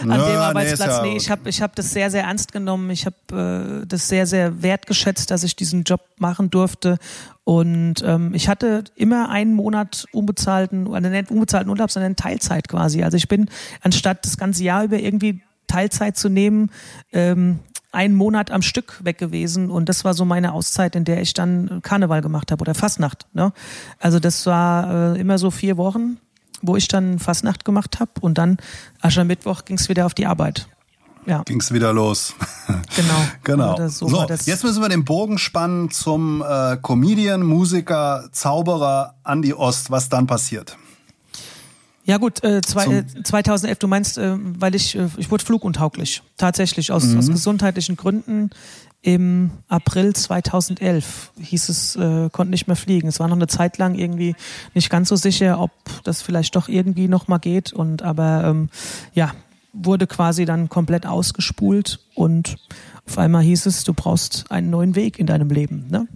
dem 0.00 0.08
nee, 0.08 0.36
Arbeitsplatz. 0.36 0.80
ist 0.90 0.96
ja- 0.96 1.02
Nee, 1.02 1.16
ich 1.16 1.30
habe 1.30 1.48
ich 1.48 1.60
hab 1.62 1.74
das 1.76 1.90
sehr, 1.92 2.10
sehr 2.10 2.22
ernst 2.24 2.52
genommen. 2.52 2.90
Ich 2.90 3.06
habe 3.06 3.80
äh, 3.82 3.86
das 3.86 4.08
sehr, 4.08 4.26
sehr 4.26 4.62
wertgeschätzt, 4.62 5.30
dass 5.30 5.42
ich 5.42 5.56
diesen 5.56 5.82
Job 5.84 6.00
machen 6.18 6.50
durfte. 6.50 6.98
Und 7.44 7.96
ähm, 8.04 8.32
ich 8.34 8.48
hatte 8.48 8.84
immer 8.94 9.28
einen 9.28 9.54
Monat 9.54 10.06
unbezahlten, 10.12 10.86
oder 10.86 11.00
nicht 11.00 11.30
unbezahlten 11.30 11.68
Urlaub, 11.70 11.90
sondern 11.90 12.14
Teilzeit 12.16 12.68
quasi. 12.68 13.02
Also 13.02 13.16
ich 13.16 13.26
bin, 13.28 13.48
anstatt 13.80 14.24
das 14.24 14.36
ganze 14.36 14.62
Jahr 14.62 14.84
über 14.84 14.98
irgendwie 14.98 15.40
Teilzeit 15.66 16.16
zu 16.16 16.28
nehmen, 16.28 16.70
ähm, 17.12 17.58
einen 17.92 18.14
Monat 18.14 18.50
am 18.50 18.62
Stück 18.62 18.98
weg 19.04 19.18
gewesen 19.18 19.70
und 19.70 19.88
das 19.88 20.04
war 20.04 20.14
so 20.14 20.24
meine 20.24 20.52
Auszeit, 20.52 20.96
in 20.96 21.04
der 21.04 21.20
ich 21.20 21.34
dann 21.34 21.80
Karneval 21.82 22.22
gemacht 22.22 22.50
habe 22.50 22.62
oder 22.62 22.74
Fastnacht. 22.74 23.26
Ne? 23.34 23.52
Also 24.00 24.18
das 24.18 24.46
war 24.46 25.14
äh, 25.14 25.20
immer 25.20 25.38
so 25.38 25.50
vier 25.50 25.76
Wochen, 25.76 26.16
wo 26.62 26.76
ich 26.76 26.88
dann 26.88 27.18
Fastnacht 27.18 27.64
gemacht 27.64 28.00
habe 28.00 28.12
und 28.20 28.38
dann 28.38 28.56
Aschermittwoch 29.00 29.64
ging 29.64 29.76
es 29.76 29.88
wieder 29.88 30.06
auf 30.06 30.14
die 30.14 30.26
Arbeit. 30.26 30.66
Ja, 31.24 31.42
ging's 31.44 31.72
wieder 31.72 31.92
los. 31.92 32.34
genau. 32.96 33.14
Genau. 33.44 33.74
Oder 33.74 33.88
so 33.90 34.08
so, 34.08 34.24
das. 34.24 34.46
jetzt 34.46 34.64
müssen 34.64 34.82
wir 34.82 34.88
den 34.88 35.04
Bogen 35.04 35.38
spannen 35.38 35.90
zum 35.90 36.42
äh, 36.42 36.78
Comedian, 36.78 37.42
Musiker, 37.42 38.28
Zauberer 38.32 39.14
Andy 39.24 39.52
Ost. 39.52 39.90
Was 39.90 40.08
dann 40.08 40.26
passiert? 40.26 40.76
Ja 42.04 42.16
gut, 42.18 42.42
äh, 42.42 42.60
zwei, 42.62 42.86
äh, 42.86 43.04
2011, 43.22 43.78
du 43.78 43.86
meinst, 43.88 44.18
äh, 44.18 44.36
weil 44.38 44.74
ich, 44.74 44.96
äh, 44.96 45.08
ich 45.18 45.30
wurde 45.30 45.44
fluguntauglich, 45.44 46.22
tatsächlich 46.36 46.90
aus, 46.90 47.16
aus 47.16 47.28
Mhm. 47.28 47.32
gesundheitlichen 47.32 47.96
Gründen. 47.96 48.50
Im 49.02 49.50
April 49.68 50.14
2011 50.14 51.32
hieß 51.40 51.68
es, 51.68 51.96
äh, 51.96 52.28
konnte 52.30 52.50
nicht 52.50 52.66
mehr 52.68 52.76
fliegen. 52.76 53.08
Es 53.08 53.18
war 53.20 53.26
noch 53.28 53.36
eine 53.36 53.48
Zeit 53.48 53.78
lang 53.78 53.94
irgendwie 53.96 54.34
nicht 54.74 54.90
ganz 54.90 55.08
so 55.08 55.16
sicher, 55.16 55.60
ob 55.60 55.70
das 56.04 56.22
vielleicht 56.22 56.54
doch 56.56 56.68
irgendwie 56.68 57.08
noch 57.08 57.26
mal 57.28 57.38
geht. 57.38 57.72
Und 57.72 58.02
aber 58.02 58.44
ähm, 58.44 58.68
ja, 59.14 59.32
wurde 59.72 60.06
quasi 60.06 60.44
dann 60.44 60.68
komplett 60.68 61.06
ausgespult 61.06 61.98
und 62.14 62.56
auf 63.08 63.18
einmal 63.18 63.42
hieß 63.42 63.66
es, 63.66 63.82
du 63.84 63.92
brauchst 63.94 64.44
einen 64.50 64.70
neuen 64.70 64.94
Weg 64.94 65.18
in 65.18 65.26
deinem 65.26 65.50
Leben. 65.50 65.86
Ne? 65.88 66.06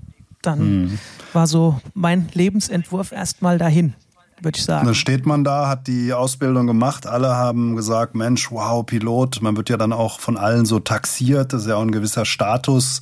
Dann 0.42 0.82
Mhm. 0.82 0.98
war 1.32 1.46
so 1.48 1.80
mein 1.94 2.28
Lebensentwurf 2.34 3.10
erstmal 3.12 3.58
dahin, 3.58 3.94
würde 4.40 4.58
ich 4.58 4.64
sagen. 4.64 4.86
Dann 4.86 4.94
steht 4.94 5.26
man 5.26 5.44
da, 5.44 5.68
hat 5.68 5.86
die 5.86 6.12
Ausbildung 6.12 6.66
gemacht. 6.66 7.06
Alle 7.06 7.36
haben 7.36 7.76
gesagt, 7.76 8.14
Mensch, 8.14 8.50
wow, 8.50 8.84
Pilot. 8.84 9.40
Man 9.42 9.56
wird 9.56 9.68
ja 9.68 9.76
dann 9.76 9.92
auch 9.92 10.20
von 10.20 10.36
allen 10.36 10.66
so 10.66 10.78
taxiert. 10.80 11.52
Das 11.52 11.62
ist 11.62 11.68
ja 11.68 11.76
auch 11.76 11.82
ein 11.82 11.92
gewisser 11.92 12.24
Status. 12.24 13.00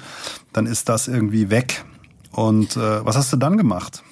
Dann 0.52 0.66
ist 0.66 0.88
das 0.88 1.08
irgendwie 1.08 1.50
weg. 1.50 1.84
Und 2.30 2.76
äh, 2.76 3.04
was 3.04 3.16
hast 3.16 3.32
du 3.32 3.36
dann 3.36 3.56
gemacht? 3.56 4.02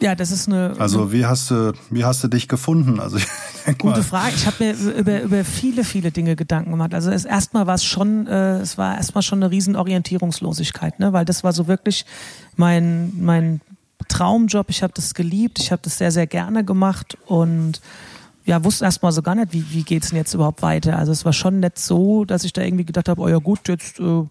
Ja, 0.00 0.14
das 0.14 0.30
ist 0.30 0.46
eine, 0.46 0.74
Also 0.78 1.12
wie 1.12 1.26
hast 1.26 1.50
du, 1.50 1.72
wie 1.90 2.04
hast 2.04 2.22
du 2.22 2.28
dich 2.28 2.46
gefunden? 2.46 3.00
Also 3.00 3.18
Gute 3.78 4.02
Frage. 4.04 4.34
Ich 4.36 4.46
habe 4.46 4.64
mir 4.64 4.72
über, 4.72 5.22
über 5.22 5.44
viele, 5.44 5.82
viele 5.82 6.12
Dinge 6.12 6.36
Gedanken 6.36 6.70
gemacht. 6.70 6.94
Also 6.94 7.10
es, 7.10 7.24
erstmal 7.24 7.66
war 7.66 7.74
es 7.74 7.84
schon, 7.84 8.26
äh, 8.28 8.60
es 8.60 8.78
war 8.78 8.96
erstmal 8.96 9.22
schon 9.22 9.42
eine 9.42 9.50
riesen 9.50 9.74
Orientierungslosigkeit, 9.74 11.00
ne? 11.00 11.12
weil 11.12 11.24
das 11.24 11.42
war 11.42 11.52
so 11.52 11.66
wirklich 11.66 12.06
mein, 12.56 13.12
mein 13.18 13.60
Traumjob. 14.06 14.70
Ich 14.70 14.82
habe 14.82 14.92
das 14.94 15.14
geliebt, 15.14 15.58
ich 15.58 15.72
habe 15.72 15.82
das 15.82 15.98
sehr, 15.98 16.12
sehr 16.12 16.26
gerne 16.26 16.64
gemacht 16.64 17.16
und 17.26 17.80
ja, 18.48 18.64
wusste 18.64 18.86
erstmal 18.86 19.12
so 19.12 19.20
gar 19.20 19.34
nicht, 19.34 19.52
wie, 19.52 19.64
wie 19.72 19.82
geht's 19.82 20.08
denn 20.08 20.16
jetzt 20.16 20.32
überhaupt 20.32 20.62
weiter. 20.62 20.98
Also 20.98 21.12
es 21.12 21.26
war 21.26 21.34
schon 21.34 21.60
nicht 21.60 21.78
so, 21.78 22.24
dass 22.24 22.44
ich 22.44 22.54
da 22.54 22.62
irgendwie 22.62 22.86
gedacht 22.86 23.10
habe, 23.10 23.20
oh 23.20 23.28
ja 23.28 23.36
gut, 23.36 23.68
jetzt 23.68 24.00
äh, 24.00 24.24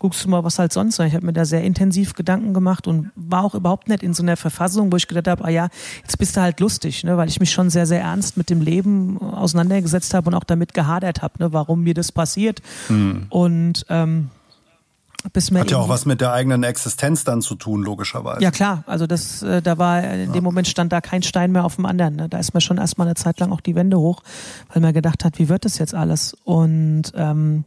guckst 0.00 0.24
du 0.24 0.28
mal, 0.28 0.42
was 0.42 0.58
halt 0.58 0.72
sonst. 0.72 0.98
Ich 0.98 1.14
habe 1.14 1.24
mir 1.24 1.32
da 1.32 1.44
sehr 1.44 1.62
intensiv 1.62 2.14
Gedanken 2.14 2.52
gemacht 2.52 2.88
und 2.88 3.12
war 3.14 3.44
auch 3.44 3.54
überhaupt 3.54 3.86
nicht 3.86 4.02
in 4.02 4.12
so 4.12 4.24
einer 4.24 4.36
Verfassung, 4.36 4.90
wo 4.90 4.96
ich 4.96 5.06
gedacht 5.06 5.28
habe, 5.28 5.44
ah 5.44 5.50
ja, 5.50 5.68
jetzt 6.02 6.18
bist 6.18 6.36
du 6.36 6.40
halt 6.40 6.58
lustig, 6.58 7.04
ne? 7.04 7.16
weil 7.16 7.28
ich 7.28 7.38
mich 7.38 7.52
schon 7.52 7.70
sehr, 7.70 7.86
sehr 7.86 8.00
ernst 8.00 8.36
mit 8.36 8.50
dem 8.50 8.60
Leben 8.60 9.18
auseinandergesetzt 9.18 10.14
habe 10.14 10.30
und 10.30 10.34
auch 10.34 10.44
damit 10.44 10.74
gehadert 10.74 11.22
habe, 11.22 11.34
ne? 11.38 11.52
warum 11.52 11.84
mir 11.84 11.94
das 11.94 12.10
passiert. 12.10 12.62
Mhm. 12.88 13.26
Und 13.28 13.86
ähm, 13.88 14.30
bis 15.32 15.50
Hat 15.50 15.70
ja 15.70 15.78
auch 15.78 15.88
was 15.88 16.06
mit 16.06 16.20
der 16.20 16.32
eigenen 16.32 16.62
Existenz 16.62 17.24
dann 17.24 17.42
zu 17.42 17.54
tun, 17.54 17.82
logischerweise. 17.82 18.42
Ja 18.42 18.50
klar, 18.50 18.84
also 18.86 19.06
das, 19.06 19.42
äh, 19.42 19.60
da 19.60 19.76
war 19.76 20.02
in 20.02 20.26
ja. 20.26 20.32
dem 20.32 20.44
Moment 20.44 20.66
stand 20.66 20.92
da 20.92 21.00
kein 21.00 21.22
Stein 21.22 21.52
mehr 21.52 21.64
auf 21.64 21.76
dem 21.76 21.86
anderen. 21.86 22.16
Ne? 22.16 22.28
Da 22.28 22.38
ist 22.38 22.54
mir 22.54 22.60
schon 22.60 22.78
erstmal 22.78 23.06
eine 23.06 23.14
Zeit 23.16 23.38
lang 23.38 23.52
auch 23.52 23.60
die 23.60 23.74
Wände 23.74 23.98
hoch, 23.98 24.22
weil 24.72 24.80
man 24.80 24.94
gedacht 24.94 25.24
hat, 25.24 25.38
wie 25.38 25.48
wird 25.48 25.64
das 25.64 25.78
jetzt 25.78 25.94
alles? 25.94 26.34
Und 26.44 27.12
ähm, 27.14 27.64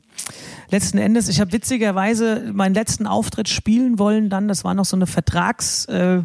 letzten 0.72 0.98
Endes, 0.98 1.28
ich 1.30 1.40
habe 1.40 1.52
witzigerweise 1.52 2.52
meinen 2.54 2.74
letzten 2.74 3.06
Auftritt 3.06 3.50
spielen 3.50 4.00
wollen 4.00 4.30
dann, 4.30 4.48
das 4.48 4.64
war 4.64 4.74
noch 4.74 4.86
so 4.86 4.96
eine 4.96 5.06
Vertrags 5.06 5.86
äh, 5.86 6.24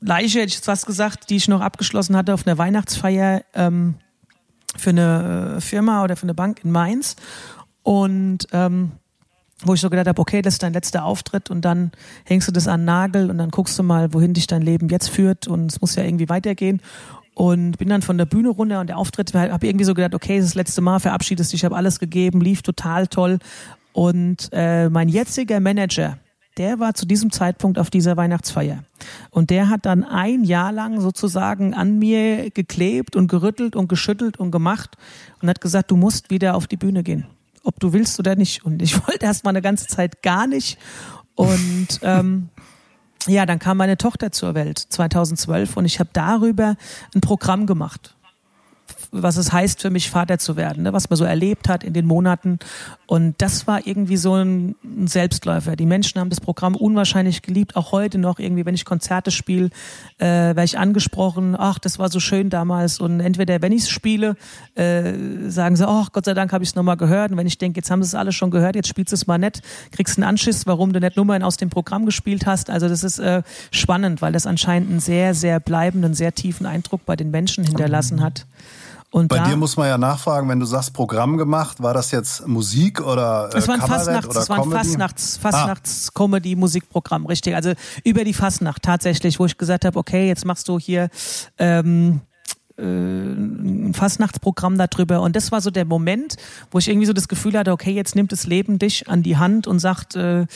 Leiche, 0.00 0.40
hätte 0.40 0.48
ich 0.48 0.54
jetzt 0.56 0.66
fast 0.66 0.86
gesagt, 0.86 1.30
die 1.30 1.36
ich 1.36 1.48
noch 1.48 1.60
abgeschlossen 1.60 2.16
hatte 2.16 2.34
auf 2.34 2.46
einer 2.46 2.58
Weihnachtsfeier 2.58 3.42
ähm, 3.54 3.94
für 4.76 4.90
eine 4.90 5.56
äh, 5.56 5.60
Firma 5.60 6.04
oder 6.04 6.16
für 6.16 6.24
eine 6.24 6.34
Bank 6.34 6.62
in 6.62 6.70
Mainz. 6.70 7.16
Und 7.82 8.46
ähm, 8.52 8.92
wo 9.62 9.74
ich 9.74 9.80
so 9.80 9.88
gedacht 9.88 10.06
habe, 10.06 10.20
okay, 10.20 10.42
das 10.42 10.54
ist 10.54 10.62
dein 10.62 10.74
letzter 10.74 11.04
Auftritt 11.04 11.50
und 11.50 11.64
dann 11.64 11.90
hängst 12.24 12.46
du 12.46 12.52
das 12.52 12.68
an 12.68 12.80
den 12.80 12.86
Nagel 12.86 13.30
und 13.30 13.38
dann 13.38 13.50
guckst 13.50 13.78
du 13.78 13.82
mal, 13.82 14.12
wohin 14.12 14.34
dich 14.34 14.46
dein 14.46 14.62
Leben 14.62 14.88
jetzt 14.88 15.08
führt 15.08 15.48
und 15.48 15.72
es 15.72 15.80
muss 15.80 15.94
ja 15.96 16.04
irgendwie 16.04 16.28
weitergehen. 16.28 16.80
Und 17.34 17.76
bin 17.76 17.90
dann 17.90 18.00
von 18.00 18.16
der 18.16 18.24
Bühne 18.24 18.48
runter 18.48 18.80
und 18.80 18.86
der 18.86 18.96
Auftritt, 18.96 19.34
habe 19.34 19.66
irgendwie 19.66 19.84
so 19.84 19.92
gedacht, 19.92 20.14
okay, 20.14 20.40
das, 20.40 20.54
letzte 20.54 20.80
Mal, 20.80 21.00
verabschiedest 21.00 21.52
dich, 21.52 21.60
ich 21.60 21.64
habe 21.66 21.76
alles 21.76 21.98
gegeben, 21.98 22.40
lief 22.40 22.62
total 22.62 23.08
toll. 23.08 23.40
Und 23.92 24.48
äh, 24.52 24.88
mein 24.88 25.10
jetziger 25.10 25.60
Manager, 25.60 26.16
der 26.56 26.80
war 26.80 26.94
zu 26.94 27.04
diesem 27.04 27.30
Zeitpunkt 27.30 27.78
auf 27.78 27.90
dieser 27.90 28.16
Weihnachtsfeier. 28.16 28.84
Und 29.28 29.50
der 29.50 29.68
hat 29.68 29.84
dann 29.84 30.02
ein 30.02 30.44
Jahr 30.44 30.72
lang 30.72 31.02
sozusagen 31.02 31.74
an 31.74 31.98
mir 31.98 32.50
geklebt 32.50 33.16
und 33.16 33.28
gerüttelt 33.28 33.76
und 33.76 33.88
geschüttelt 33.88 34.38
und 34.38 34.50
gemacht 34.50 34.96
und 35.42 35.50
hat 35.50 35.60
gesagt, 35.60 35.90
du 35.90 35.96
musst 35.96 36.30
wieder 36.30 36.54
auf 36.54 36.66
die 36.66 36.78
Bühne 36.78 37.02
gehen 37.02 37.26
ob 37.66 37.80
du 37.80 37.92
willst 37.92 38.18
oder 38.18 38.36
nicht. 38.36 38.64
Und 38.64 38.82
ich 38.82 38.96
wollte 39.06 39.26
erst 39.26 39.44
mal 39.44 39.50
eine 39.50 39.62
ganze 39.62 39.86
Zeit 39.86 40.22
gar 40.22 40.46
nicht. 40.46 40.78
Und 41.34 42.00
ähm, 42.02 42.48
ja, 43.26 43.44
dann 43.44 43.58
kam 43.58 43.76
meine 43.76 43.96
Tochter 43.96 44.32
zur 44.32 44.54
Welt 44.54 44.78
2012 44.78 45.76
und 45.76 45.84
ich 45.84 45.98
habe 45.98 46.10
darüber 46.12 46.76
ein 47.14 47.20
Programm 47.20 47.66
gemacht 47.66 48.15
was 49.22 49.36
es 49.36 49.52
heißt 49.52 49.80
für 49.80 49.90
mich, 49.90 50.10
Vater 50.10 50.38
zu 50.38 50.56
werden, 50.56 50.84
ne? 50.84 50.92
was 50.92 51.10
man 51.10 51.16
so 51.16 51.24
erlebt 51.24 51.68
hat 51.68 51.84
in 51.84 51.92
den 51.92 52.06
Monaten. 52.06 52.58
Und 53.06 53.36
das 53.38 53.66
war 53.66 53.86
irgendwie 53.86 54.16
so 54.16 54.34
ein, 54.34 54.74
ein 54.84 55.06
Selbstläufer. 55.06 55.76
Die 55.76 55.86
Menschen 55.86 56.20
haben 56.20 56.30
das 56.30 56.40
Programm 56.40 56.74
unwahrscheinlich 56.74 57.42
geliebt, 57.42 57.76
auch 57.76 57.92
heute 57.92 58.18
noch 58.18 58.38
irgendwie, 58.38 58.66
wenn 58.66 58.74
ich 58.74 58.84
Konzerte 58.84 59.30
spiele, 59.30 59.70
äh, 60.18 60.26
werde 60.26 60.64
ich 60.64 60.78
angesprochen, 60.78 61.54
ach, 61.56 61.78
das 61.78 61.98
war 61.98 62.08
so 62.10 62.18
schön 62.18 62.50
damals. 62.50 62.98
Und 62.98 63.20
entweder, 63.20 63.62
wenn 63.62 63.72
ich 63.72 63.82
es 63.82 63.90
spiele, 63.90 64.36
äh, 64.74 65.12
sagen 65.48 65.76
sie, 65.76 65.86
ach, 65.86 66.10
Gott 66.12 66.24
sei 66.24 66.34
Dank 66.34 66.52
habe 66.52 66.64
ich 66.64 66.70
es 66.70 66.74
nochmal 66.74 66.96
gehört. 66.96 67.30
Und 67.30 67.36
wenn 67.36 67.46
ich 67.46 67.58
denke, 67.58 67.78
jetzt 67.78 67.90
haben 67.90 68.02
sie 68.02 68.08
es 68.08 68.14
alle 68.14 68.32
schon 68.32 68.50
gehört, 68.50 68.74
jetzt 68.74 68.88
spielst 68.88 69.12
du 69.12 69.14
es 69.14 69.26
mal 69.26 69.38
nett, 69.38 69.62
kriegst 69.92 70.18
einen 70.18 70.24
Anschiss, 70.24 70.66
warum 70.66 70.92
du 70.92 70.98
nicht 70.98 71.16
Nummern 71.16 71.42
aus 71.42 71.56
dem 71.56 71.70
Programm 71.70 72.06
gespielt 72.06 72.46
hast. 72.46 72.70
Also 72.70 72.88
das 72.88 73.04
ist 73.04 73.18
äh, 73.18 73.42
spannend, 73.70 74.20
weil 74.20 74.32
das 74.32 74.46
anscheinend 74.46 74.90
einen 74.90 75.00
sehr, 75.00 75.34
sehr 75.34 75.60
bleibenden, 75.60 76.14
sehr 76.14 76.34
tiefen 76.34 76.66
Eindruck 76.66 77.04
bei 77.06 77.14
den 77.14 77.30
Menschen 77.30 77.64
hinterlassen 77.64 78.20
hat. 78.22 78.46
Und 79.10 79.28
Bei 79.28 79.38
da, 79.38 79.44
dir 79.44 79.56
muss 79.56 79.76
man 79.76 79.88
ja 79.88 79.98
nachfragen, 79.98 80.48
wenn 80.48 80.60
du 80.60 80.66
sagst 80.66 80.92
Programm 80.92 81.36
gemacht, 81.36 81.82
war 81.82 81.94
das 81.94 82.10
jetzt 82.10 82.46
Musik 82.46 83.00
oder 83.00 83.50
äh, 83.52 83.58
es 83.58 83.68
war 83.68 83.76
ein 83.76 83.80
Fastnachts, 83.80 84.28
oder 84.28 84.40
es 84.40 84.48
war 84.48 84.62
ein 84.62 84.70
Fastnachts, 84.70 85.36
Fastnachts 85.36 86.08
ah. 86.08 86.18
Comedy 86.18 86.56
Musikprogramm, 86.56 87.26
richtig. 87.26 87.54
Also 87.54 87.72
über 88.04 88.24
die 88.24 88.34
Fastnacht 88.34 88.82
tatsächlich, 88.82 89.38
wo 89.38 89.46
ich 89.46 89.56
gesagt 89.56 89.84
habe, 89.84 89.98
okay, 89.98 90.26
jetzt 90.26 90.44
machst 90.44 90.68
du 90.68 90.78
hier 90.78 91.08
ähm, 91.58 92.20
äh, 92.76 92.82
ein 92.82 93.94
Fastnachtsprogramm 93.94 94.76
darüber. 94.76 95.22
Und 95.22 95.36
das 95.36 95.52
war 95.52 95.60
so 95.60 95.70
der 95.70 95.84
Moment, 95.84 96.36
wo 96.70 96.78
ich 96.78 96.88
irgendwie 96.88 97.06
so 97.06 97.12
das 97.12 97.28
Gefühl 97.28 97.56
hatte, 97.56 97.72
okay, 97.72 97.92
jetzt 97.92 98.16
nimmt 98.16 98.32
das 98.32 98.46
Leben 98.46 98.78
dich 98.78 99.08
an 99.08 99.22
die 99.22 99.36
Hand 99.36 99.66
und 99.66 99.78
sagt, 99.78 100.16
äh, 100.16 100.46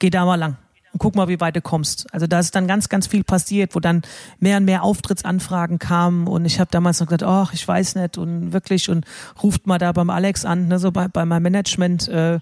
geh 0.00 0.10
da 0.10 0.24
mal 0.24 0.36
lang 0.36 0.56
und 0.92 0.98
guck 0.98 1.14
mal, 1.16 1.28
wie 1.28 1.40
weit 1.40 1.56
du 1.56 1.60
kommst. 1.60 2.12
Also 2.12 2.26
da 2.26 2.38
ist 2.38 2.54
dann 2.54 2.66
ganz, 2.66 2.88
ganz 2.88 3.06
viel 3.06 3.24
passiert, 3.24 3.74
wo 3.74 3.80
dann 3.80 4.02
mehr 4.38 4.58
und 4.58 4.64
mehr 4.64 4.82
Auftrittsanfragen 4.82 5.78
kamen 5.78 6.26
und 6.26 6.44
ich 6.44 6.60
habe 6.60 6.70
damals 6.70 7.00
noch 7.00 7.06
gesagt, 7.06 7.22
ach, 7.22 7.52
ich 7.52 7.66
weiß 7.66 7.96
nicht 7.96 8.18
und 8.18 8.52
wirklich 8.52 8.90
und 8.90 9.06
ruft 9.42 9.66
mal 9.66 9.78
da 9.78 9.92
beim 9.92 10.10
Alex 10.10 10.44
an, 10.44 10.68
ne, 10.68 10.78
so 10.78 10.92
bei, 10.92 11.08
bei 11.08 11.24
meinem 11.24 11.44
Management. 11.44 12.08
Äh, 12.08 12.40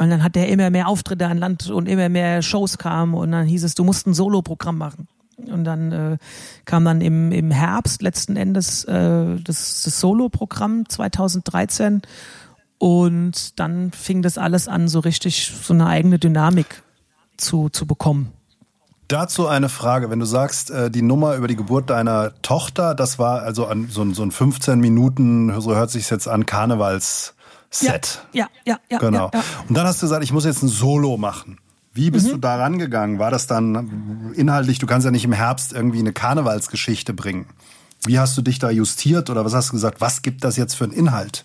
und 0.00 0.10
dann 0.10 0.22
hat 0.22 0.36
der 0.36 0.48
immer 0.48 0.70
mehr 0.70 0.88
Auftritte 0.88 1.26
an 1.26 1.38
Land 1.38 1.70
und 1.70 1.88
immer 1.88 2.08
mehr 2.08 2.42
Shows 2.42 2.78
kamen 2.78 3.14
und 3.14 3.32
dann 3.32 3.46
hieß 3.46 3.64
es, 3.64 3.74
du 3.74 3.84
musst 3.84 4.06
ein 4.06 4.14
Solo-Programm 4.14 4.78
machen. 4.78 5.08
Und 5.36 5.64
dann 5.64 5.92
äh, 5.92 6.18
kam 6.64 6.84
dann 6.84 7.00
im, 7.00 7.30
im 7.30 7.52
Herbst 7.52 8.02
letzten 8.02 8.36
Endes 8.36 8.84
äh, 8.84 9.36
das, 9.42 9.82
das 9.82 10.00
Solo-Programm 10.00 10.88
2013 10.88 12.02
und 12.78 13.58
dann 13.58 13.92
fing 13.92 14.22
das 14.22 14.38
alles 14.38 14.66
an, 14.66 14.88
so 14.88 15.00
richtig 15.00 15.52
so 15.62 15.74
eine 15.74 15.86
eigene 15.86 16.18
Dynamik 16.18 16.82
zu, 17.38 17.68
zu 17.68 17.86
bekommen. 17.86 18.32
Dazu 19.08 19.46
eine 19.46 19.70
Frage, 19.70 20.10
wenn 20.10 20.18
du 20.18 20.26
sagst, 20.26 20.70
äh, 20.70 20.90
die 20.90 21.00
Nummer 21.00 21.34
über 21.36 21.48
die 21.48 21.56
Geburt 21.56 21.88
deiner 21.88 22.32
Tochter, 22.42 22.94
das 22.94 23.18
war 23.18 23.40
also 23.42 23.66
an 23.66 23.88
so, 23.90 24.12
so 24.12 24.22
ein 24.22 24.30
15 24.30 24.78
Minuten, 24.78 25.58
so 25.60 25.74
hört 25.74 25.90
sich 25.90 26.10
jetzt 26.10 26.28
an, 26.28 26.44
Karnevals 26.44 27.34
Set. 27.70 28.22
Ja, 28.32 28.48
ja, 28.66 28.78
ja. 28.90 28.98
Genau. 28.98 29.30
Ja, 29.32 29.40
ja. 29.40 29.44
Und 29.68 29.76
dann 29.76 29.86
hast 29.86 30.02
du 30.02 30.06
gesagt, 30.06 30.22
ich 30.24 30.32
muss 30.32 30.44
jetzt 30.44 30.62
ein 30.62 30.68
Solo 30.68 31.16
machen. 31.16 31.58
Wie 31.92 32.10
bist 32.10 32.26
mhm. 32.26 32.32
du 32.32 32.36
da 32.38 32.56
rangegangen? 32.56 33.18
War 33.18 33.30
das 33.30 33.46
dann 33.46 34.32
inhaltlich, 34.34 34.78
du 34.78 34.86
kannst 34.86 35.04
ja 35.04 35.10
nicht 35.10 35.24
im 35.24 35.32
Herbst 35.32 35.72
irgendwie 35.72 35.98
eine 35.98 36.12
Karnevalsgeschichte 36.12 37.12
bringen. 37.12 37.46
Wie 38.04 38.18
hast 38.18 38.36
du 38.38 38.42
dich 38.42 38.58
da 38.58 38.70
justiert 38.70 39.30
oder 39.30 39.44
was 39.44 39.54
hast 39.54 39.70
du 39.70 39.72
gesagt, 39.72 40.00
was 40.00 40.22
gibt 40.22 40.44
das 40.44 40.56
jetzt 40.56 40.74
für 40.74 40.84
einen 40.84 40.92
Inhalt? 40.92 41.44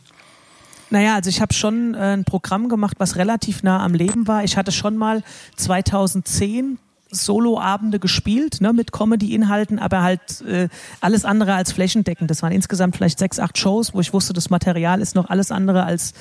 Naja, 0.93 1.15
also 1.15 1.27
ich 1.27 1.41
habe 1.41 1.56
schon 1.56 1.95
äh, 1.95 2.13
ein 2.13 2.23
Programm 2.23 2.69
gemacht, 2.69 2.97
was 2.99 3.15
relativ 3.15 3.63
nah 3.63 3.84
am 3.84 3.95
Leben 3.95 4.27
war. 4.27 4.43
Ich 4.43 4.58
hatte 4.58 4.71
schon 4.71 4.95
mal 4.95 5.23
2010 5.56 6.77
Soloabende 7.10 7.97
gespielt, 7.97 8.62
ne, 8.62 8.73
mit 8.73 8.91
Comedy-Inhalten, 8.91 9.79
aber 9.79 10.03
halt 10.03 10.41
äh, 10.41 10.69
alles 11.01 11.25
andere 11.25 11.56
als 11.56 11.71
flächendeckend. 11.71 12.29
Das 12.29 12.43
waren 12.43 12.51
insgesamt 12.51 12.95
vielleicht 12.95 13.17
sechs, 13.17 13.39
acht 13.39 13.58
Shows, 13.58 13.95
wo 13.95 14.01
ich 14.01 14.13
wusste, 14.13 14.34
das 14.34 14.51
Material 14.51 15.01
ist 15.01 15.15
noch 15.15 15.32
alles 15.32 15.49
andere 15.51 15.84
als 15.84 16.13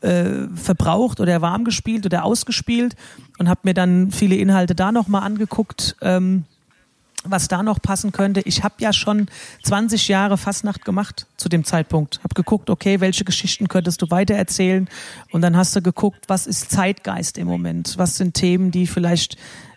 äh, 0.00 0.48
verbraucht 0.56 1.20
oder 1.20 1.40
warm 1.40 1.64
gespielt 1.64 2.04
oder 2.04 2.24
ausgespielt 2.24 2.96
und 3.38 3.48
habe 3.48 3.60
mir 3.62 3.74
dann 3.74 4.10
viele 4.10 4.34
Inhalte 4.34 4.74
da 4.74 4.90
nochmal 4.90 5.22
angeguckt. 5.22 5.94
Ähm, 6.00 6.46
was 7.28 7.48
da 7.48 7.62
noch 7.62 7.80
passen 7.80 8.12
könnte. 8.12 8.40
Ich 8.40 8.62
habe 8.64 8.74
ja 8.78 8.92
schon 8.92 9.28
20 9.64 10.08
Jahre 10.08 10.38
Fastnacht 10.38 10.84
gemacht 10.84 11.26
zu 11.36 11.48
dem 11.48 11.64
Zeitpunkt. 11.64 12.18
Habe 12.18 12.34
geguckt, 12.34 12.70
okay, 12.70 13.00
welche 13.00 13.24
Geschichten 13.24 13.68
könntest 13.68 14.02
du 14.02 14.10
weitererzählen? 14.10 14.88
Und 15.30 15.42
dann 15.42 15.56
hast 15.56 15.74
du 15.76 15.82
geguckt, 15.82 16.24
was 16.28 16.46
ist 16.46 16.70
Zeitgeist 16.70 17.38
im 17.38 17.46
Moment? 17.46 17.94
Was 17.96 18.16
sind 18.16 18.34
Themen, 18.34 18.70
die 18.70 18.86
vielleicht 18.86 19.36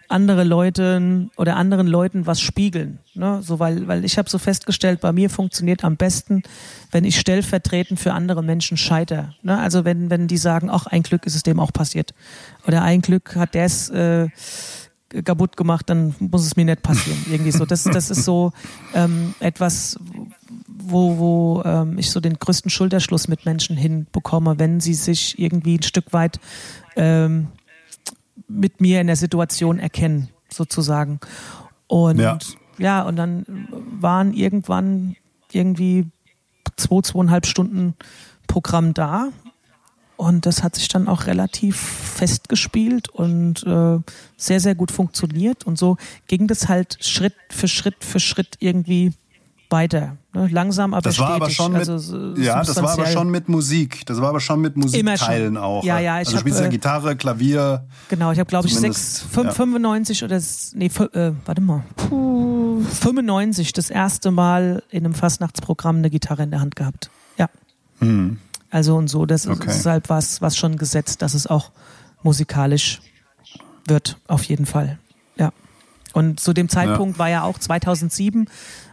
andere 0.09 0.43
Leute 0.43 1.29
oder 1.38 1.55
anderen 1.55 1.88
Leuten 1.88 2.25
was 2.25 2.41
spiegeln. 2.41 2.99
Ne? 3.13 3.41
So, 3.43 3.59
weil, 3.59 3.88
weil 3.88 4.03
ich 4.03 4.17
habe 4.17 4.29
so 4.29 4.39
festgestellt, 4.39 5.01
bei 5.01 5.12
mir 5.12 5.29
funktioniert 5.29 5.83
am 5.83 5.97
besten, 5.97 6.43
wenn 6.91 7.03
ich 7.03 7.19
stellvertretend 7.19 7.99
für 7.99 8.13
andere 8.13 8.43
Menschen 8.43 8.75
scheiter. 8.75 9.35
Ne? 9.43 9.57
Also 9.57 9.85
wenn, 9.85 10.09
wenn 10.09 10.27
die 10.27 10.38
sagen, 10.38 10.69
ach, 10.71 10.88
ein 10.88 11.03
Glück 11.03 11.25
ist 11.25 11.35
es 11.35 11.43
dem 11.43 11.59
auch 11.59 11.71
passiert. 11.71 12.13
Oder 12.67 12.81
ein 12.81 13.01
Glück 13.01 13.35
hat 13.35 13.53
der 13.53 13.65
es 13.65 13.89
äh, 13.89 14.29
kaputt 15.09 15.57
gemacht, 15.57 15.89
dann 15.89 16.15
muss 16.19 16.45
es 16.45 16.55
mir 16.55 16.65
nicht 16.65 16.81
passieren. 16.81 17.17
Irgendwie 17.29 17.51
so. 17.51 17.65
Das, 17.65 17.83
das 17.83 18.09
ist 18.09 18.23
so 18.23 18.51
ähm, 18.93 19.33
etwas, 19.39 19.99
wo, 20.67 21.17
wo 21.17 21.63
ähm, 21.65 21.97
ich 21.97 22.11
so 22.11 22.19
den 22.19 22.37
größten 22.37 22.69
Schulterschluss 22.69 23.27
mit 23.27 23.45
Menschen 23.45 23.75
hinbekomme, 23.75 24.59
wenn 24.59 24.79
sie 24.79 24.93
sich 24.93 25.37
irgendwie 25.39 25.77
ein 25.77 25.83
Stück 25.83 26.13
weit 26.13 26.39
ähm, 26.95 27.47
mit 28.47 28.81
mir 28.81 29.01
in 29.01 29.07
der 29.07 29.15
Situation 29.15 29.79
erkennen, 29.79 30.29
sozusagen. 30.49 31.19
Und 31.87 32.19
ja. 32.19 32.37
ja, 32.77 33.01
und 33.03 33.15
dann 33.15 33.67
waren 33.99 34.33
irgendwann 34.33 35.15
irgendwie 35.51 36.07
zwei, 36.77 37.01
zweieinhalb 37.01 37.45
Stunden 37.45 37.95
Programm 38.47 38.93
da 38.93 39.29
und 40.19 40.45
das 40.45 40.63
hat 40.63 40.75
sich 40.75 40.89
dann 40.89 41.08
auch 41.08 41.27
relativ 41.27 41.77
festgespielt 41.77 43.08
und 43.08 43.65
äh, 43.65 43.99
sehr, 44.36 44.60
sehr 44.60 44.75
gut 44.75 44.91
funktioniert. 44.91 45.65
Und 45.65 45.79
so 45.79 45.95
ging 46.27 46.45
das 46.45 46.67
halt 46.67 46.97
Schritt 46.99 47.36
für 47.49 47.69
Schritt 47.69 48.03
für 48.03 48.19
Schritt 48.19 48.58
irgendwie 48.60 49.13
weiter. 49.69 50.17
Ne? 50.34 50.49
Langsam, 50.51 50.93
aber 50.93 51.03
das 51.03 51.19
war 51.19 51.29
aber 51.29 51.49
schon 51.49 51.71
mit, 51.71 51.88
also, 51.88 52.36
Ja, 52.36 52.62
das 52.62 52.75
war 52.84 52.91
aber 52.91 53.05
schon 53.05 53.29
mit 53.29 53.47
Musik. 53.47 54.05
Das 54.08 54.19
war 54.19 54.27
aber 54.27 54.41
schon 54.41 54.60
mit 54.60 54.75
Musikteilen 54.75 55.55
auch. 55.55 55.86
Ja, 55.86 55.99
ja. 55.99 56.19
Ich 56.19 56.27
also 56.27 56.34
hab, 56.34 56.41
spielst 56.41 56.60
ja 56.60 56.65
äh, 56.65 56.69
Gitarre, 56.69 57.15
Klavier. 57.15 57.86
Genau, 58.10 58.34
ich 58.34 58.39
habe 58.39 58.49
glaube 58.49 58.67
ich 58.67 58.75
6, 58.75 59.21
5, 59.32 59.47
ja. 59.47 59.53
95 59.53 60.23
oder 60.25 60.41
nee, 60.73 60.88
äh, 60.88 61.32
warte 61.45 61.62
mal, 61.62 61.86
puh, 61.95 62.82
95 62.82 63.71
das 63.71 63.89
erste 63.89 64.32
Mal 64.32 64.84
in 64.89 65.05
einem 65.05 65.13
Fastnachtsprogramm 65.13 65.99
eine 65.99 66.10
Gitarre 66.10 66.43
in 66.43 66.51
der 66.51 66.60
Hand 66.60 66.75
gehabt. 66.75 67.10
Ja. 67.38 67.47
Hm. 67.99 68.38
Also 68.69 68.95
und 68.95 69.08
so, 69.08 69.25
das 69.25 69.47
okay. 69.47 69.69
ist 69.69 69.86
halt 69.86 70.10
was, 70.10 70.41
was 70.41 70.58
schon 70.58 70.77
gesetzt, 70.77 71.21
dass 71.21 71.34
es 71.34 71.47
auch 71.47 71.71
musikalisch 72.21 73.01
wird, 73.88 74.17
auf 74.27 74.43
jeden 74.43 74.65
Fall. 74.65 74.99
Ja. 75.38 75.51
Und 76.13 76.39
zu 76.39 76.53
dem 76.53 76.69
Zeitpunkt 76.69 77.15
ja. 77.15 77.19
war 77.19 77.29
ja 77.29 77.43
auch 77.43 77.58
2007, 77.58 78.47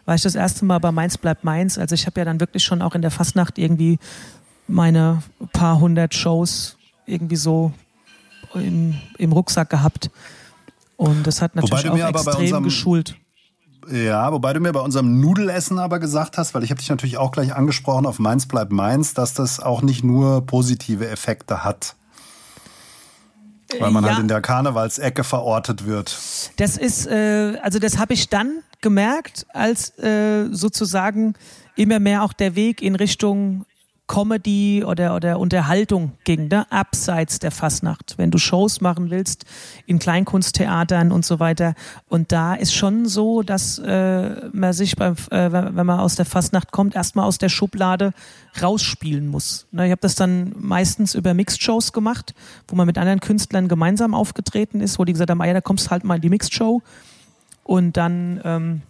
war 0.04 0.14
ich 0.14 0.22
das 0.22 0.34
erste 0.34 0.64
Mal 0.64 0.78
bei 0.78 0.92
Mainz 0.92 1.18
bleibt 1.18 1.44
Mainz. 1.44 1.78
Also 1.78 1.94
ich 1.94 2.06
habe 2.06 2.20
ja 2.20 2.24
dann 2.24 2.40
wirklich 2.40 2.64
schon 2.64 2.80
auch 2.80 2.94
in 2.94 3.02
der 3.02 3.10
Fastnacht 3.10 3.58
irgendwie 3.58 3.98
meine 4.68 5.22
paar 5.52 5.80
hundert 5.80 6.14
Shows 6.14 6.76
irgendwie 7.04 7.36
so 7.36 7.72
im, 8.54 8.94
im 9.18 9.32
Rucksack 9.32 9.70
gehabt. 9.70 10.10
Und 10.96 11.26
das 11.26 11.42
hat 11.42 11.56
natürlich 11.56 11.90
auch 11.90 12.08
extrem 12.08 12.62
geschult. 12.62 13.16
Ja, 13.90 14.32
wobei 14.32 14.52
du 14.52 14.60
mir 14.60 14.72
bei 14.72 14.80
unserem 14.80 15.20
Nudelessen 15.20 15.78
aber 15.78 15.98
gesagt 15.98 16.38
hast, 16.38 16.54
weil 16.54 16.64
ich 16.64 16.70
habe 16.70 16.80
dich 16.80 16.88
natürlich 16.88 17.18
auch 17.18 17.30
gleich 17.30 17.54
angesprochen 17.54 18.06
auf 18.06 18.18
Mainz 18.18 18.46
bleibt 18.46 18.72
Mainz, 18.72 19.14
dass 19.14 19.34
das 19.34 19.60
auch 19.60 19.82
nicht 19.82 20.02
nur 20.02 20.44
positive 20.46 21.08
Effekte 21.08 21.64
hat. 21.64 21.94
Weil 23.78 23.90
man 23.90 24.04
ja. 24.04 24.10
halt 24.10 24.20
in 24.20 24.28
der 24.28 24.40
Karnevalsecke 24.40 25.24
verortet 25.24 25.86
wird. 25.86 26.16
Das 26.56 26.76
ist, 26.76 27.06
äh, 27.06 27.58
also 27.62 27.78
das 27.78 27.98
habe 27.98 28.14
ich 28.14 28.28
dann 28.28 28.62
gemerkt, 28.80 29.46
als 29.52 29.98
äh, 29.98 30.46
sozusagen 30.52 31.34
immer 31.74 31.98
mehr 31.98 32.22
auch 32.22 32.32
der 32.32 32.54
Weg 32.54 32.80
in 32.80 32.94
Richtung 32.94 33.66
Comedy 34.06 34.84
oder, 34.84 35.16
oder 35.16 35.38
Unterhaltung 35.40 36.12
ging, 36.24 36.48
ne? 36.48 36.70
abseits 36.70 37.40
der 37.40 37.50
Fasnacht. 37.50 38.14
Wenn 38.18 38.30
du 38.30 38.38
Shows 38.38 38.80
machen 38.80 39.10
willst 39.10 39.44
in 39.84 39.98
Kleinkunsttheatern 39.98 41.10
und 41.10 41.24
so 41.24 41.40
weiter. 41.40 41.74
Und 42.08 42.30
da 42.30 42.54
ist 42.54 42.72
schon 42.72 43.06
so, 43.06 43.42
dass 43.42 43.78
äh, 43.78 44.48
man 44.52 44.72
sich, 44.72 44.94
beim, 44.96 45.14
äh, 45.30 45.50
wenn 45.50 45.86
man 45.86 45.98
aus 45.98 46.14
der 46.14 46.24
Fasnacht 46.24 46.70
kommt, 46.70 46.94
erstmal 46.94 47.26
aus 47.26 47.38
der 47.38 47.48
Schublade 47.48 48.12
rausspielen 48.62 49.26
muss. 49.26 49.66
Ne? 49.72 49.86
Ich 49.86 49.90
habe 49.90 50.00
das 50.00 50.14
dann 50.14 50.54
meistens 50.56 51.14
über 51.14 51.34
Mixed-Shows 51.34 51.92
gemacht, 51.92 52.34
wo 52.68 52.76
man 52.76 52.86
mit 52.86 52.98
anderen 52.98 53.20
Künstlern 53.20 53.66
gemeinsam 53.66 54.14
aufgetreten 54.14 54.80
ist, 54.80 54.98
wo 55.00 55.04
die 55.04 55.12
gesagt 55.12 55.30
haben, 55.30 55.40
ah 55.40 55.46
ja, 55.46 55.54
da 55.54 55.60
kommst 55.60 55.86
du 55.86 55.90
halt 55.90 56.04
mal 56.04 56.16
in 56.16 56.22
die 56.22 56.30
Mixed-Show. 56.30 56.80
Und 57.64 57.96
dann 57.96 58.40
ähm, 58.44 58.82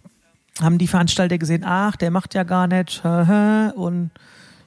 haben 0.60 0.76
die 0.76 0.86
Veranstalter 0.86 1.38
gesehen, 1.38 1.64
ach, 1.64 1.96
der 1.96 2.10
macht 2.10 2.34
ja 2.34 2.42
gar 2.42 2.66
nicht. 2.66 3.02
Und 3.74 4.10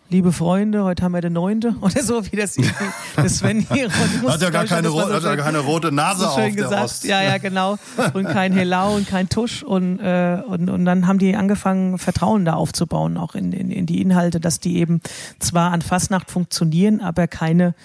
liebe 0.09 0.33
Freunde, 0.33 0.83
heute 0.83 1.03
haben 1.03 1.13
wir 1.13 1.21
den 1.21 1.33
neunte 1.33 1.75
oder 1.81 2.01
so, 2.01 2.25
wie 2.31 2.35
das, 2.35 2.55
das 3.15 3.37
Sven 3.37 3.65
hier. 3.71 3.89
Hat 3.91 4.41
ja 4.41 4.49
gar 4.49 4.65
keine, 4.65 4.89
so 4.89 5.01
hat 5.01 5.23
ja 5.23 5.35
keine 5.35 5.59
rote 5.59 5.91
Nase 5.91 6.25
so 6.25 6.31
schön 6.35 6.49
auf 6.49 6.55
gesagt. 6.55 6.83
Ost. 6.83 7.03
Ja, 7.05 7.21
ja, 7.21 7.37
genau. 7.37 7.77
Und 8.13 8.25
kein 8.25 8.53
Helau 8.53 8.95
und 8.95 9.07
kein 9.07 9.29
Tusch. 9.29 9.63
Und, 9.63 9.99
äh, 9.99 10.41
und, 10.45 10.69
und 10.69 10.85
dann 10.85 11.07
haben 11.07 11.19
die 11.19 11.35
angefangen, 11.35 11.97
Vertrauen 11.97 12.45
da 12.45 12.53
aufzubauen, 12.53 13.17
auch 13.17 13.35
in, 13.35 13.53
in, 13.53 13.71
in 13.71 13.85
die 13.85 14.01
Inhalte, 14.01 14.39
dass 14.39 14.59
die 14.59 14.77
eben 14.77 15.01
zwar 15.39 15.71
an 15.71 15.81
Fastnacht 15.81 16.31
funktionieren, 16.31 17.01
aber 17.01 17.27
keine 17.27 17.75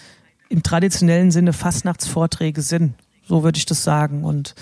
im 0.48 0.62
traditionellen 0.62 1.30
Sinne 1.30 1.52
Fastnachtsvorträge 1.52 2.62
sind. 2.62 2.94
So 3.26 3.42
würde 3.42 3.58
ich 3.58 3.66
das 3.66 3.84
sagen. 3.84 4.24
Und 4.24 4.54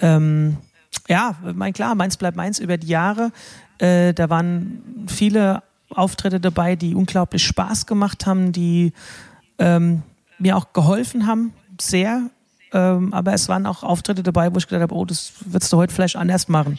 ähm, 0.00 0.58
ja, 1.08 1.36
mein 1.54 1.72
klar, 1.72 1.94
meins 1.94 2.16
bleibt 2.16 2.36
meins 2.36 2.58
über 2.58 2.76
die 2.76 2.88
Jahre. 2.88 3.30
Äh, 3.78 4.12
da 4.12 4.28
waren 4.28 5.06
viele 5.06 5.62
Auftritte 5.90 6.40
dabei, 6.40 6.76
die 6.76 6.94
unglaublich 6.94 7.44
Spaß 7.44 7.86
gemacht 7.86 8.26
haben, 8.26 8.52
die 8.52 8.92
ähm, 9.58 10.02
mir 10.38 10.56
auch 10.56 10.72
geholfen 10.72 11.26
haben, 11.26 11.52
sehr. 11.80 12.30
Ähm, 12.72 13.14
aber 13.14 13.32
es 13.32 13.48
waren 13.48 13.66
auch 13.66 13.82
Auftritte 13.82 14.22
dabei, 14.22 14.52
wo 14.52 14.58
ich 14.58 14.66
gedacht 14.66 14.82
habe, 14.82 14.94
oh, 14.94 15.04
das 15.04 15.32
würdest 15.44 15.72
du 15.72 15.78
heute 15.78 15.94
vielleicht 15.94 16.16
anders 16.16 16.48
machen. 16.48 16.78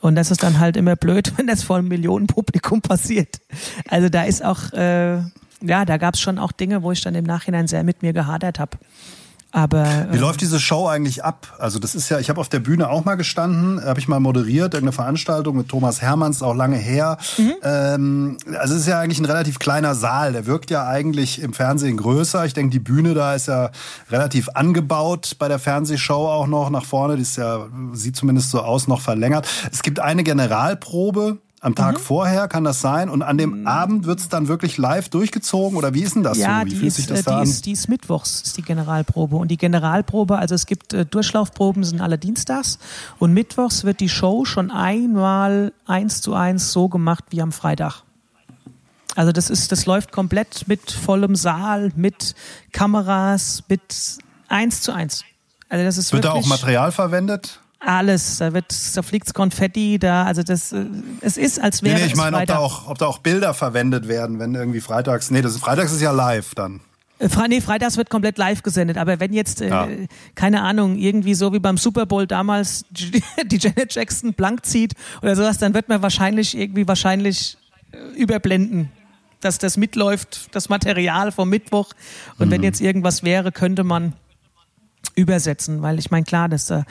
Und 0.00 0.14
das 0.14 0.30
ist 0.30 0.42
dann 0.42 0.58
halt 0.58 0.76
immer 0.76 0.96
blöd, 0.96 1.32
wenn 1.36 1.46
das 1.46 1.62
vor 1.62 1.76
einem 1.76 1.88
Millionenpublikum 1.88 2.80
passiert. 2.80 3.40
Also 3.88 4.08
da 4.08 4.22
ist 4.22 4.44
auch, 4.44 4.72
äh, 4.72 5.18
ja, 5.62 5.84
da 5.84 5.96
gab 5.98 6.14
es 6.14 6.20
schon 6.20 6.38
auch 6.38 6.52
Dinge, 6.52 6.82
wo 6.82 6.92
ich 6.92 7.02
dann 7.02 7.14
im 7.14 7.24
Nachhinein 7.24 7.68
sehr 7.68 7.84
mit 7.84 8.02
mir 8.02 8.12
gehadert 8.12 8.58
habe. 8.58 8.78
Aber 9.52 9.84
wie 10.10 10.16
äh, 10.16 10.20
läuft 10.20 10.40
diese 10.40 10.60
Show 10.60 10.86
eigentlich 10.86 11.24
ab? 11.24 11.56
Also 11.58 11.78
das 11.78 11.94
ist 11.94 12.08
ja, 12.08 12.20
ich 12.20 12.28
habe 12.28 12.40
auf 12.40 12.48
der 12.48 12.60
Bühne 12.60 12.88
auch 12.88 13.04
mal 13.04 13.16
gestanden, 13.16 13.84
habe 13.84 13.98
ich 13.98 14.06
mal 14.06 14.20
moderiert, 14.20 14.74
irgendeine 14.74 14.92
Veranstaltung 14.92 15.56
mit 15.56 15.68
Thomas 15.68 16.00
Hermanns, 16.00 16.42
auch 16.42 16.54
lange 16.54 16.76
her. 16.76 17.18
Mhm. 17.36 17.54
Ähm, 17.62 18.38
also 18.58 18.74
es 18.74 18.82
ist 18.82 18.86
ja 18.86 19.00
eigentlich 19.00 19.18
ein 19.18 19.24
relativ 19.24 19.58
kleiner 19.58 19.94
Saal. 19.94 20.32
Der 20.32 20.46
wirkt 20.46 20.70
ja 20.70 20.86
eigentlich 20.86 21.42
im 21.42 21.52
Fernsehen 21.52 21.96
größer. 21.96 22.44
Ich 22.44 22.54
denke, 22.54 22.70
die 22.70 22.78
Bühne 22.78 23.14
da 23.14 23.34
ist 23.34 23.48
ja 23.48 23.70
relativ 24.10 24.48
angebaut 24.50 25.36
bei 25.38 25.48
der 25.48 25.58
Fernsehshow 25.58 26.28
auch 26.28 26.46
noch 26.46 26.70
nach 26.70 26.84
vorne. 26.84 27.16
Die 27.16 27.22
ist 27.22 27.36
ja 27.36 27.66
sieht 27.92 28.16
zumindest 28.16 28.50
so 28.50 28.60
aus, 28.60 28.86
noch 28.86 29.00
verlängert. 29.00 29.48
Es 29.72 29.82
gibt 29.82 29.98
eine 29.98 30.22
Generalprobe 30.22 31.38
am 31.62 31.74
Tag 31.74 31.98
mhm. 31.98 32.02
vorher 32.02 32.48
kann 32.48 32.64
das 32.64 32.80
sein 32.80 33.10
und 33.10 33.22
an 33.22 33.36
dem 33.36 33.60
mhm. 33.60 33.66
Abend 33.66 34.06
wird 34.06 34.18
es 34.18 34.28
dann 34.28 34.48
wirklich 34.48 34.78
live 34.78 35.10
durchgezogen 35.10 35.76
oder 35.76 35.92
wie 35.92 36.02
ist 36.02 36.14
denn 36.14 36.22
das 36.22 36.38
ja, 36.38 36.60
so? 36.60 36.66
Wie 36.66 36.74
fühlt 36.74 36.86
ist, 36.88 36.96
sich 36.96 37.06
das 37.06 37.20
äh, 37.20 37.22
da 37.22 37.30
die 37.32 37.36
an? 37.36 37.42
Ist, 37.42 37.66
die 37.66 37.72
ist 37.72 37.88
mittwochs, 37.88 38.40
ist 38.40 38.56
die 38.56 38.62
Generalprobe. 38.62 39.36
Und 39.36 39.48
die 39.48 39.58
Generalprobe, 39.58 40.38
also 40.38 40.54
es 40.54 40.64
gibt 40.64 40.94
äh, 40.94 41.04
Durchlaufproben, 41.04 41.84
sind 41.84 42.00
alle 42.00 42.16
dienstags 42.16 42.78
und 43.18 43.34
mittwochs 43.34 43.84
wird 43.84 44.00
die 44.00 44.08
Show 44.08 44.46
schon 44.46 44.70
einmal 44.70 45.72
eins 45.86 46.22
zu 46.22 46.34
eins 46.34 46.72
so 46.72 46.88
gemacht 46.88 47.24
wie 47.28 47.42
am 47.42 47.52
Freitag. 47.52 48.04
Also 49.16 49.32
das 49.32 49.50
ist, 49.50 49.70
das 49.70 49.84
läuft 49.84 50.12
komplett 50.12 50.66
mit 50.66 50.90
vollem 50.90 51.34
Saal, 51.36 51.92
mit 51.94 52.34
Kameras, 52.72 53.64
mit 53.68 54.18
eins 54.48 54.80
zu 54.80 54.92
eins. 54.92 55.24
Also 55.68 55.84
das 55.84 55.98
ist 55.98 56.12
wird 56.12 56.24
da 56.24 56.32
auch 56.32 56.46
Material 56.46 56.90
verwendet? 56.90 57.59
Alles, 57.82 58.36
da 58.36 58.52
wird, 58.52 58.74
da 58.94 59.02
fliegt 59.02 59.32
Konfetti, 59.32 59.98
da, 59.98 60.24
also 60.24 60.42
das, 60.42 60.70
äh, 60.72 60.84
es 61.22 61.38
ist, 61.38 61.58
als 61.58 61.82
wäre 61.82 61.94
nee, 61.94 62.02
nee, 62.02 62.06
ich 62.08 62.16
meine, 62.16 62.36
ob 62.36 62.46
da 62.46 62.58
auch, 62.58 62.88
ob 62.88 62.98
da 62.98 63.06
auch 63.06 63.18
Bilder 63.18 63.54
verwendet 63.54 64.06
werden, 64.06 64.38
wenn 64.38 64.54
irgendwie 64.54 64.82
freitags, 64.82 65.30
nee, 65.30 65.40
das 65.40 65.54
ist, 65.54 65.60
freitags 65.60 65.90
ist 65.90 66.02
ja 66.02 66.10
live 66.10 66.54
dann. 66.54 66.80
Äh, 67.20 67.30
Fre 67.30 67.48
nee, 67.48 67.62
freitags 67.62 67.96
wird 67.96 68.10
komplett 68.10 68.36
live 68.36 68.62
gesendet, 68.62 68.98
aber 68.98 69.18
wenn 69.18 69.32
jetzt, 69.32 69.62
äh, 69.62 69.68
ja. 69.68 69.88
keine 70.34 70.62
Ahnung, 70.62 70.96
irgendwie 70.96 71.34
so 71.34 71.54
wie 71.54 71.58
beim 71.58 71.78
Super 71.78 72.04
Bowl 72.04 72.26
damals 72.26 72.84
die 72.90 73.56
Janet 73.56 73.94
Jackson 73.94 74.34
blank 74.34 74.66
zieht 74.66 74.94
oder 75.22 75.34
sowas, 75.34 75.56
dann 75.56 75.72
wird 75.72 75.88
man 75.88 76.02
wahrscheinlich 76.02 76.56
irgendwie 76.56 76.86
wahrscheinlich 76.86 77.56
äh, 77.92 78.20
überblenden, 78.20 78.90
dass 79.40 79.56
das 79.56 79.78
mitläuft, 79.78 80.54
das 80.54 80.68
Material 80.68 81.32
vom 81.32 81.48
Mittwoch. 81.48 81.92
Und 82.38 82.48
mhm. 82.48 82.52
wenn 82.52 82.62
jetzt 82.62 82.80
irgendwas 82.80 83.22
wäre, 83.22 83.52
könnte 83.52 83.84
man 83.84 84.12
übersetzen, 85.14 85.82
weil 85.82 85.98
ich 85.98 86.10
meine, 86.10 86.24
klar, 86.24 86.48
das 86.48 86.66
da 86.66 86.84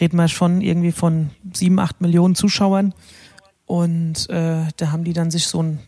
reden 0.00 0.16
wir 0.16 0.28
schon 0.28 0.60
irgendwie 0.60 0.92
von 0.92 1.30
sieben, 1.52 1.78
acht 1.78 2.00
Millionen 2.00 2.34
Zuschauern 2.34 2.94
und 3.66 4.30
äh, 4.30 4.64
da 4.76 4.92
haben 4.92 5.04
die 5.04 5.12
dann 5.12 5.30
sich 5.30 5.46
so 5.46 5.62
ein 5.62 5.80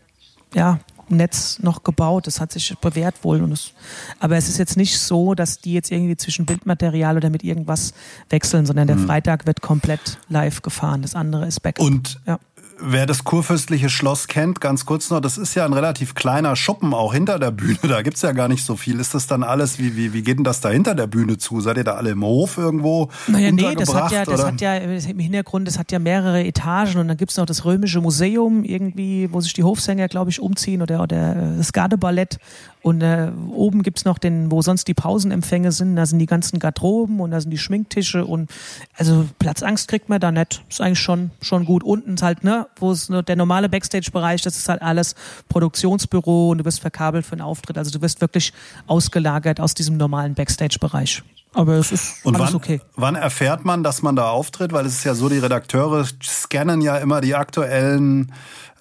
ja, 0.53 0.79
Netz 1.09 1.59
noch 1.59 1.83
gebaut. 1.83 2.27
Das 2.27 2.39
hat 2.39 2.51
sich 2.51 2.75
bewährt 2.79 3.23
wohl. 3.23 3.41
Und 3.41 3.51
es, 3.51 3.73
aber 4.19 4.37
es 4.37 4.47
ist 4.49 4.57
jetzt 4.57 4.77
nicht 4.77 4.99
so, 4.99 5.33
dass 5.33 5.59
die 5.59 5.73
jetzt 5.73 5.91
irgendwie 5.91 6.17
zwischen 6.17 6.45
Bildmaterial 6.45 7.17
oder 7.17 7.29
mit 7.29 7.43
irgendwas 7.43 7.93
wechseln, 8.29 8.65
sondern 8.65 8.87
der 8.87 8.97
mhm. 8.97 9.07
Freitag 9.07 9.45
wird 9.45 9.61
komplett 9.61 10.19
live 10.29 10.61
gefahren. 10.61 11.01
Das 11.01 11.15
andere 11.15 11.47
ist 11.47 11.61
Backup. 11.61 11.85
Und 11.85 12.19
ja. 12.25 12.39
Wer 12.81 13.05
das 13.05 13.23
kurfürstliche 13.23 13.89
Schloss 13.89 14.27
kennt, 14.27 14.61
ganz 14.61 14.85
kurz 14.85 15.09
noch, 15.09 15.19
das 15.19 15.37
ist 15.37 15.55
ja 15.55 15.65
ein 15.65 15.73
relativ 15.73 16.15
kleiner 16.15 16.55
Schuppen 16.55 16.93
auch 16.93 17.13
hinter 17.13 17.39
der 17.39 17.51
Bühne. 17.51 17.77
Da 17.83 18.01
gibt's 18.01 18.21
ja 18.21 18.31
gar 18.31 18.47
nicht 18.47 18.63
so 18.63 18.75
viel. 18.75 18.99
Ist 18.99 19.13
das 19.13 19.27
dann 19.27 19.43
alles, 19.43 19.79
wie, 19.79 19.95
wie, 19.95 20.13
wie 20.13 20.21
geht 20.21 20.37
denn 20.37 20.43
das 20.43 20.61
da 20.61 20.69
hinter 20.69 20.95
der 20.95 21.07
Bühne 21.07 21.37
zu? 21.37 21.61
Seid 21.61 21.77
ihr 21.77 21.83
da 21.83 21.93
alle 21.93 22.11
im 22.11 22.23
Hof 22.23 22.57
irgendwo? 22.57 23.09
Naja, 23.27 23.51
nee, 23.51 23.75
das 23.75 23.93
hat 23.93 24.11
ja, 24.11 24.25
das 24.25 24.45
hat 24.45 24.61
ja 24.61 24.75
im 24.75 25.19
Hintergrund, 25.19 25.67
das 25.67 25.77
hat 25.77 25.91
ja 25.91 25.99
mehrere 25.99 26.43
Etagen 26.43 26.99
und 26.99 27.07
dann 27.07 27.17
gibt's 27.17 27.37
noch 27.37 27.45
das 27.45 27.65
Römische 27.65 28.01
Museum 28.01 28.63
irgendwie, 28.63 29.29
wo 29.31 29.41
sich 29.41 29.53
die 29.53 29.63
Hofsänger, 29.63 30.07
glaube 30.07 30.29
ich, 30.29 30.39
umziehen 30.39 30.81
oder, 30.81 31.03
oder 31.03 31.55
das 31.57 31.73
Gardeballett 31.73 32.39
und 32.81 33.01
äh, 33.01 33.31
oben 33.51 33.83
gibt's 33.83 34.05
noch 34.05 34.17
den, 34.17 34.51
wo 34.51 34.61
sonst 34.61 34.87
die 34.87 34.93
Pausenempfänge 34.93 35.71
sind, 35.71 35.97
da 35.97 36.05
sind 36.05 36.19
die 36.19 36.25
ganzen 36.25 36.59
Garderoben 36.59 37.19
und 37.19 37.31
da 37.31 37.41
sind 37.41 37.51
die 37.51 37.57
Schminktische 37.57 38.25
und 38.25 38.49
also 38.97 39.25
Platzangst 39.37 39.89
kriegt 39.89 40.07
man 40.07 40.21
da 40.21 40.31
nicht. 40.31 40.63
Ist 40.69 40.79
eigentlich 40.79 40.99
schon, 40.99 41.31
schon 41.41 41.65
gut. 41.65 41.83
Unten 41.83 42.13
ist 42.13 42.23
halt, 42.23 42.43
ne, 42.43 42.67
wo 42.77 42.91
es 42.91 43.07
der 43.07 43.35
normale 43.35 43.67
Backstage-Bereich, 43.67 44.41
das 44.43 44.57
ist 44.57 44.69
halt 44.69 44.81
alles 44.81 45.15
Produktionsbüro 45.49 46.51
und 46.51 46.59
du 46.59 46.65
wirst 46.65 46.79
verkabelt 46.79 47.25
für 47.25 47.33
einen 47.33 47.41
Auftritt. 47.41 47.77
Also 47.77 47.91
du 47.91 48.01
wirst 48.01 48.21
wirklich 48.21 48.53
ausgelagert 48.87 49.59
aus 49.59 49.73
diesem 49.73 49.97
normalen 49.97 50.33
Backstage-Bereich. 50.33 51.23
Aber 51.53 51.73
es 51.73 51.91
ist 51.91 52.25
und 52.25 52.35
alles 52.35 52.49
wann, 52.49 52.55
okay. 52.55 52.81
Wann 52.95 53.15
erfährt 53.15 53.65
man, 53.65 53.83
dass 53.83 54.01
man 54.01 54.15
da 54.15 54.29
auftritt? 54.29 54.71
Weil 54.71 54.85
es 54.85 54.93
ist 54.93 55.03
ja 55.03 55.15
so, 55.15 55.29
die 55.29 55.39
Redakteure 55.39 56.05
scannen 56.23 56.79
ja 56.81 56.97
immer 56.97 57.21
die 57.21 57.35
aktuellen 57.35 58.31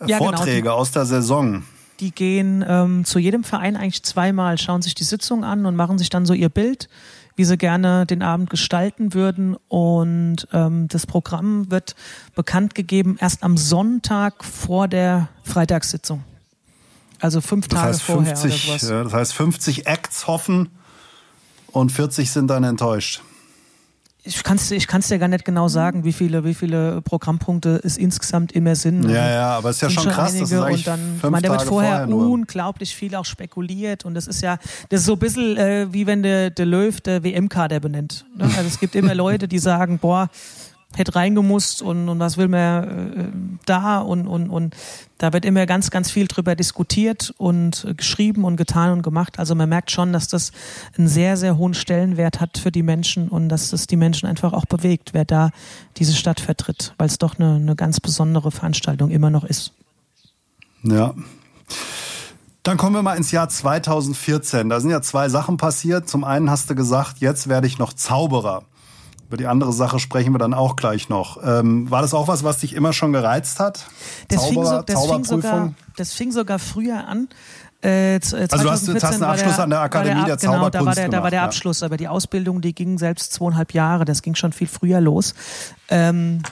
äh, 0.01 0.09
ja, 0.09 0.19
genau, 0.19 0.31
Vorträge 0.31 0.63
genau, 0.63 0.75
aus 0.75 0.91
der 0.91 1.07
Saison 1.07 1.65
die 2.01 2.13
gehen 2.13 2.65
ähm, 2.67 3.05
zu 3.05 3.19
jedem 3.19 3.45
Verein 3.45 3.77
eigentlich 3.77 4.03
zweimal, 4.03 4.59
schauen 4.59 4.83
sich 4.83 4.95
die 4.95 5.05
Sitzung 5.05 5.45
an 5.45 5.67
und 5.67 5.77
machen 5.77 5.99
sich 5.99 6.11
dann 6.11 6.27
so 6.27 6.35
ihr 6.35 6.49
Bild, 6.49 6.89
wie 7.37 7.45
sie 7.45 7.57
gerne 7.57 8.07
den 8.07 8.23
Abend 8.23 8.51
gestalten 8.51 9.15
würden. 9.15 9.57
Und 9.69 10.49
ähm, 10.53 10.89
das 10.89 11.07
Programm 11.07 11.71
wird 11.71 11.95
bekannt 12.35 12.75
gegeben 12.75 13.17
erst 13.21 13.43
am 13.43 13.57
Sonntag 13.57 14.45
vor 14.45 14.89
der 14.89 15.29
Freitagssitzung. 15.45 16.25
Also 17.21 17.41
fünf 17.41 17.69
das 17.69 17.81
Tage 17.81 17.89
heißt 17.91 18.03
50, 18.03 18.63
vorher 18.63 18.69
oder 18.69 18.79
sowas. 18.79 19.05
das 19.05 19.13
heißt 19.13 19.35
50 19.35 19.87
Acts 19.87 20.27
hoffen 20.27 20.69
und 21.73 21.91
40 21.91 22.31
sind 22.31 22.49
dann 22.49 22.65
enttäuscht. 22.65 23.23
Ich 24.25 24.43
kann 24.43 24.57
es 24.57 24.71
ich 24.71 24.87
kann's 24.87 25.09
dir 25.09 25.19
gar 25.19 25.29
nicht 25.29 25.45
genau 25.45 25.69
sagen, 25.69 26.05
wie 26.05 26.13
viele, 26.13 26.45
wie 26.45 26.55
viele 26.55 27.01
Programmpunkte 27.03 27.81
es 27.83 27.97
insgesamt 27.97 28.53
immer 28.53 28.75
sind. 28.75 29.09
Ja, 29.09 29.23
also, 29.23 29.35
ja, 29.35 29.49
aber 29.51 29.71
es 29.71 29.77
ist 29.77 29.83
ja 29.83 29.91
schon, 29.91 30.03
schon 30.05 30.13
krass. 30.13 30.31
Einige, 30.31 30.57
das 30.57 30.71
ist 30.71 30.77
und 30.79 30.87
dann, 30.87 31.19
fünf 31.21 31.31
man, 31.31 31.43
da 31.43 31.51
wird 31.51 31.63
vorher, 31.63 32.09
unglaublich 32.09 32.95
viel 32.95 33.15
auch 33.15 33.25
spekuliert 33.25 34.05
und 34.05 34.15
das 34.15 34.27
ist 34.27 34.43
ja, 34.43 34.59
das 34.89 35.01
ist 35.01 35.07
so 35.07 35.15
ein 35.15 35.19
bisschen 35.19 35.57
äh, 35.57 35.87
wie 35.93 36.07
wenn 36.07 36.23
der, 36.23 36.51
der 36.51 36.67
Löw 36.67 37.01
der 37.01 37.23
WM-Kader 37.23 37.81
benennt. 37.81 38.27
Ne? 38.37 38.45
Also 38.45 38.67
es 38.67 38.81
gibt 38.81 38.95
immer 38.95 39.15
Leute, 39.15 39.49
die 39.49 39.59
sagen, 39.59 39.99
boah, 39.99 40.29
hätte 40.97 41.15
reingemusst 41.15 41.83
und, 41.83 42.09
und 42.09 42.19
was 42.19 42.37
will 42.37 42.49
man 42.49 42.85
äh, 42.85 43.59
da 43.67 43.99
und, 43.99 44.27
und, 44.27 44.49
und 44.49 44.75
da 45.19 45.33
wird 45.33 45.45
immer 45.45 45.67
ganz, 45.67 45.91
ganz 45.91 46.11
viel 46.11 46.27
drüber 46.27 46.57
diskutiert 46.57 47.35
und 47.37 47.87
geschrieben 47.97 48.45
und 48.45 48.57
getan 48.57 48.93
und 48.93 49.03
gemacht. 49.03 49.39
Also 49.39 49.55
man 49.55 49.69
merkt 49.69 49.91
schon, 49.91 50.13
dass 50.13 50.29
das 50.29 50.53
einen 50.97 51.09
sehr, 51.09 51.37
sehr 51.37 51.59
hohen 51.59 51.75
Stellenwert 51.75 52.41
hat 52.41 52.59
für 52.59 52.73
die 52.73 52.83
Menschen 52.83 53.29
und 53.29 53.49
dass 53.49 53.71
das 53.71 53.87
die 53.87 53.97
Menschen 53.97 54.29
einfach 54.29 54.53
auch 54.53 54.65
bewegt, 54.65 55.11
wer 55.13 55.25
da 55.25 55.51
diese 55.97 56.15
Stadt 56.15 56.41
vertritt, 56.41 56.95
weil 56.99 57.09
es 57.09 57.19
doch 57.19 57.39
eine, 57.39 57.57
eine 57.57 57.77
ganz 57.77 58.01
besondere 58.01 58.51
Veranstaltung 58.51 59.11
immer 59.11 59.31
noch 59.31 59.45
ist. 59.45 59.73
Ja. 60.83 61.15
Dann 62.63 62.77
kommen 62.77 62.95
wir 62.95 63.03
mal 63.03 63.17
ins 63.17 63.31
Jahr 63.31 63.49
2014. 63.49 64.69
Da 64.69 64.81
sind 64.81 64.91
ja 64.91 65.03
zwei 65.03 65.29
Sachen 65.29 65.57
passiert. 65.57 66.09
Zum 66.09 66.25
einen 66.25 66.51
hast 66.51 66.71
du 66.71 66.75
gesagt, 66.75 67.19
jetzt 67.19 67.49
werde 67.49 67.67
ich 67.67 67.79
noch 67.79 67.93
Zauberer. 67.93 68.65
Über 69.29 69.37
die 69.37 69.47
andere 69.47 69.75
Sache 69.75 69.99
sprechen 69.99 70.33
wir 70.33 70.39
dann 70.39 70.55
auch 70.55 70.75
gleich 70.75 71.11
noch. 71.11 71.39
Ähm, 71.45 71.91
war 71.91 72.01
das 72.01 72.15
auch 72.15 72.29
was, 72.29 72.45
was 72.45 72.59
dich 72.59 72.75
immer 72.75 72.95
schon 72.95 73.13
gereizt 73.13 73.61
hat? 73.61 73.87
Das, 74.29 74.41
Zauber, 74.41 74.49
fing, 74.49 74.65
so, 74.65 74.83
das, 74.83 75.07
fing, 75.07 75.25
sogar, 75.25 75.73
das 75.99 76.13
fing 76.15 76.33
sogar 76.33 76.59
früher 76.59 77.07
an. 77.07 77.29
Äh, 77.83 78.21
2014 78.21 78.51
also 78.51 78.65
du 78.65 78.71
hast, 78.71 78.89
jetzt 78.89 79.05
hast 79.05 79.15
einen 79.15 79.23
Abschluss 79.25 79.55
der, 79.57 79.65
an 79.65 79.71
der 79.71 79.81
Akademie 79.81 80.15
der, 80.15 80.25
der 80.25 80.39
Zauberkunst 80.39 80.73
Genau, 80.73 80.81
da 80.81 80.87
war 80.87 80.95
der, 80.95 81.05
gemacht, 81.05 81.13
da 81.13 81.23
war 81.23 81.31
der 81.31 81.43
Abschluss, 81.43 81.81
ja. 81.81 81.87
aber 81.87 81.99
die 81.99 82.09
Ausbildung, 82.09 82.63
die 82.63 82.75
ging 82.75 82.99
selbst 82.99 83.35
zweieinhalb 83.35 83.75
Jahre, 83.75 84.07
das 84.07 84.23
ging 84.23 84.35
schon 84.35 84.53
viel 84.53 84.67
früher 84.67 85.01
los. 85.01 85.35
Ähm, 85.91 86.43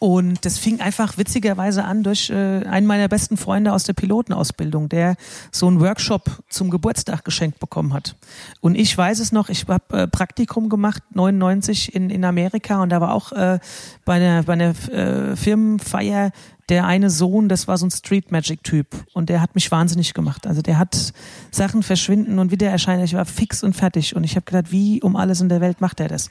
und 0.00 0.46
das 0.46 0.56
fing 0.56 0.80
einfach 0.80 1.18
witzigerweise 1.18 1.84
an 1.84 2.02
durch 2.02 2.30
äh, 2.30 2.64
einen 2.64 2.86
meiner 2.86 3.06
besten 3.06 3.36
Freunde 3.36 3.74
aus 3.74 3.84
der 3.84 3.92
Pilotenausbildung, 3.92 4.88
der 4.88 5.14
so 5.52 5.66
einen 5.66 5.78
Workshop 5.78 6.42
zum 6.48 6.70
Geburtstag 6.70 7.22
geschenkt 7.22 7.60
bekommen 7.60 7.92
hat. 7.92 8.16
Und 8.62 8.76
ich 8.76 8.96
weiß 8.96 9.20
es 9.20 9.30
noch, 9.30 9.50
ich 9.50 9.66
habe 9.68 9.98
äh, 9.98 10.08
Praktikum 10.08 10.70
gemacht, 10.70 11.02
99 11.12 11.94
in, 11.94 12.08
in 12.08 12.24
Amerika 12.24 12.82
und 12.82 12.88
da 12.88 13.02
war 13.02 13.12
auch 13.12 13.32
äh, 13.32 13.58
bei 14.06 14.14
einer, 14.14 14.42
bei 14.44 14.54
einer 14.54 14.70
äh, 14.90 15.36
Firmenfeier 15.36 16.32
der 16.70 16.86
eine 16.86 17.10
Sohn, 17.10 17.48
das 17.48 17.68
war 17.68 17.76
so 17.76 17.86
ein 17.86 17.90
Street 17.90 18.30
Magic 18.30 18.62
Typ 18.62 18.86
und 19.12 19.28
der 19.28 19.42
hat 19.42 19.54
mich 19.54 19.70
wahnsinnig 19.70 20.14
gemacht. 20.14 20.46
Also 20.46 20.62
der 20.62 20.78
hat 20.78 21.12
Sachen 21.50 21.82
verschwinden 21.82 22.38
und 22.38 22.52
wieder 22.52 22.70
erscheinen. 22.70 23.04
Ich 23.04 23.14
war 23.14 23.26
fix 23.26 23.62
und 23.62 23.74
fertig 23.74 24.16
und 24.16 24.24
ich 24.24 24.36
habe 24.36 24.46
gedacht, 24.46 24.72
wie 24.72 25.02
um 25.02 25.16
alles 25.16 25.40
in 25.40 25.48
der 25.50 25.60
Welt 25.60 25.80
macht 25.80 26.00
er 26.00 26.08
das? 26.08 26.30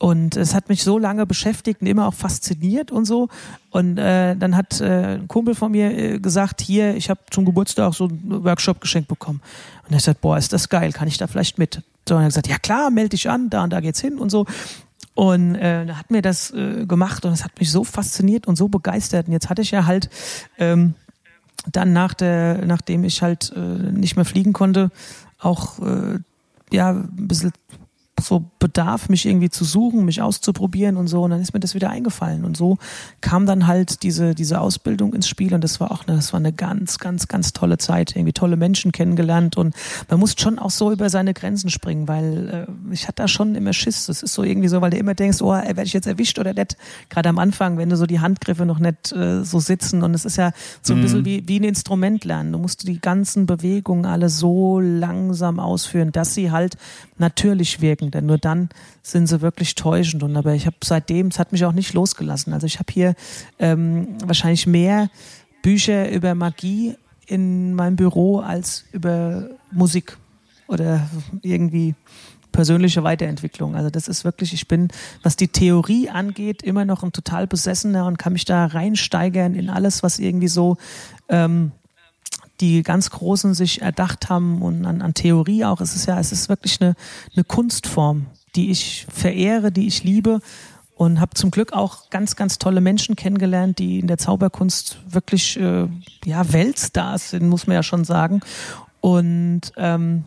Und 0.00 0.34
es 0.34 0.54
hat 0.54 0.70
mich 0.70 0.82
so 0.82 0.98
lange 0.98 1.26
beschäftigt 1.26 1.82
und 1.82 1.86
immer 1.86 2.08
auch 2.08 2.14
fasziniert 2.14 2.90
und 2.90 3.04
so. 3.04 3.28
Und 3.70 3.98
äh, 3.98 4.34
dann 4.34 4.56
hat 4.56 4.80
äh, 4.80 5.16
ein 5.16 5.28
Kumpel 5.28 5.54
von 5.54 5.72
mir 5.72 5.92
äh, 5.92 6.18
gesagt, 6.18 6.62
hier, 6.62 6.96
ich 6.96 7.10
habe 7.10 7.20
zum 7.30 7.44
Geburtstag 7.44 7.92
so 7.92 8.04
einen 8.04 8.42
Workshop 8.42 8.80
geschenkt 8.80 9.08
bekommen. 9.08 9.42
Und 9.82 9.90
er 9.90 9.96
hat 9.96 9.98
gesagt, 9.98 10.20
boah, 10.22 10.38
ist 10.38 10.54
das 10.54 10.70
geil, 10.70 10.92
kann 10.92 11.06
ich 11.06 11.18
da 11.18 11.26
vielleicht 11.26 11.58
mit? 11.58 11.82
So, 12.08 12.14
und 12.14 12.22
er 12.22 12.24
hat 12.24 12.30
gesagt, 12.30 12.48
ja 12.48 12.56
klar, 12.56 12.90
melde 12.90 13.10
dich 13.10 13.28
an, 13.28 13.50
da 13.50 13.62
und 13.62 13.74
da 13.74 13.80
geht's 13.80 14.00
hin 14.00 14.18
und 14.18 14.30
so. 14.30 14.46
Und 15.12 15.54
äh, 15.56 15.84
da 15.84 15.96
hat 15.98 16.10
mir 16.10 16.22
das 16.22 16.50
äh, 16.52 16.86
gemacht 16.86 17.26
und 17.26 17.32
es 17.32 17.44
hat 17.44 17.60
mich 17.60 17.70
so 17.70 17.84
fasziniert 17.84 18.46
und 18.46 18.56
so 18.56 18.68
begeistert. 18.68 19.26
Und 19.26 19.34
jetzt 19.34 19.50
hatte 19.50 19.60
ich 19.60 19.70
ja 19.70 19.84
halt 19.84 20.08
ähm, 20.56 20.94
dann 21.70 21.92
nach 21.92 22.14
der, 22.14 22.64
nachdem 22.64 23.04
ich 23.04 23.20
halt 23.20 23.52
äh, 23.54 23.58
nicht 23.58 24.16
mehr 24.16 24.24
fliegen 24.24 24.54
konnte, 24.54 24.90
auch 25.38 25.78
äh, 25.80 26.20
ja 26.72 26.92
ein 26.92 27.28
bisschen 27.28 27.52
so 28.20 28.44
Bedarf, 28.58 29.08
mich 29.08 29.26
irgendwie 29.26 29.50
zu 29.50 29.64
suchen, 29.64 30.04
mich 30.04 30.22
auszuprobieren 30.22 30.96
und 30.96 31.06
so. 31.08 31.22
Und 31.22 31.30
dann 31.30 31.40
ist 31.40 31.54
mir 31.54 31.60
das 31.60 31.74
wieder 31.74 31.90
eingefallen. 31.90 32.44
Und 32.44 32.56
so 32.56 32.78
kam 33.20 33.46
dann 33.46 33.66
halt 33.66 34.02
diese, 34.02 34.34
diese 34.34 34.60
Ausbildung 34.60 35.14
ins 35.14 35.28
Spiel. 35.28 35.54
Und 35.54 35.64
das 35.64 35.80
war 35.80 35.90
auch 35.90 36.06
eine, 36.06 36.16
das 36.16 36.32
war 36.32 36.40
eine 36.40 36.52
ganz, 36.52 36.98
ganz, 36.98 37.28
ganz 37.28 37.52
tolle 37.52 37.78
Zeit. 37.78 38.16
Irgendwie 38.16 38.32
tolle 38.32 38.56
Menschen 38.56 38.92
kennengelernt. 38.92 39.56
Und 39.56 39.74
man 40.08 40.20
muss 40.20 40.34
schon 40.38 40.58
auch 40.58 40.70
so 40.70 40.92
über 40.92 41.10
seine 41.10 41.34
Grenzen 41.34 41.70
springen, 41.70 42.08
weil 42.08 42.66
äh, 42.68 42.92
ich 42.92 43.08
hatte 43.08 43.22
da 43.22 43.28
schon 43.28 43.54
immer 43.54 43.72
Schiss. 43.72 44.06
Das 44.06 44.22
ist 44.22 44.34
so 44.34 44.42
irgendwie 44.42 44.68
so, 44.68 44.80
weil 44.80 44.90
du 44.90 44.96
immer 44.96 45.14
denkst, 45.14 45.42
oh, 45.42 45.52
werde 45.52 45.82
ich 45.82 45.92
jetzt 45.92 46.06
erwischt 46.06 46.38
oder 46.38 46.54
nicht? 46.54 46.76
Gerade 47.08 47.28
am 47.28 47.38
Anfang, 47.38 47.78
wenn 47.78 47.88
du 47.88 47.96
so 47.96 48.06
die 48.06 48.20
Handgriffe 48.20 48.66
noch 48.66 48.78
nicht 48.78 49.12
äh, 49.12 49.44
so 49.44 49.60
sitzen. 49.60 50.02
Und 50.02 50.14
es 50.14 50.24
ist 50.24 50.36
ja 50.36 50.52
so 50.82 50.94
ein 50.94 50.98
mhm. 50.98 51.02
bisschen 51.02 51.24
wie, 51.24 51.48
wie 51.48 51.60
ein 51.60 51.64
Instrument 51.64 52.24
lernen. 52.24 52.52
Du 52.52 52.58
musst 52.58 52.86
die 52.86 53.00
ganzen 53.00 53.46
Bewegungen 53.46 54.06
alle 54.06 54.28
so 54.28 54.80
langsam 54.80 55.58
ausführen, 55.58 56.12
dass 56.12 56.34
sie 56.34 56.50
halt 56.50 56.76
natürlich 57.20 57.80
wirken, 57.80 58.10
denn 58.10 58.26
nur 58.26 58.38
dann 58.38 58.68
sind 59.02 59.28
sie 59.28 59.40
wirklich 59.40 59.74
täuschend. 59.74 60.22
Und 60.22 60.36
aber 60.36 60.54
ich 60.54 60.66
habe 60.66 60.76
seitdem, 60.82 61.28
es 61.28 61.38
hat 61.38 61.52
mich 61.52 61.64
auch 61.64 61.72
nicht 61.72 61.92
losgelassen. 61.92 62.52
Also 62.52 62.66
ich 62.66 62.78
habe 62.78 62.92
hier 62.92 63.14
ähm, 63.58 64.16
wahrscheinlich 64.24 64.66
mehr 64.66 65.10
Bücher 65.62 66.10
über 66.10 66.34
Magie 66.34 66.96
in 67.26 67.74
meinem 67.74 67.96
Büro 67.96 68.40
als 68.40 68.84
über 68.92 69.50
Musik 69.70 70.16
oder 70.66 71.08
irgendwie 71.42 71.94
persönliche 72.52 73.04
Weiterentwicklung. 73.04 73.76
Also 73.76 73.90
das 73.90 74.08
ist 74.08 74.24
wirklich, 74.24 74.52
ich 74.52 74.66
bin, 74.66 74.88
was 75.22 75.36
die 75.36 75.48
Theorie 75.48 76.10
angeht, 76.10 76.62
immer 76.62 76.84
noch 76.84 77.02
ein 77.02 77.12
total 77.12 77.46
Besessener 77.46 78.06
und 78.06 78.18
kann 78.18 78.32
mich 78.32 78.44
da 78.44 78.66
reinsteigern 78.66 79.54
in 79.54 79.70
alles, 79.70 80.02
was 80.02 80.18
irgendwie 80.18 80.48
so 80.48 80.76
ähm, 81.28 81.72
die 82.60 82.82
ganz 82.82 83.10
Großen 83.10 83.54
sich 83.54 83.82
erdacht 83.82 84.28
haben 84.28 84.62
und 84.62 84.84
an, 84.84 85.02
an 85.02 85.14
Theorie 85.14 85.64
auch. 85.64 85.80
Es 85.80 85.96
ist 85.96 86.06
ja, 86.06 86.18
es 86.18 86.32
ist 86.32 86.48
wirklich 86.48 86.80
eine, 86.80 86.94
eine 87.34 87.44
Kunstform, 87.44 88.26
die 88.54 88.70
ich 88.70 89.06
verehre, 89.12 89.72
die 89.72 89.86
ich 89.86 90.04
liebe 90.04 90.40
und 90.94 91.18
habe 91.18 91.34
zum 91.34 91.50
Glück 91.50 91.72
auch 91.72 92.10
ganz, 92.10 92.36
ganz 92.36 92.58
tolle 92.58 92.82
Menschen 92.82 93.16
kennengelernt, 93.16 93.78
die 93.78 94.00
in 94.00 94.06
der 94.06 94.18
Zauberkunst 94.18 94.98
wirklich 95.08 95.58
äh, 95.58 95.88
ja, 96.26 96.52
Weltstars 96.52 97.30
sind, 97.30 97.48
muss 97.48 97.66
man 97.66 97.74
ja 97.74 97.82
schon 97.82 98.04
sagen. 98.04 98.40
Und 99.00 99.72
ähm, 99.78 100.24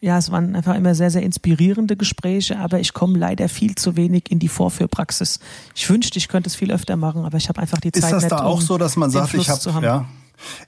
ja, 0.00 0.18
es 0.18 0.30
waren 0.30 0.54
einfach 0.54 0.76
immer 0.76 0.94
sehr, 0.94 1.10
sehr 1.10 1.22
inspirierende 1.22 1.96
Gespräche, 1.96 2.60
aber 2.60 2.78
ich 2.78 2.92
komme 2.92 3.18
leider 3.18 3.48
viel 3.48 3.74
zu 3.74 3.96
wenig 3.96 4.30
in 4.30 4.38
die 4.38 4.48
Vorführpraxis. 4.48 5.40
Ich 5.74 5.90
wünschte, 5.90 6.16
ich 6.18 6.28
könnte 6.28 6.48
es 6.48 6.54
viel 6.54 6.70
öfter 6.70 6.96
machen, 6.96 7.24
aber 7.24 7.36
ich 7.36 7.48
habe 7.48 7.60
einfach 7.60 7.80
die 7.80 7.90
Zeit. 7.90 8.04
Ist 8.04 8.12
das 8.12 8.28
da 8.28 8.44
auch 8.44 8.60
so, 8.60 8.78
dass 8.78 8.96
man 8.96 9.10
sagt, 9.10 9.34
ich 9.34 9.48
habe 9.48 9.84
ja, 9.84 10.06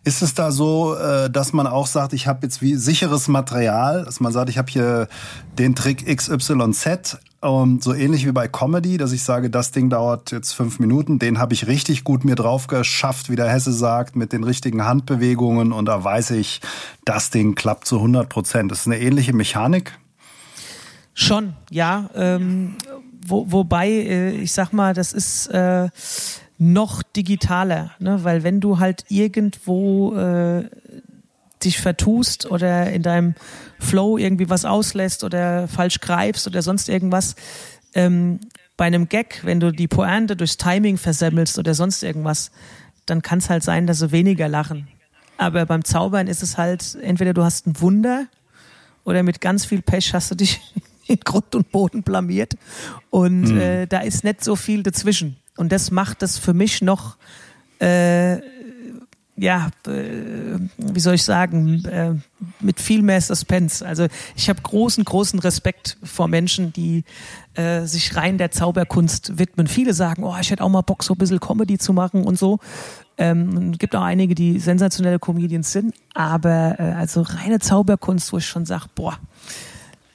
ist 0.04 0.22
es 0.22 0.34
da 0.34 0.50
so, 0.50 0.94
äh, 0.94 1.30
dass 1.30 1.52
man 1.52 1.66
auch 1.66 1.86
sagt, 1.86 2.12
ich 2.12 2.26
habe 2.26 2.40
jetzt 2.42 2.62
wie 2.62 2.74
sicheres 2.74 3.28
Material, 3.28 4.04
dass 4.04 4.20
man 4.20 4.32
sagt, 4.32 4.50
ich 4.50 4.58
habe 4.58 4.70
hier 4.70 5.08
den 5.58 5.74
Trick 5.74 6.04
XYZ, 6.06 7.18
ähm, 7.42 7.80
so 7.80 7.92
ähnlich 7.94 8.26
wie 8.26 8.32
bei 8.32 8.48
Comedy, 8.48 8.96
dass 8.96 9.12
ich 9.12 9.22
sage, 9.22 9.50
das 9.50 9.70
Ding 9.70 9.90
dauert 9.90 10.32
jetzt 10.32 10.52
fünf 10.52 10.78
Minuten, 10.78 11.18
den 11.18 11.38
habe 11.38 11.52
ich 11.52 11.66
richtig 11.66 12.02
gut 12.02 12.24
mir 12.24 12.36
drauf 12.36 12.66
geschafft, 12.66 13.30
wie 13.30 13.36
der 13.36 13.48
Hesse 13.48 13.72
sagt, 13.72 14.16
mit 14.16 14.32
den 14.32 14.44
richtigen 14.44 14.84
Handbewegungen 14.84 15.72
und 15.72 15.86
da 15.86 16.02
weiß 16.02 16.32
ich, 16.32 16.60
das 17.04 17.30
Ding 17.30 17.54
klappt 17.54 17.86
zu 17.86 17.96
100 17.96 18.28
Prozent. 18.28 18.70
Das 18.70 18.80
ist 18.80 18.86
eine 18.86 18.98
ähnliche 18.98 19.34
Mechanik? 19.34 19.98
Schon, 21.12 21.54
ja. 21.70 22.08
Ähm, 22.14 22.76
wo, 23.26 23.50
wobei, 23.50 23.88
äh, 23.88 24.30
ich 24.32 24.52
sag 24.52 24.72
mal, 24.72 24.94
das 24.94 25.12
ist... 25.12 25.46
Äh, 25.48 25.88
noch 26.58 27.02
digitaler, 27.02 27.92
ne? 27.98 28.22
weil 28.22 28.42
wenn 28.42 28.60
du 28.60 28.78
halt 28.78 29.04
irgendwo 29.08 30.14
äh, 30.14 30.64
dich 31.64 31.80
vertust 31.80 32.50
oder 32.50 32.90
in 32.90 33.02
deinem 33.02 33.34
Flow 33.78 34.18
irgendwie 34.18 34.50
was 34.50 34.64
auslässt 34.64 35.24
oder 35.24 35.66
falsch 35.68 36.00
greifst 36.00 36.46
oder 36.46 36.62
sonst 36.62 36.88
irgendwas, 36.88 37.34
ähm, 37.94 38.40
bei 38.76 38.86
einem 38.86 39.08
Gag, 39.08 39.40
wenn 39.44 39.60
du 39.60 39.72
die 39.72 39.88
Pointe 39.88 40.36
durchs 40.36 40.56
Timing 40.56 40.98
versemmelst 40.98 41.58
oder 41.58 41.74
sonst 41.74 42.02
irgendwas, 42.02 42.50
dann 43.06 43.22
kann 43.22 43.38
es 43.38 43.50
halt 43.50 43.62
sein, 43.62 43.86
dass 43.86 43.98
sie 43.98 44.12
weniger 44.12 44.48
lachen. 44.48 44.88
Aber 45.36 45.66
beim 45.66 45.84
Zaubern 45.84 46.26
ist 46.26 46.42
es 46.42 46.58
halt, 46.58 46.96
entweder 47.02 47.34
du 47.34 47.42
hast 47.42 47.66
ein 47.66 47.80
Wunder 47.80 48.26
oder 49.04 49.22
mit 49.22 49.40
ganz 49.40 49.64
viel 49.64 49.82
Pech 49.82 50.14
hast 50.14 50.30
du 50.30 50.34
dich 50.34 50.60
in 51.06 51.20
Grund 51.20 51.54
und 51.54 51.70
Boden 51.70 52.02
blamiert 52.02 52.54
und 53.10 53.42
mhm. 53.42 53.60
äh, 53.60 53.86
da 53.86 54.00
ist 54.00 54.24
nicht 54.24 54.42
so 54.42 54.56
viel 54.56 54.82
dazwischen. 54.82 55.36
Und 55.56 55.72
das 55.72 55.90
macht 55.90 56.22
es 56.22 56.38
für 56.38 56.54
mich 56.54 56.82
noch, 56.82 57.16
äh, 57.80 58.38
ja, 59.36 59.70
äh, 59.86 60.58
wie 60.78 61.00
soll 61.00 61.14
ich 61.14 61.24
sagen, 61.24 61.84
äh, 61.86 62.14
mit 62.60 62.80
viel 62.80 63.02
mehr 63.02 63.20
Suspense. 63.20 63.84
Also 63.84 64.06
ich 64.36 64.48
habe 64.48 64.62
großen, 64.62 65.04
großen 65.04 65.40
Respekt 65.40 65.96
vor 66.04 66.28
Menschen, 66.28 66.72
die 66.72 67.04
äh, 67.54 67.84
sich 67.84 68.14
rein 68.16 68.38
der 68.38 68.52
Zauberkunst 68.52 69.38
widmen. 69.38 69.66
Viele 69.66 69.92
sagen, 69.92 70.22
oh, 70.22 70.36
ich 70.40 70.50
hätte 70.50 70.62
auch 70.62 70.68
mal 70.68 70.82
Bock, 70.82 71.02
so 71.02 71.14
ein 71.14 71.18
bisschen 71.18 71.40
Comedy 71.40 71.78
zu 71.78 71.92
machen 71.92 72.24
und 72.24 72.38
so. 72.38 72.60
Ähm, 73.16 73.72
es 73.72 73.78
gibt 73.78 73.94
auch 73.96 74.02
einige, 74.02 74.34
die 74.34 74.58
sensationelle 74.58 75.18
Comedians 75.18 75.72
sind, 75.72 75.94
aber 76.14 76.76
äh, 76.78 76.82
also 76.92 77.22
reine 77.22 77.58
Zauberkunst, 77.58 78.32
wo 78.32 78.38
ich 78.38 78.46
schon 78.46 78.66
sage, 78.66 78.86
boah, 78.94 79.18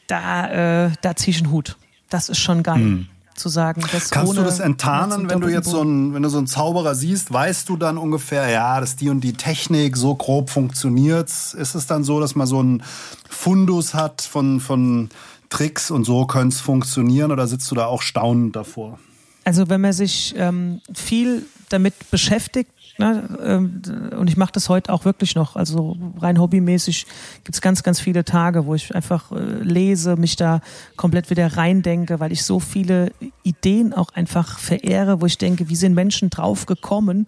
da, 0.08 0.86
äh, 0.86 0.92
da 1.02 1.16
ziehe 1.16 1.36
ich 1.36 1.44
einen 1.44 1.52
Hut. 1.52 1.78
Das 2.10 2.30
ist 2.30 2.40
schon 2.40 2.64
geil. 2.64 2.80
Mhm 2.80 3.08
zu 3.40 3.50
sagen. 3.50 3.84
Dass 3.92 4.10
Kannst 4.10 4.38
du 4.38 4.44
das 4.44 4.60
enttarnen, 4.60 5.30
wenn 5.30 5.42
du 5.42 5.48
jetzt 5.48 5.70
so 5.70 5.82
einen, 5.82 6.14
wenn 6.14 6.24
du 6.24 6.30
so 6.30 6.38
einen 6.38 6.48
Zauberer 6.48 6.96
siehst, 6.96 7.32
weißt 7.32 7.68
du 7.70 7.78
dann 7.78 7.98
ungefähr, 7.98 8.50
ja, 8.50 8.80
dass 8.80 8.96
die 8.96 9.10
und 9.10 9.22
die 9.22 9.34
Technik 9.34 9.98
so 9.98 10.16
grob 10.16 10.50
funktioniert? 10.50 11.30
Ist 11.30 11.76
es 11.76 11.88
dann 11.88 12.04
so, 12.04 12.20
dass 12.20 12.36
man 12.36 12.48
so 12.48 12.60
einen 12.60 12.84
Fundus 13.30 13.94
hat 13.94 14.22
von, 14.22 14.60
von 14.60 15.10
Tricks 15.50 15.90
und 15.90 16.04
so 16.04 16.26
können 16.26 16.50
es 16.50 16.60
funktionieren 16.60 17.32
oder 17.32 17.48
sitzt 17.48 17.70
du 17.72 17.76
da 17.76 17.86
auch 17.86 18.02
staunend 18.02 18.56
davor? 18.56 19.00
Also 19.46 19.70
wenn 19.70 19.82
man 19.82 19.94
sich 19.94 20.36
ähm, 20.38 20.82
viel 20.94 21.46
damit 21.70 21.94
beschäftigt, 22.12 22.72
Ne? 23.00 23.24
Ähm, 23.42 23.82
und 24.18 24.30
ich 24.30 24.36
mache 24.36 24.52
das 24.52 24.68
heute 24.68 24.92
auch 24.92 25.06
wirklich 25.06 25.34
noch. 25.34 25.56
Also 25.56 25.96
rein 26.18 26.38
hobbymäßig 26.38 27.06
gibt 27.46 27.56
es 27.56 27.62
ganz, 27.62 27.82
ganz 27.82 28.02
viele 28.02 28.26
Tage, 28.26 28.66
wo 28.66 28.76
ich 28.76 28.94
einfach 28.94 29.32
äh, 29.32 29.40
lese, 29.64 30.18
mich 30.18 30.36
da 30.36 30.60
komplett 30.98 31.30
wieder 31.30 31.56
reindenke, 31.56 32.20
weil 32.20 32.34
ich 32.34 32.44
so 32.44 32.60
viele 32.60 33.14
Ideen 33.44 33.94
auch 33.94 34.10
einfach 34.10 34.60
verehre, 34.60 35.22
wo 35.22 35.26
ich 35.26 35.38
denke, 35.38 35.70
wie 35.70 35.78
sind 35.78 35.94
Menschen 35.94 36.30
drauf 36.30 36.66
gekommen, 36.66 37.26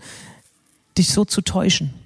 dich 0.98 1.10
so 1.10 1.24
zu 1.24 1.42
täuschen? 1.42 2.01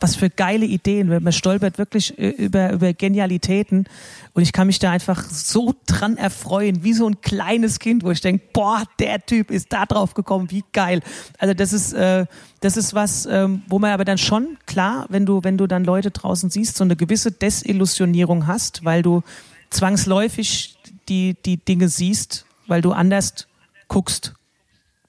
Was 0.00 0.16
für 0.16 0.30
geile 0.30 0.66
Ideen. 0.66 1.08
Man 1.08 1.32
stolpert 1.32 1.78
wirklich 1.78 2.18
äh, 2.18 2.28
über, 2.28 2.72
über 2.72 2.92
Genialitäten. 2.92 3.84
Und 4.32 4.42
ich 4.42 4.52
kann 4.52 4.66
mich 4.66 4.78
da 4.78 4.90
einfach 4.90 5.24
so 5.24 5.74
dran 5.86 6.16
erfreuen, 6.16 6.84
wie 6.84 6.92
so 6.92 7.08
ein 7.08 7.20
kleines 7.20 7.78
Kind, 7.78 8.04
wo 8.04 8.10
ich 8.10 8.20
denke, 8.20 8.44
boah, 8.52 8.84
der 8.98 9.24
Typ 9.24 9.50
ist 9.50 9.72
da 9.72 9.86
drauf 9.86 10.14
gekommen, 10.14 10.50
wie 10.50 10.64
geil. 10.72 11.00
Also 11.38 11.54
das 11.54 11.72
ist, 11.72 11.92
äh, 11.92 12.26
das 12.60 12.76
ist 12.76 12.94
was, 12.94 13.26
ähm, 13.26 13.62
wo 13.68 13.78
man 13.78 13.90
aber 13.90 14.04
dann 14.04 14.18
schon, 14.18 14.56
klar, 14.66 15.06
wenn 15.08 15.26
du, 15.26 15.42
wenn 15.44 15.58
du 15.58 15.66
dann 15.66 15.84
Leute 15.84 16.10
draußen 16.10 16.50
siehst, 16.50 16.76
so 16.76 16.84
eine 16.84 16.96
gewisse 16.96 17.32
Desillusionierung 17.32 18.46
hast, 18.46 18.84
weil 18.84 19.02
du 19.02 19.22
zwangsläufig 19.70 20.76
die, 21.08 21.36
die 21.44 21.56
Dinge 21.56 21.88
siehst, 21.88 22.46
weil 22.66 22.82
du 22.82 22.92
anders 22.92 23.46
guckst. 23.88 24.34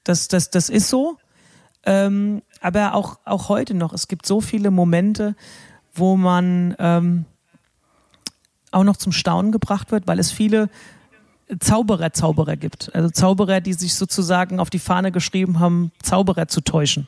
Das, 0.03 0.27
das, 0.27 0.49
das 0.49 0.69
ist 0.69 0.89
so. 0.89 1.17
Ähm, 1.85 2.41
aber 2.61 2.93
auch, 2.93 3.19
auch 3.25 3.49
heute 3.49 3.73
noch, 3.73 3.93
es 3.93 4.07
gibt 4.07 4.25
so 4.25 4.41
viele 4.41 4.71
Momente, 4.71 5.35
wo 5.93 6.17
man 6.17 6.75
ähm, 6.79 7.25
auch 8.71 8.83
noch 8.83 8.97
zum 8.97 9.11
Staunen 9.11 9.51
gebracht 9.51 9.91
wird, 9.91 10.07
weil 10.07 10.19
es 10.19 10.31
viele 10.31 10.69
Zauberer, 11.59 12.13
Zauberer 12.13 12.57
gibt. 12.57 12.93
Also 12.93 13.09
Zauberer, 13.09 13.61
die 13.61 13.73
sich 13.73 13.95
sozusagen 13.95 14.59
auf 14.59 14.69
die 14.69 14.79
Fahne 14.79 15.11
geschrieben 15.11 15.59
haben, 15.59 15.91
Zauberer 16.03 16.47
zu 16.47 16.61
täuschen. 16.61 17.07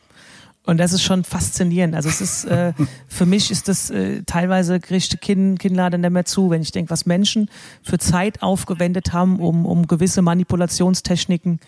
Und 0.63 0.77
das 0.77 0.93
ist 0.93 1.01
schon 1.01 1.23
faszinierend. 1.23 1.95
Also 1.95 2.09
es 2.09 2.21
ist 2.21 2.45
äh, 2.45 2.73
für 3.07 3.25
mich 3.25 3.51
ist 3.51 3.67
das 3.67 3.89
äh, 3.89 4.23
teilweise 4.23 4.79
kriegt 4.79 5.21
Kinn, 5.21 5.57
Kinnlade 5.57 5.97
nicht 5.97 6.09
mehr 6.09 6.25
zu, 6.25 6.49
wenn 6.49 6.61
ich 6.61 6.71
denke, 6.71 6.91
was 6.91 7.05
Menschen 7.05 7.49
für 7.83 7.97
Zeit 7.97 8.41
aufgewendet 8.41 9.13
haben, 9.13 9.39
um, 9.39 9.65
um 9.65 9.87
gewisse 9.87 10.21
Manipulationstechniken 10.21 11.59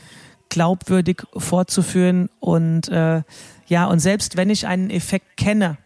glaubwürdig 0.53 1.23
fortzuführen 1.35 2.29
und 2.39 2.87
äh, 2.89 3.23
ja, 3.65 3.85
und 3.85 3.99
selbst 3.99 4.37
wenn 4.37 4.51
ich 4.51 4.67
einen 4.67 4.91
Effekt 4.91 5.35
kenne 5.35 5.77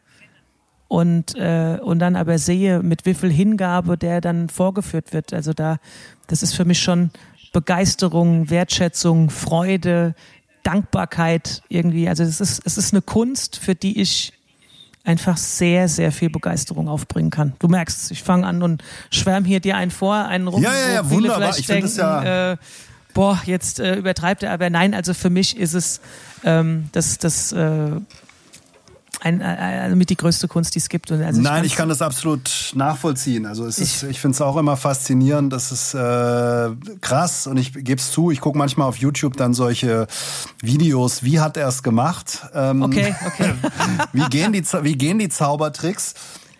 und, 0.90 1.36
äh, 1.36 1.80
und 1.82 2.00
dann 2.00 2.18
aber 2.18 2.38
sehe, 2.38 2.84
mit 2.84 3.06
wie 3.06 3.14
viel 3.14 3.32
Hingabe 3.32 3.98
der 3.98 4.20
dann 4.20 4.50
vorgeführt 4.50 5.14
wird, 5.14 5.34
also 5.34 5.54
da, 5.54 5.78
das 6.28 6.44
ist 6.44 6.54
für 6.54 6.66
mich 6.66 6.82
schon 6.82 7.12
Begeisterung, 7.54 8.50
Wertschätzung, 8.50 9.30
Freude, 9.30 10.16
Dankbarkeit 10.64 11.62
irgendwie. 11.70 12.10
Also 12.10 12.24
es 12.24 12.42
ist, 12.42 12.62
es 12.66 12.78
ist 12.78 12.94
eine 12.94 13.02
Kunst, 13.02 13.56
für 13.56 13.74
die 13.74 14.02
ich 14.02 14.34
einfach 15.06 15.38
sehr, 15.38 15.88
sehr 15.88 16.12
viel 16.12 16.30
Begeisterung 16.30 16.90
aufbringen 16.90 17.30
kann. 17.30 17.54
Du 17.60 17.70
merkst, 17.70 18.12
ich 18.12 18.22
fange 18.22 18.46
an 18.46 18.62
und 18.62 18.84
schwärme 19.12 19.48
hier 19.48 19.62
dir 19.62 19.78
einen 19.78 19.92
vor, 19.92 20.16
einen 20.16 20.50
rum. 20.50 20.62
Ja, 20.62 20.74
ja, 20.74 20.94
ja, 20.96 21.10
wunderbar. 21.10 21.58
Ich 21.58 21.68
finde 21.68 21.86
es 21.86 21.96
ja. 21.96 22.52
Äh, 22.52 22.58
boah, 23.18 23.42
jetzt 23.46 23.80
äh, 23.80 23.96
übertreibt 23.96 24.44
er, 24.44 24.52
aber 24.52 24.70
nein, 24.70 24.94
also 24.94 25.16
für 25.16 25.32
mich 25.32 25.58
ist 25.58 25.74
es 25.74 26.02
ähm, 26.44 26.90
das, 26.92 27.18
das 27.18 27.52
äh, 27.52 27.90
ein, 29.20 29.42
also 29.42 29.96
mit 29.96 30.12
die 30.12 30.16
größte 30.16 30.48
Kunst, 30.48 30.76
die 30.76 30.80
es 30.80 30.88
gibt. 30.88 31.12
Also 31.12 31.42
Nein, 31.42 31.66
ich 31.66 31.76
kann 31.76 31.90
das 31.90 32.04
absolut 32.04 32.74
nachvollziehen. 32.76 33.48
Also 33.48 33.66
es 33.66 33.80
ist, 33.80 34.04
ich, 34.04 34.10
ich 34.12 34.20
finde 34.20 34.36
es 34.36 34.42
auch 34.42 34.56
immer 34.58 34.78
faszinierend. 34.78 35.52
Das 35.52 35.72
ist 35.72 35.96
äh, 35.96 36.70
krass 37.02 37.48
und 37.48 37.58
ich 37.58 37.74
gebe 37.74 38.00
es 38.00 38.12
zu. 38.12 38.30
Ich 38.30 38.40
gucke 38.40 38.60
manchmal 38.60 38.88
auf 38.88 38.98
YouTube 38.98 39.36
dann 39.36 39.56
solche 39.56 40.06
Videos. 40.62 41.24
Wie 41.24 41.40
hat 41.40 41.58
er 41.58 41.68
es 41.68 41.82
gemacht? 41.82 42.46
Ähm, 42.54 42.84
okay, 42.84 43.16
okay. 43.26 43.54
wie 44.14 44.26
gehen 44.30 44.54
die 44.54 44.64
wie 44.84 44.96
gehen 44.96 45.18
die 45.18 45.30
Zaubertricks? 45.30 46.14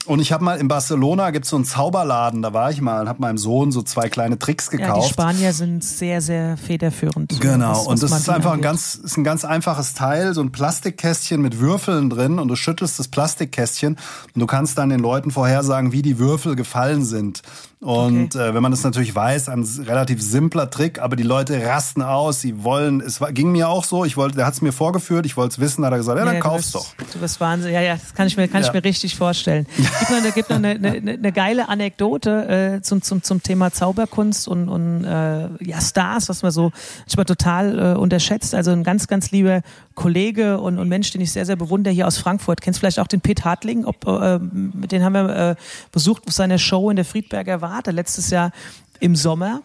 Und 0.08 0.22
ich 0.22 0.32
habe 0.32 0.44
mal 0.44 0.58
in 0.58 0.70
Barcelona 0.70 1.32
gibt 1.32 1.46
es 1.46 1.50
so 1.50 1.58
einen 1.58 1.66
Zauberladen, 1.66 2.42
da 2.42 2.54
war 2.54 2.72
ich 2.72 2.80
mal 2.80 3.02
und 3.02 3.10
habe 3.10 3.22
meinem 3.22 3.38
Sohn 3.38 3.72
so 3.74 3.82
zwei 3.82 4.08
kleine 4.08 4.40
Tricks 4.40 4.70
gekauft. 4.70 5.02
Ja, 5.02 5.02
die 5.02 5.14
Spanier 5.14 5.54
sind 5.54 5.84
sehr, 5.84 6.22
sehr 6.22 6.56
federführend. 6.56 7.40
Genau. 7.42 7.72
Was, 7.72 7.78
was 7.80 7.88
und 7.88 8.04
das 8.04 8.12
ist 8.22 8.30
einfach 8.30 8.54
ein 8.54 8.62
ganz, 8.62 8.96
ist 8.96 9.18
ein 9.18 9.26
ganz 9.26 9.44
einfaches 9.44 9.94
Teil, 9.94 10.34
so 10.34 10.42
ein 10.42 10.54
Plastikkästchen 10.54 11.42
mit 11.42 11.60
Würfeln 11.60 12.10
drin 12.10 12.40
und 12.40 12.48
du 12.48 12.56
schüttelst 12.56 12.98
das 13.00 13.10
Plastikkästchen 13.10 13.98
und 14.34 14.40
du 14.40 14.48
kannst 14.48 14.78
dann 14.78 14.90
den 14.90 15.02
Leuten 15.02 15.30
vorhersagen, 15.30 15.92
wie 15.92 16.02
die 16.02 16.20
Würfel 16.20 16.56
gefallen 16.56 17.04
sind. 17.04 17.42
Und 17.80 18.36
okay. 18.36 18.50
äh, 18.50 18.54
wenn 18.56 18.64
man 18.64 18.72
das 18.72 18.84
natürlich 18.84 19.14
weiß, 19.14 19.50
ein 19.50 19.64
relativ 19.86 20.20
simpler 20.20 20.72
Trick, 20.72 21.00
aber 21.00 21.16
die 21.16 21.24
Leute 21.24 21.64
rasten 21.64 22.02
aus, 22.02 22.42
sie 22.42 22.64
wollen, 22.64 23.02
es 23.02 23.22
war, 23.22 23.32
ging 23.32 23.52
mir 23.52 23.70
auch 23.70 23.84
so, 23.84 24.04
ich 24.04 24.18
wollte, 24.18 24.36
der 24.36 24.48
hat 24.48 24.56
es 24.56 24.62
mir 24.62 24.72
vorgeführt, 24.72 25.28
ich 25.28 25.38
wollte 25.38 25.54
es 25.54 25.60
wissen, 25.60 25.86
hat 25.86 25.92
er 25.92 25.98
gesagt, 25.98 26.18
ja, 26.18 26.26
dann 26.26 26.36
ja, 26.36 26.40
kauf's 26.40 26.72
doch. 26.72 26.88
Du 27.14 27.20
bist 27.20 27.40
Wahnsinn, 27.40 27.72
ja, 27.72 27.82
ja, 27.82 27.94
das 27.94 28.16
kann 28.16 28.26
ich 28.26 28.36
mir, 28.36 28.48
kann 28.48 28.64
ja. 28.64 28.68
ich 28.68 28.74
mir 28.74 28.84
richtig 28.84 29.16
vorstellen. 29.16 29.68
Gibt 29.78 30.10
noch, 30.10 30.34
gibt 30.34 30.50
noch 30.50 30.58
eine, 30.58 30.70
eine, 30.70 31.14
eine 31.14 31.32
geile 31.32 31.70
Anekdote 31.70 32.78
äh, 32.78 32.82
zum, 32.82 33.04
zum, 33.04 33.22
zum 33.22 33.44
Thema 33.44 33.72
Zauberkunst 33.72 34.48
und, 34.48 34.70
und 34.70 35.04
äh, 35.04 35.48
ja, 35.64 35.80
Stars, 35.80 36.30
was 36.30 36.42
man 36.42 36.52
so 36.52 36.72
manchmal 37.06 37.26
total 37.26 37.80
äh, 37.80 37.98
unterschätzt. 37.98 38.56
Also 38.56 38.72
ein 38.72 38.84
ganz, 38.84 39.08
ganz 39.08 39.30
lieber 39.30 39.62
Kollege 39.94 40.60
und, 40.60 40.80
und 40.80 40.90
Mensch, 40.90 41.12
den 41.12 41.22
ich 41.22 41.32
sehr, 41.32 41.46
sehr 41.46 41.56
bewundere 41.56 41.94
hier 41.94 42.08
aus 42.08 42.18
Frankfurt. 42.18 42.62
Kennst 42.62 42.80
vielleicht 42.80 43.00
auch 43.00 43.08
den 43.08 43.22
Pitt 43.22 43.46
Hartling? 43.46 43.86
Ob, 43.86 44.08
äh, 44.08 44.40
den 44.42 45.04
haben 45.04 45.14
wir 45.14 45.36
äh, 45.52 45.56
besucht 45.92 46.24
auf 46.28 46.34
seiner 46.34 46.58
Show 46.58 46.90
in 46.90 46.96
der 46.96 47.06
Friedberger 47.06 47.62
Warte 47.70 47.92
letztes 47.92 48.30
Jahr 48.30 48.52
im 49.00 49.16
Sommer. 49.16 49.62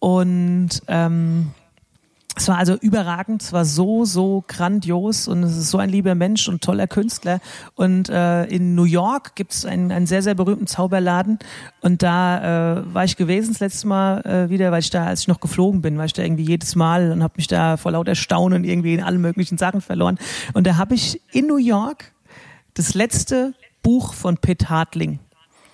Und 0.00 0.82
ähm, 0.88 1.52
es 2.36 2.48
war 2.48 2.58
also 2.58 2.74
überragend, 2.76 3.42
es 3.42 3.52
war 3.52 3.64
so, 3.64 4.04
so 4.04 4.44
grandios 4.46 5.28
und 5.28 5.42
es 5.42 5.56
ist 5.56 5.70
so 5.70 5.78
ein 5.78 5.90
lieber 5.90 6.14
Mensch 6.14 6.48
und 6.48 6.62
toller 6.62 6.86
Künstler. 6.86 7.40
Und 7.74 8.08
äh, 8.08 8.44
in 8.44 8.74
New 8.74 8.84
York 8.84 9.34
gibt 9.34 9.52
es 9.52 9.64
einen, 9.64 9.92
einen 9.92 10.06
sehr, 10.06 10.22
sehr 10.22 10.34
berühmten 10.34 10.66
Zauberladen 10.66 11.38
und 11.80 12.02
da 12.02 12.78
äh, 12.78 12.94
war 12.94 13.04
ich 13.04 13.16
gewesen 13.16 13.52
das 13.52 13.60
letzte 13.60 13.88
Mal 13.88 14.20
äh, 14.22 14.50
wieder, 14.50 14.72
weil 14.72 14.80
ich 14.80 14.90
da, 14.90 15.06
als 15.06 15.20
ich 15.20 15.28
noch 15.28 15.40
geflogen 15.40 15.82
bin, 15.82 15.98
war 15.98 16.06
ich 16.06 16.12
da 16.12 16.22
irgendwie 16.22 16.44
jedes 16.44 16.76
Mal 16.76 17.12
und 17.12 17.22
habe 17.22 17.34
mich 17.36 17.46
da 17.46 17.76
vor 17.76 17.92
lauter 17.92 18.14
Staunen 18.14 18.64
irgendwie 18.64 18.94
in 18.94 19.02
allen 19.02 19.20
möglichen 19.20 19.58
Sachen 19.58 19.80
verloren. 19.80 20.18
Und 20.54 20.66
da 20.66 20.76
habe 20.76 20.94
ich 20.94 21.20
in 21.32 21.46
New 21.46 21.58
York 21.58 22.12
das 22.74 22.94
letzte 22.94 23.54
Buch 23.82 24.14
von 24.14 24.38
Pitt 24.38 24.70
Hartling 24.70 25.18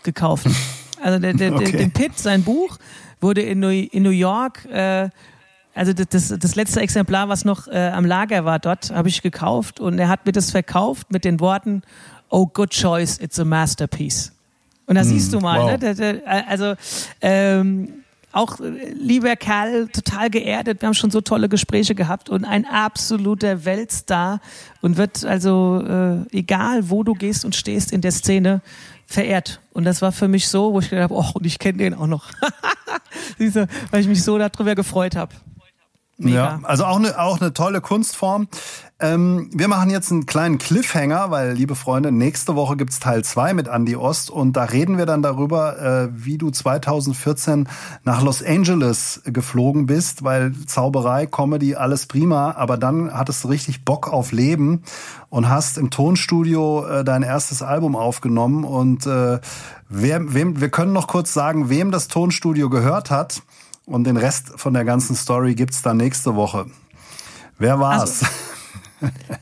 gekauft. 0.03 0.49
Also 1.07 1.21
der, 1.21 1.35
der, 1.35 1.55
okay. 1.55 1.71
den 1.71 1.93
Pitt, 1.93 2.19
sein 2.19 2.43
Buch, 2.43 2.79
wurde 3.21 3.43
in 3.43 3.61
New, 3.61 3.71
in 3.71 4.03
New 4.03 4.11
York 4.11 4.65
äh, 4.67 5.09
also 5.77 5.93
das, 5.93 6.29
das 6.29 6.55
letzte 6.57 6.81
Exemplar, 6.81 7.29
was 7.29 7.45
noch 7.45 7.69
äh, 7.69 7.91
am 7.95 8.07
Lager 8.07 8.47
war 8.47 8.59
dort, 8.59 8.91
habe 8.91 9.09
ich 9.09 9.21
gekauft 9.21 9.79
und 9.79 9.99
er 9.99 10.09
hat 10.09 10.25
mir 10.25 10.33
das 10.33 10.51
verkauft 10.51 11.13
mit 11.13 11.25
den 11.27 11.39
Worten, 11.39 11.83
oh 12.31 12.47
good 12.47 12.71
choice, 12.71 13.19
it's 13.21 13.39
a 13.39 13.45
masterpiece. 13.45 14.33
Und 14.87 14.95
da 14.95 15.03
mm, 15.03 15.05
siehst 15.05 15.35
du 15.35 15.41
mal, 15.41 15.61
wow. 15.61 15.79
ne? 15.79 16.23
also 16.49 16.75
ähm, 17.21 17.89
auch 18.33 18.59
äh, 18.61 18.93
lieber 18.95 19.37
Kerl, 19.37 19.89
total 19.89 20.31
geerdet. 20.31 20.81
Wir 20.81 20.87
haben 20.87 20.95
schon 20.95 21.11
so 21.11 21.21
tolle 21.21 21.51
Gespräche 21.51 21.95
gehabt 21.95 22.31
und 22.31 22.47
ein 22.47 22.65
absoluter 22.65 23.67
Weltstar 23.67 24.41
und 24.81 24.97
wird 24.97 25.27
also, 25.27 25.85
äh, 25.87 26.39
egal 26.39 26.89
wo 26.89 27.03
du 27.03 27.13
gehst 27.13 27.45
und 27.45 27.55
stehst 27.55 27.93
in 27.93 28.01
der 28.01 28.13
Szene, 28.13 28.63
verehrt. 29.07 29.61
Und 29.73 29.85
das 29.85 30.03
war 30.03 30.13
für 30.13 30.29
mich 30.29 30.49
so, 30.49 30.73
wo 30.73 30.81
ich 30.81 30.91
gedacht 30.91 31.11
habe, 31.11 31.15
oh, 31.15 31.31
und 31.35 31.47
ich 31.47 31.59
kenne 31.59 31.79
den 31.79 31.95
auch 31.95 32.07
noch. 32.07 32.27
Siehste, 33.39 33.69
weil 33.91 34.01
ich 34.01 34.09
mich 34.09 34.23
so 34.23 34.37
darüber 34.39 34.75
gefreut 34.75 35.17
habe. 35.17 35.35
Mega. 36.19 36.37
Ja, 36.37 36.61
also 36.63 36.85
auch 36.85 36.97
eine, 36.97 37.19
auch 37.19 37.41
eine 37.41 37.53
tolle 37.53 37.81
Kunstform. 37.81 38.49
Ähm, 38.99 39.51
wir 39.53 39.69
machen 39.69 39.91
jetzt 39.91 40.11
einen 40.11 40.25
kleinen 40.25 40.57
Cliffhanger, 40.57 41.31
weil, 41.31 41.53
liebe 41.53 41.75
Freunde, 41.75 42.11
nächste 42.13 42.57
Woche 42.57 42.79
gibt's 42.79 42.99
Teil 42.99 43.23
zwei 43.23 43.53
mit 43.53 43.69
Andy 43.69 43.95
Ost 43.95 44.31
und 44.31 44.55
da 44.55 44.65
reden 44.65 44.97
wir 44.97 45.05
dann 45.05 45.21
darüber, 45.21 45.79
äh, 45.79 46.09
wie 46.15 46.39
du 46.39 46.51
2014 46.51 47.69
nach 48.05 48.23
Los 48.23 48.43
Angeles 48.43 49.21
geflogen 49.27 49.85
bist, 49.85 50.25
weil 50.25 50.55
Zauberei, 50.67 51.27
Comedy, 51.27 51.75
alles 51.75 52.07
prima, 52.07 52.53
aber 52.53 52.79
dann 52.79 53.13
hattest 53.13 53.45
du 53.45 53.49
richtig 53.49 53.85
Bock 53.85 54.11
auf 54.11 54.33
Leben 54.33 54.83
und 55.29 55.51
hast 55.51 55.77
im 55.77 55.91
Tonstudio 55.91 56.87
äh, 56.87 57.05
dein 57.05 57.23
erstes 57.23 57.61
Album 57.61 57.97
aufgenommen 57.97 58.65
und 58.65 59.05
äh, 59.05 59.41
wer, 59.91 60.33
wem, 60.33 60.59
wir 60.59 60.71
können 60.71 60.95
noch 60.95 61.07
kurz 61.07 61.35
sagen, 61.35 61.69
wem 61.69 61.91
das 61.91 62.09
Tonstudio 62.09 62.71
gehört 62.71 63.11
hat. 63.11 63.43
Und 63.85 64.03
den 64.03 64.17
Rest 64.17 64.55
von 64.57 64.75
der 64.75 64.85
ganzen 64.85 65.15
Story 65.15 65.55
gibt's 65.55 65.81
dann 65.81 65.99
nächste 65.99 66.35
Woche. 66.35 66.67
Wer 67.57 67.79
war's? 67.79 68.23
Also, 68.23 68.27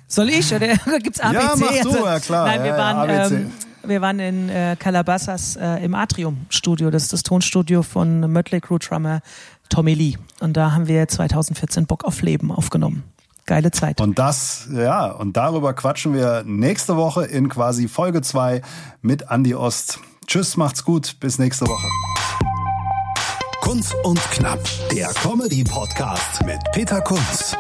soll 0.09 0.31
ich 0.31 0.53
oder 0.55 0.69
gibt's 1.03 1.21
ABC? 1.21 1.43
Ja, 1.43 1.55
mach 1.57 1.69
du, 1.69 1.89
also, 1.91 2.07
ja 2.07 2.21
klar. 2.21 2.47
Nein, 2.47 2.63
wir 2.63 2.71
ja, 2.71 2.79
waren, 2.79 3.09
ja, 3.09 3.27
ähm, 3.27 3.53
wir 3.85 4.01
waren 4.01 4.19
in 4.19 4.49
äh, 4.49 4.77
Calabasas 4.79 5.57
äh, 5.57 5.85
im 5.85 5.95
Atrium 5.95 6.47
Studio. 6.49 6.91
Das 6.91 7.05
ist 7.05 7.13
das 7.13 7.23
Tonstudio 7.23 7.83
von 7.83 8.21
Mötley 8.33 8.61
Crew 8.61 8.79
Drummer 8.79 9.21
Tommy 9.69 9.95
Lee. 9.95 10.15
Und 10.41 10.57
da 10.57 10.73
haben 10.73 10.89
wir 10.89 11.09
2014 11.09 11.87
Bock 11.87 12.05
auf 12.05 12.23
Leben 12.23 12.51
aufgenommen. 12.51 13.05
Geile 13.47 13.71
Zeit. 13.71 14.01
Und 14.01 14.19
das, 14.19 14.69
ja, 14.73 15.11
und 15.11 15.37
darüber 15.37 15.75
quatschen 15.75 16.15
wir 16.15 16.45
nächste 16.47 16.97
Woche 16.97 17.27
in 17.27 17.51
quasi 17.51 17.89
Folge 17.89 18.23
2 18.23 18.63
mit 19.03 19.27
Andy 19.31 19.55
Ost. 19.55 19.99
Tschüss, 20.27 20.57
macht's 20.57 20.85
gut, 20.85 21.17
bis 21.21 21.39
nächste 21.39 21.67
Woche. 21.67 21.87
Kunz 23.61 23.95
und 24.05 24.21
Knapp, 24.31 24.61
der 24.93 25.09
Comedy-Podcast 25.09 26.45
mit 26.47 26.59
Peter 26.73 27.03
Kunz. 27.03 27.57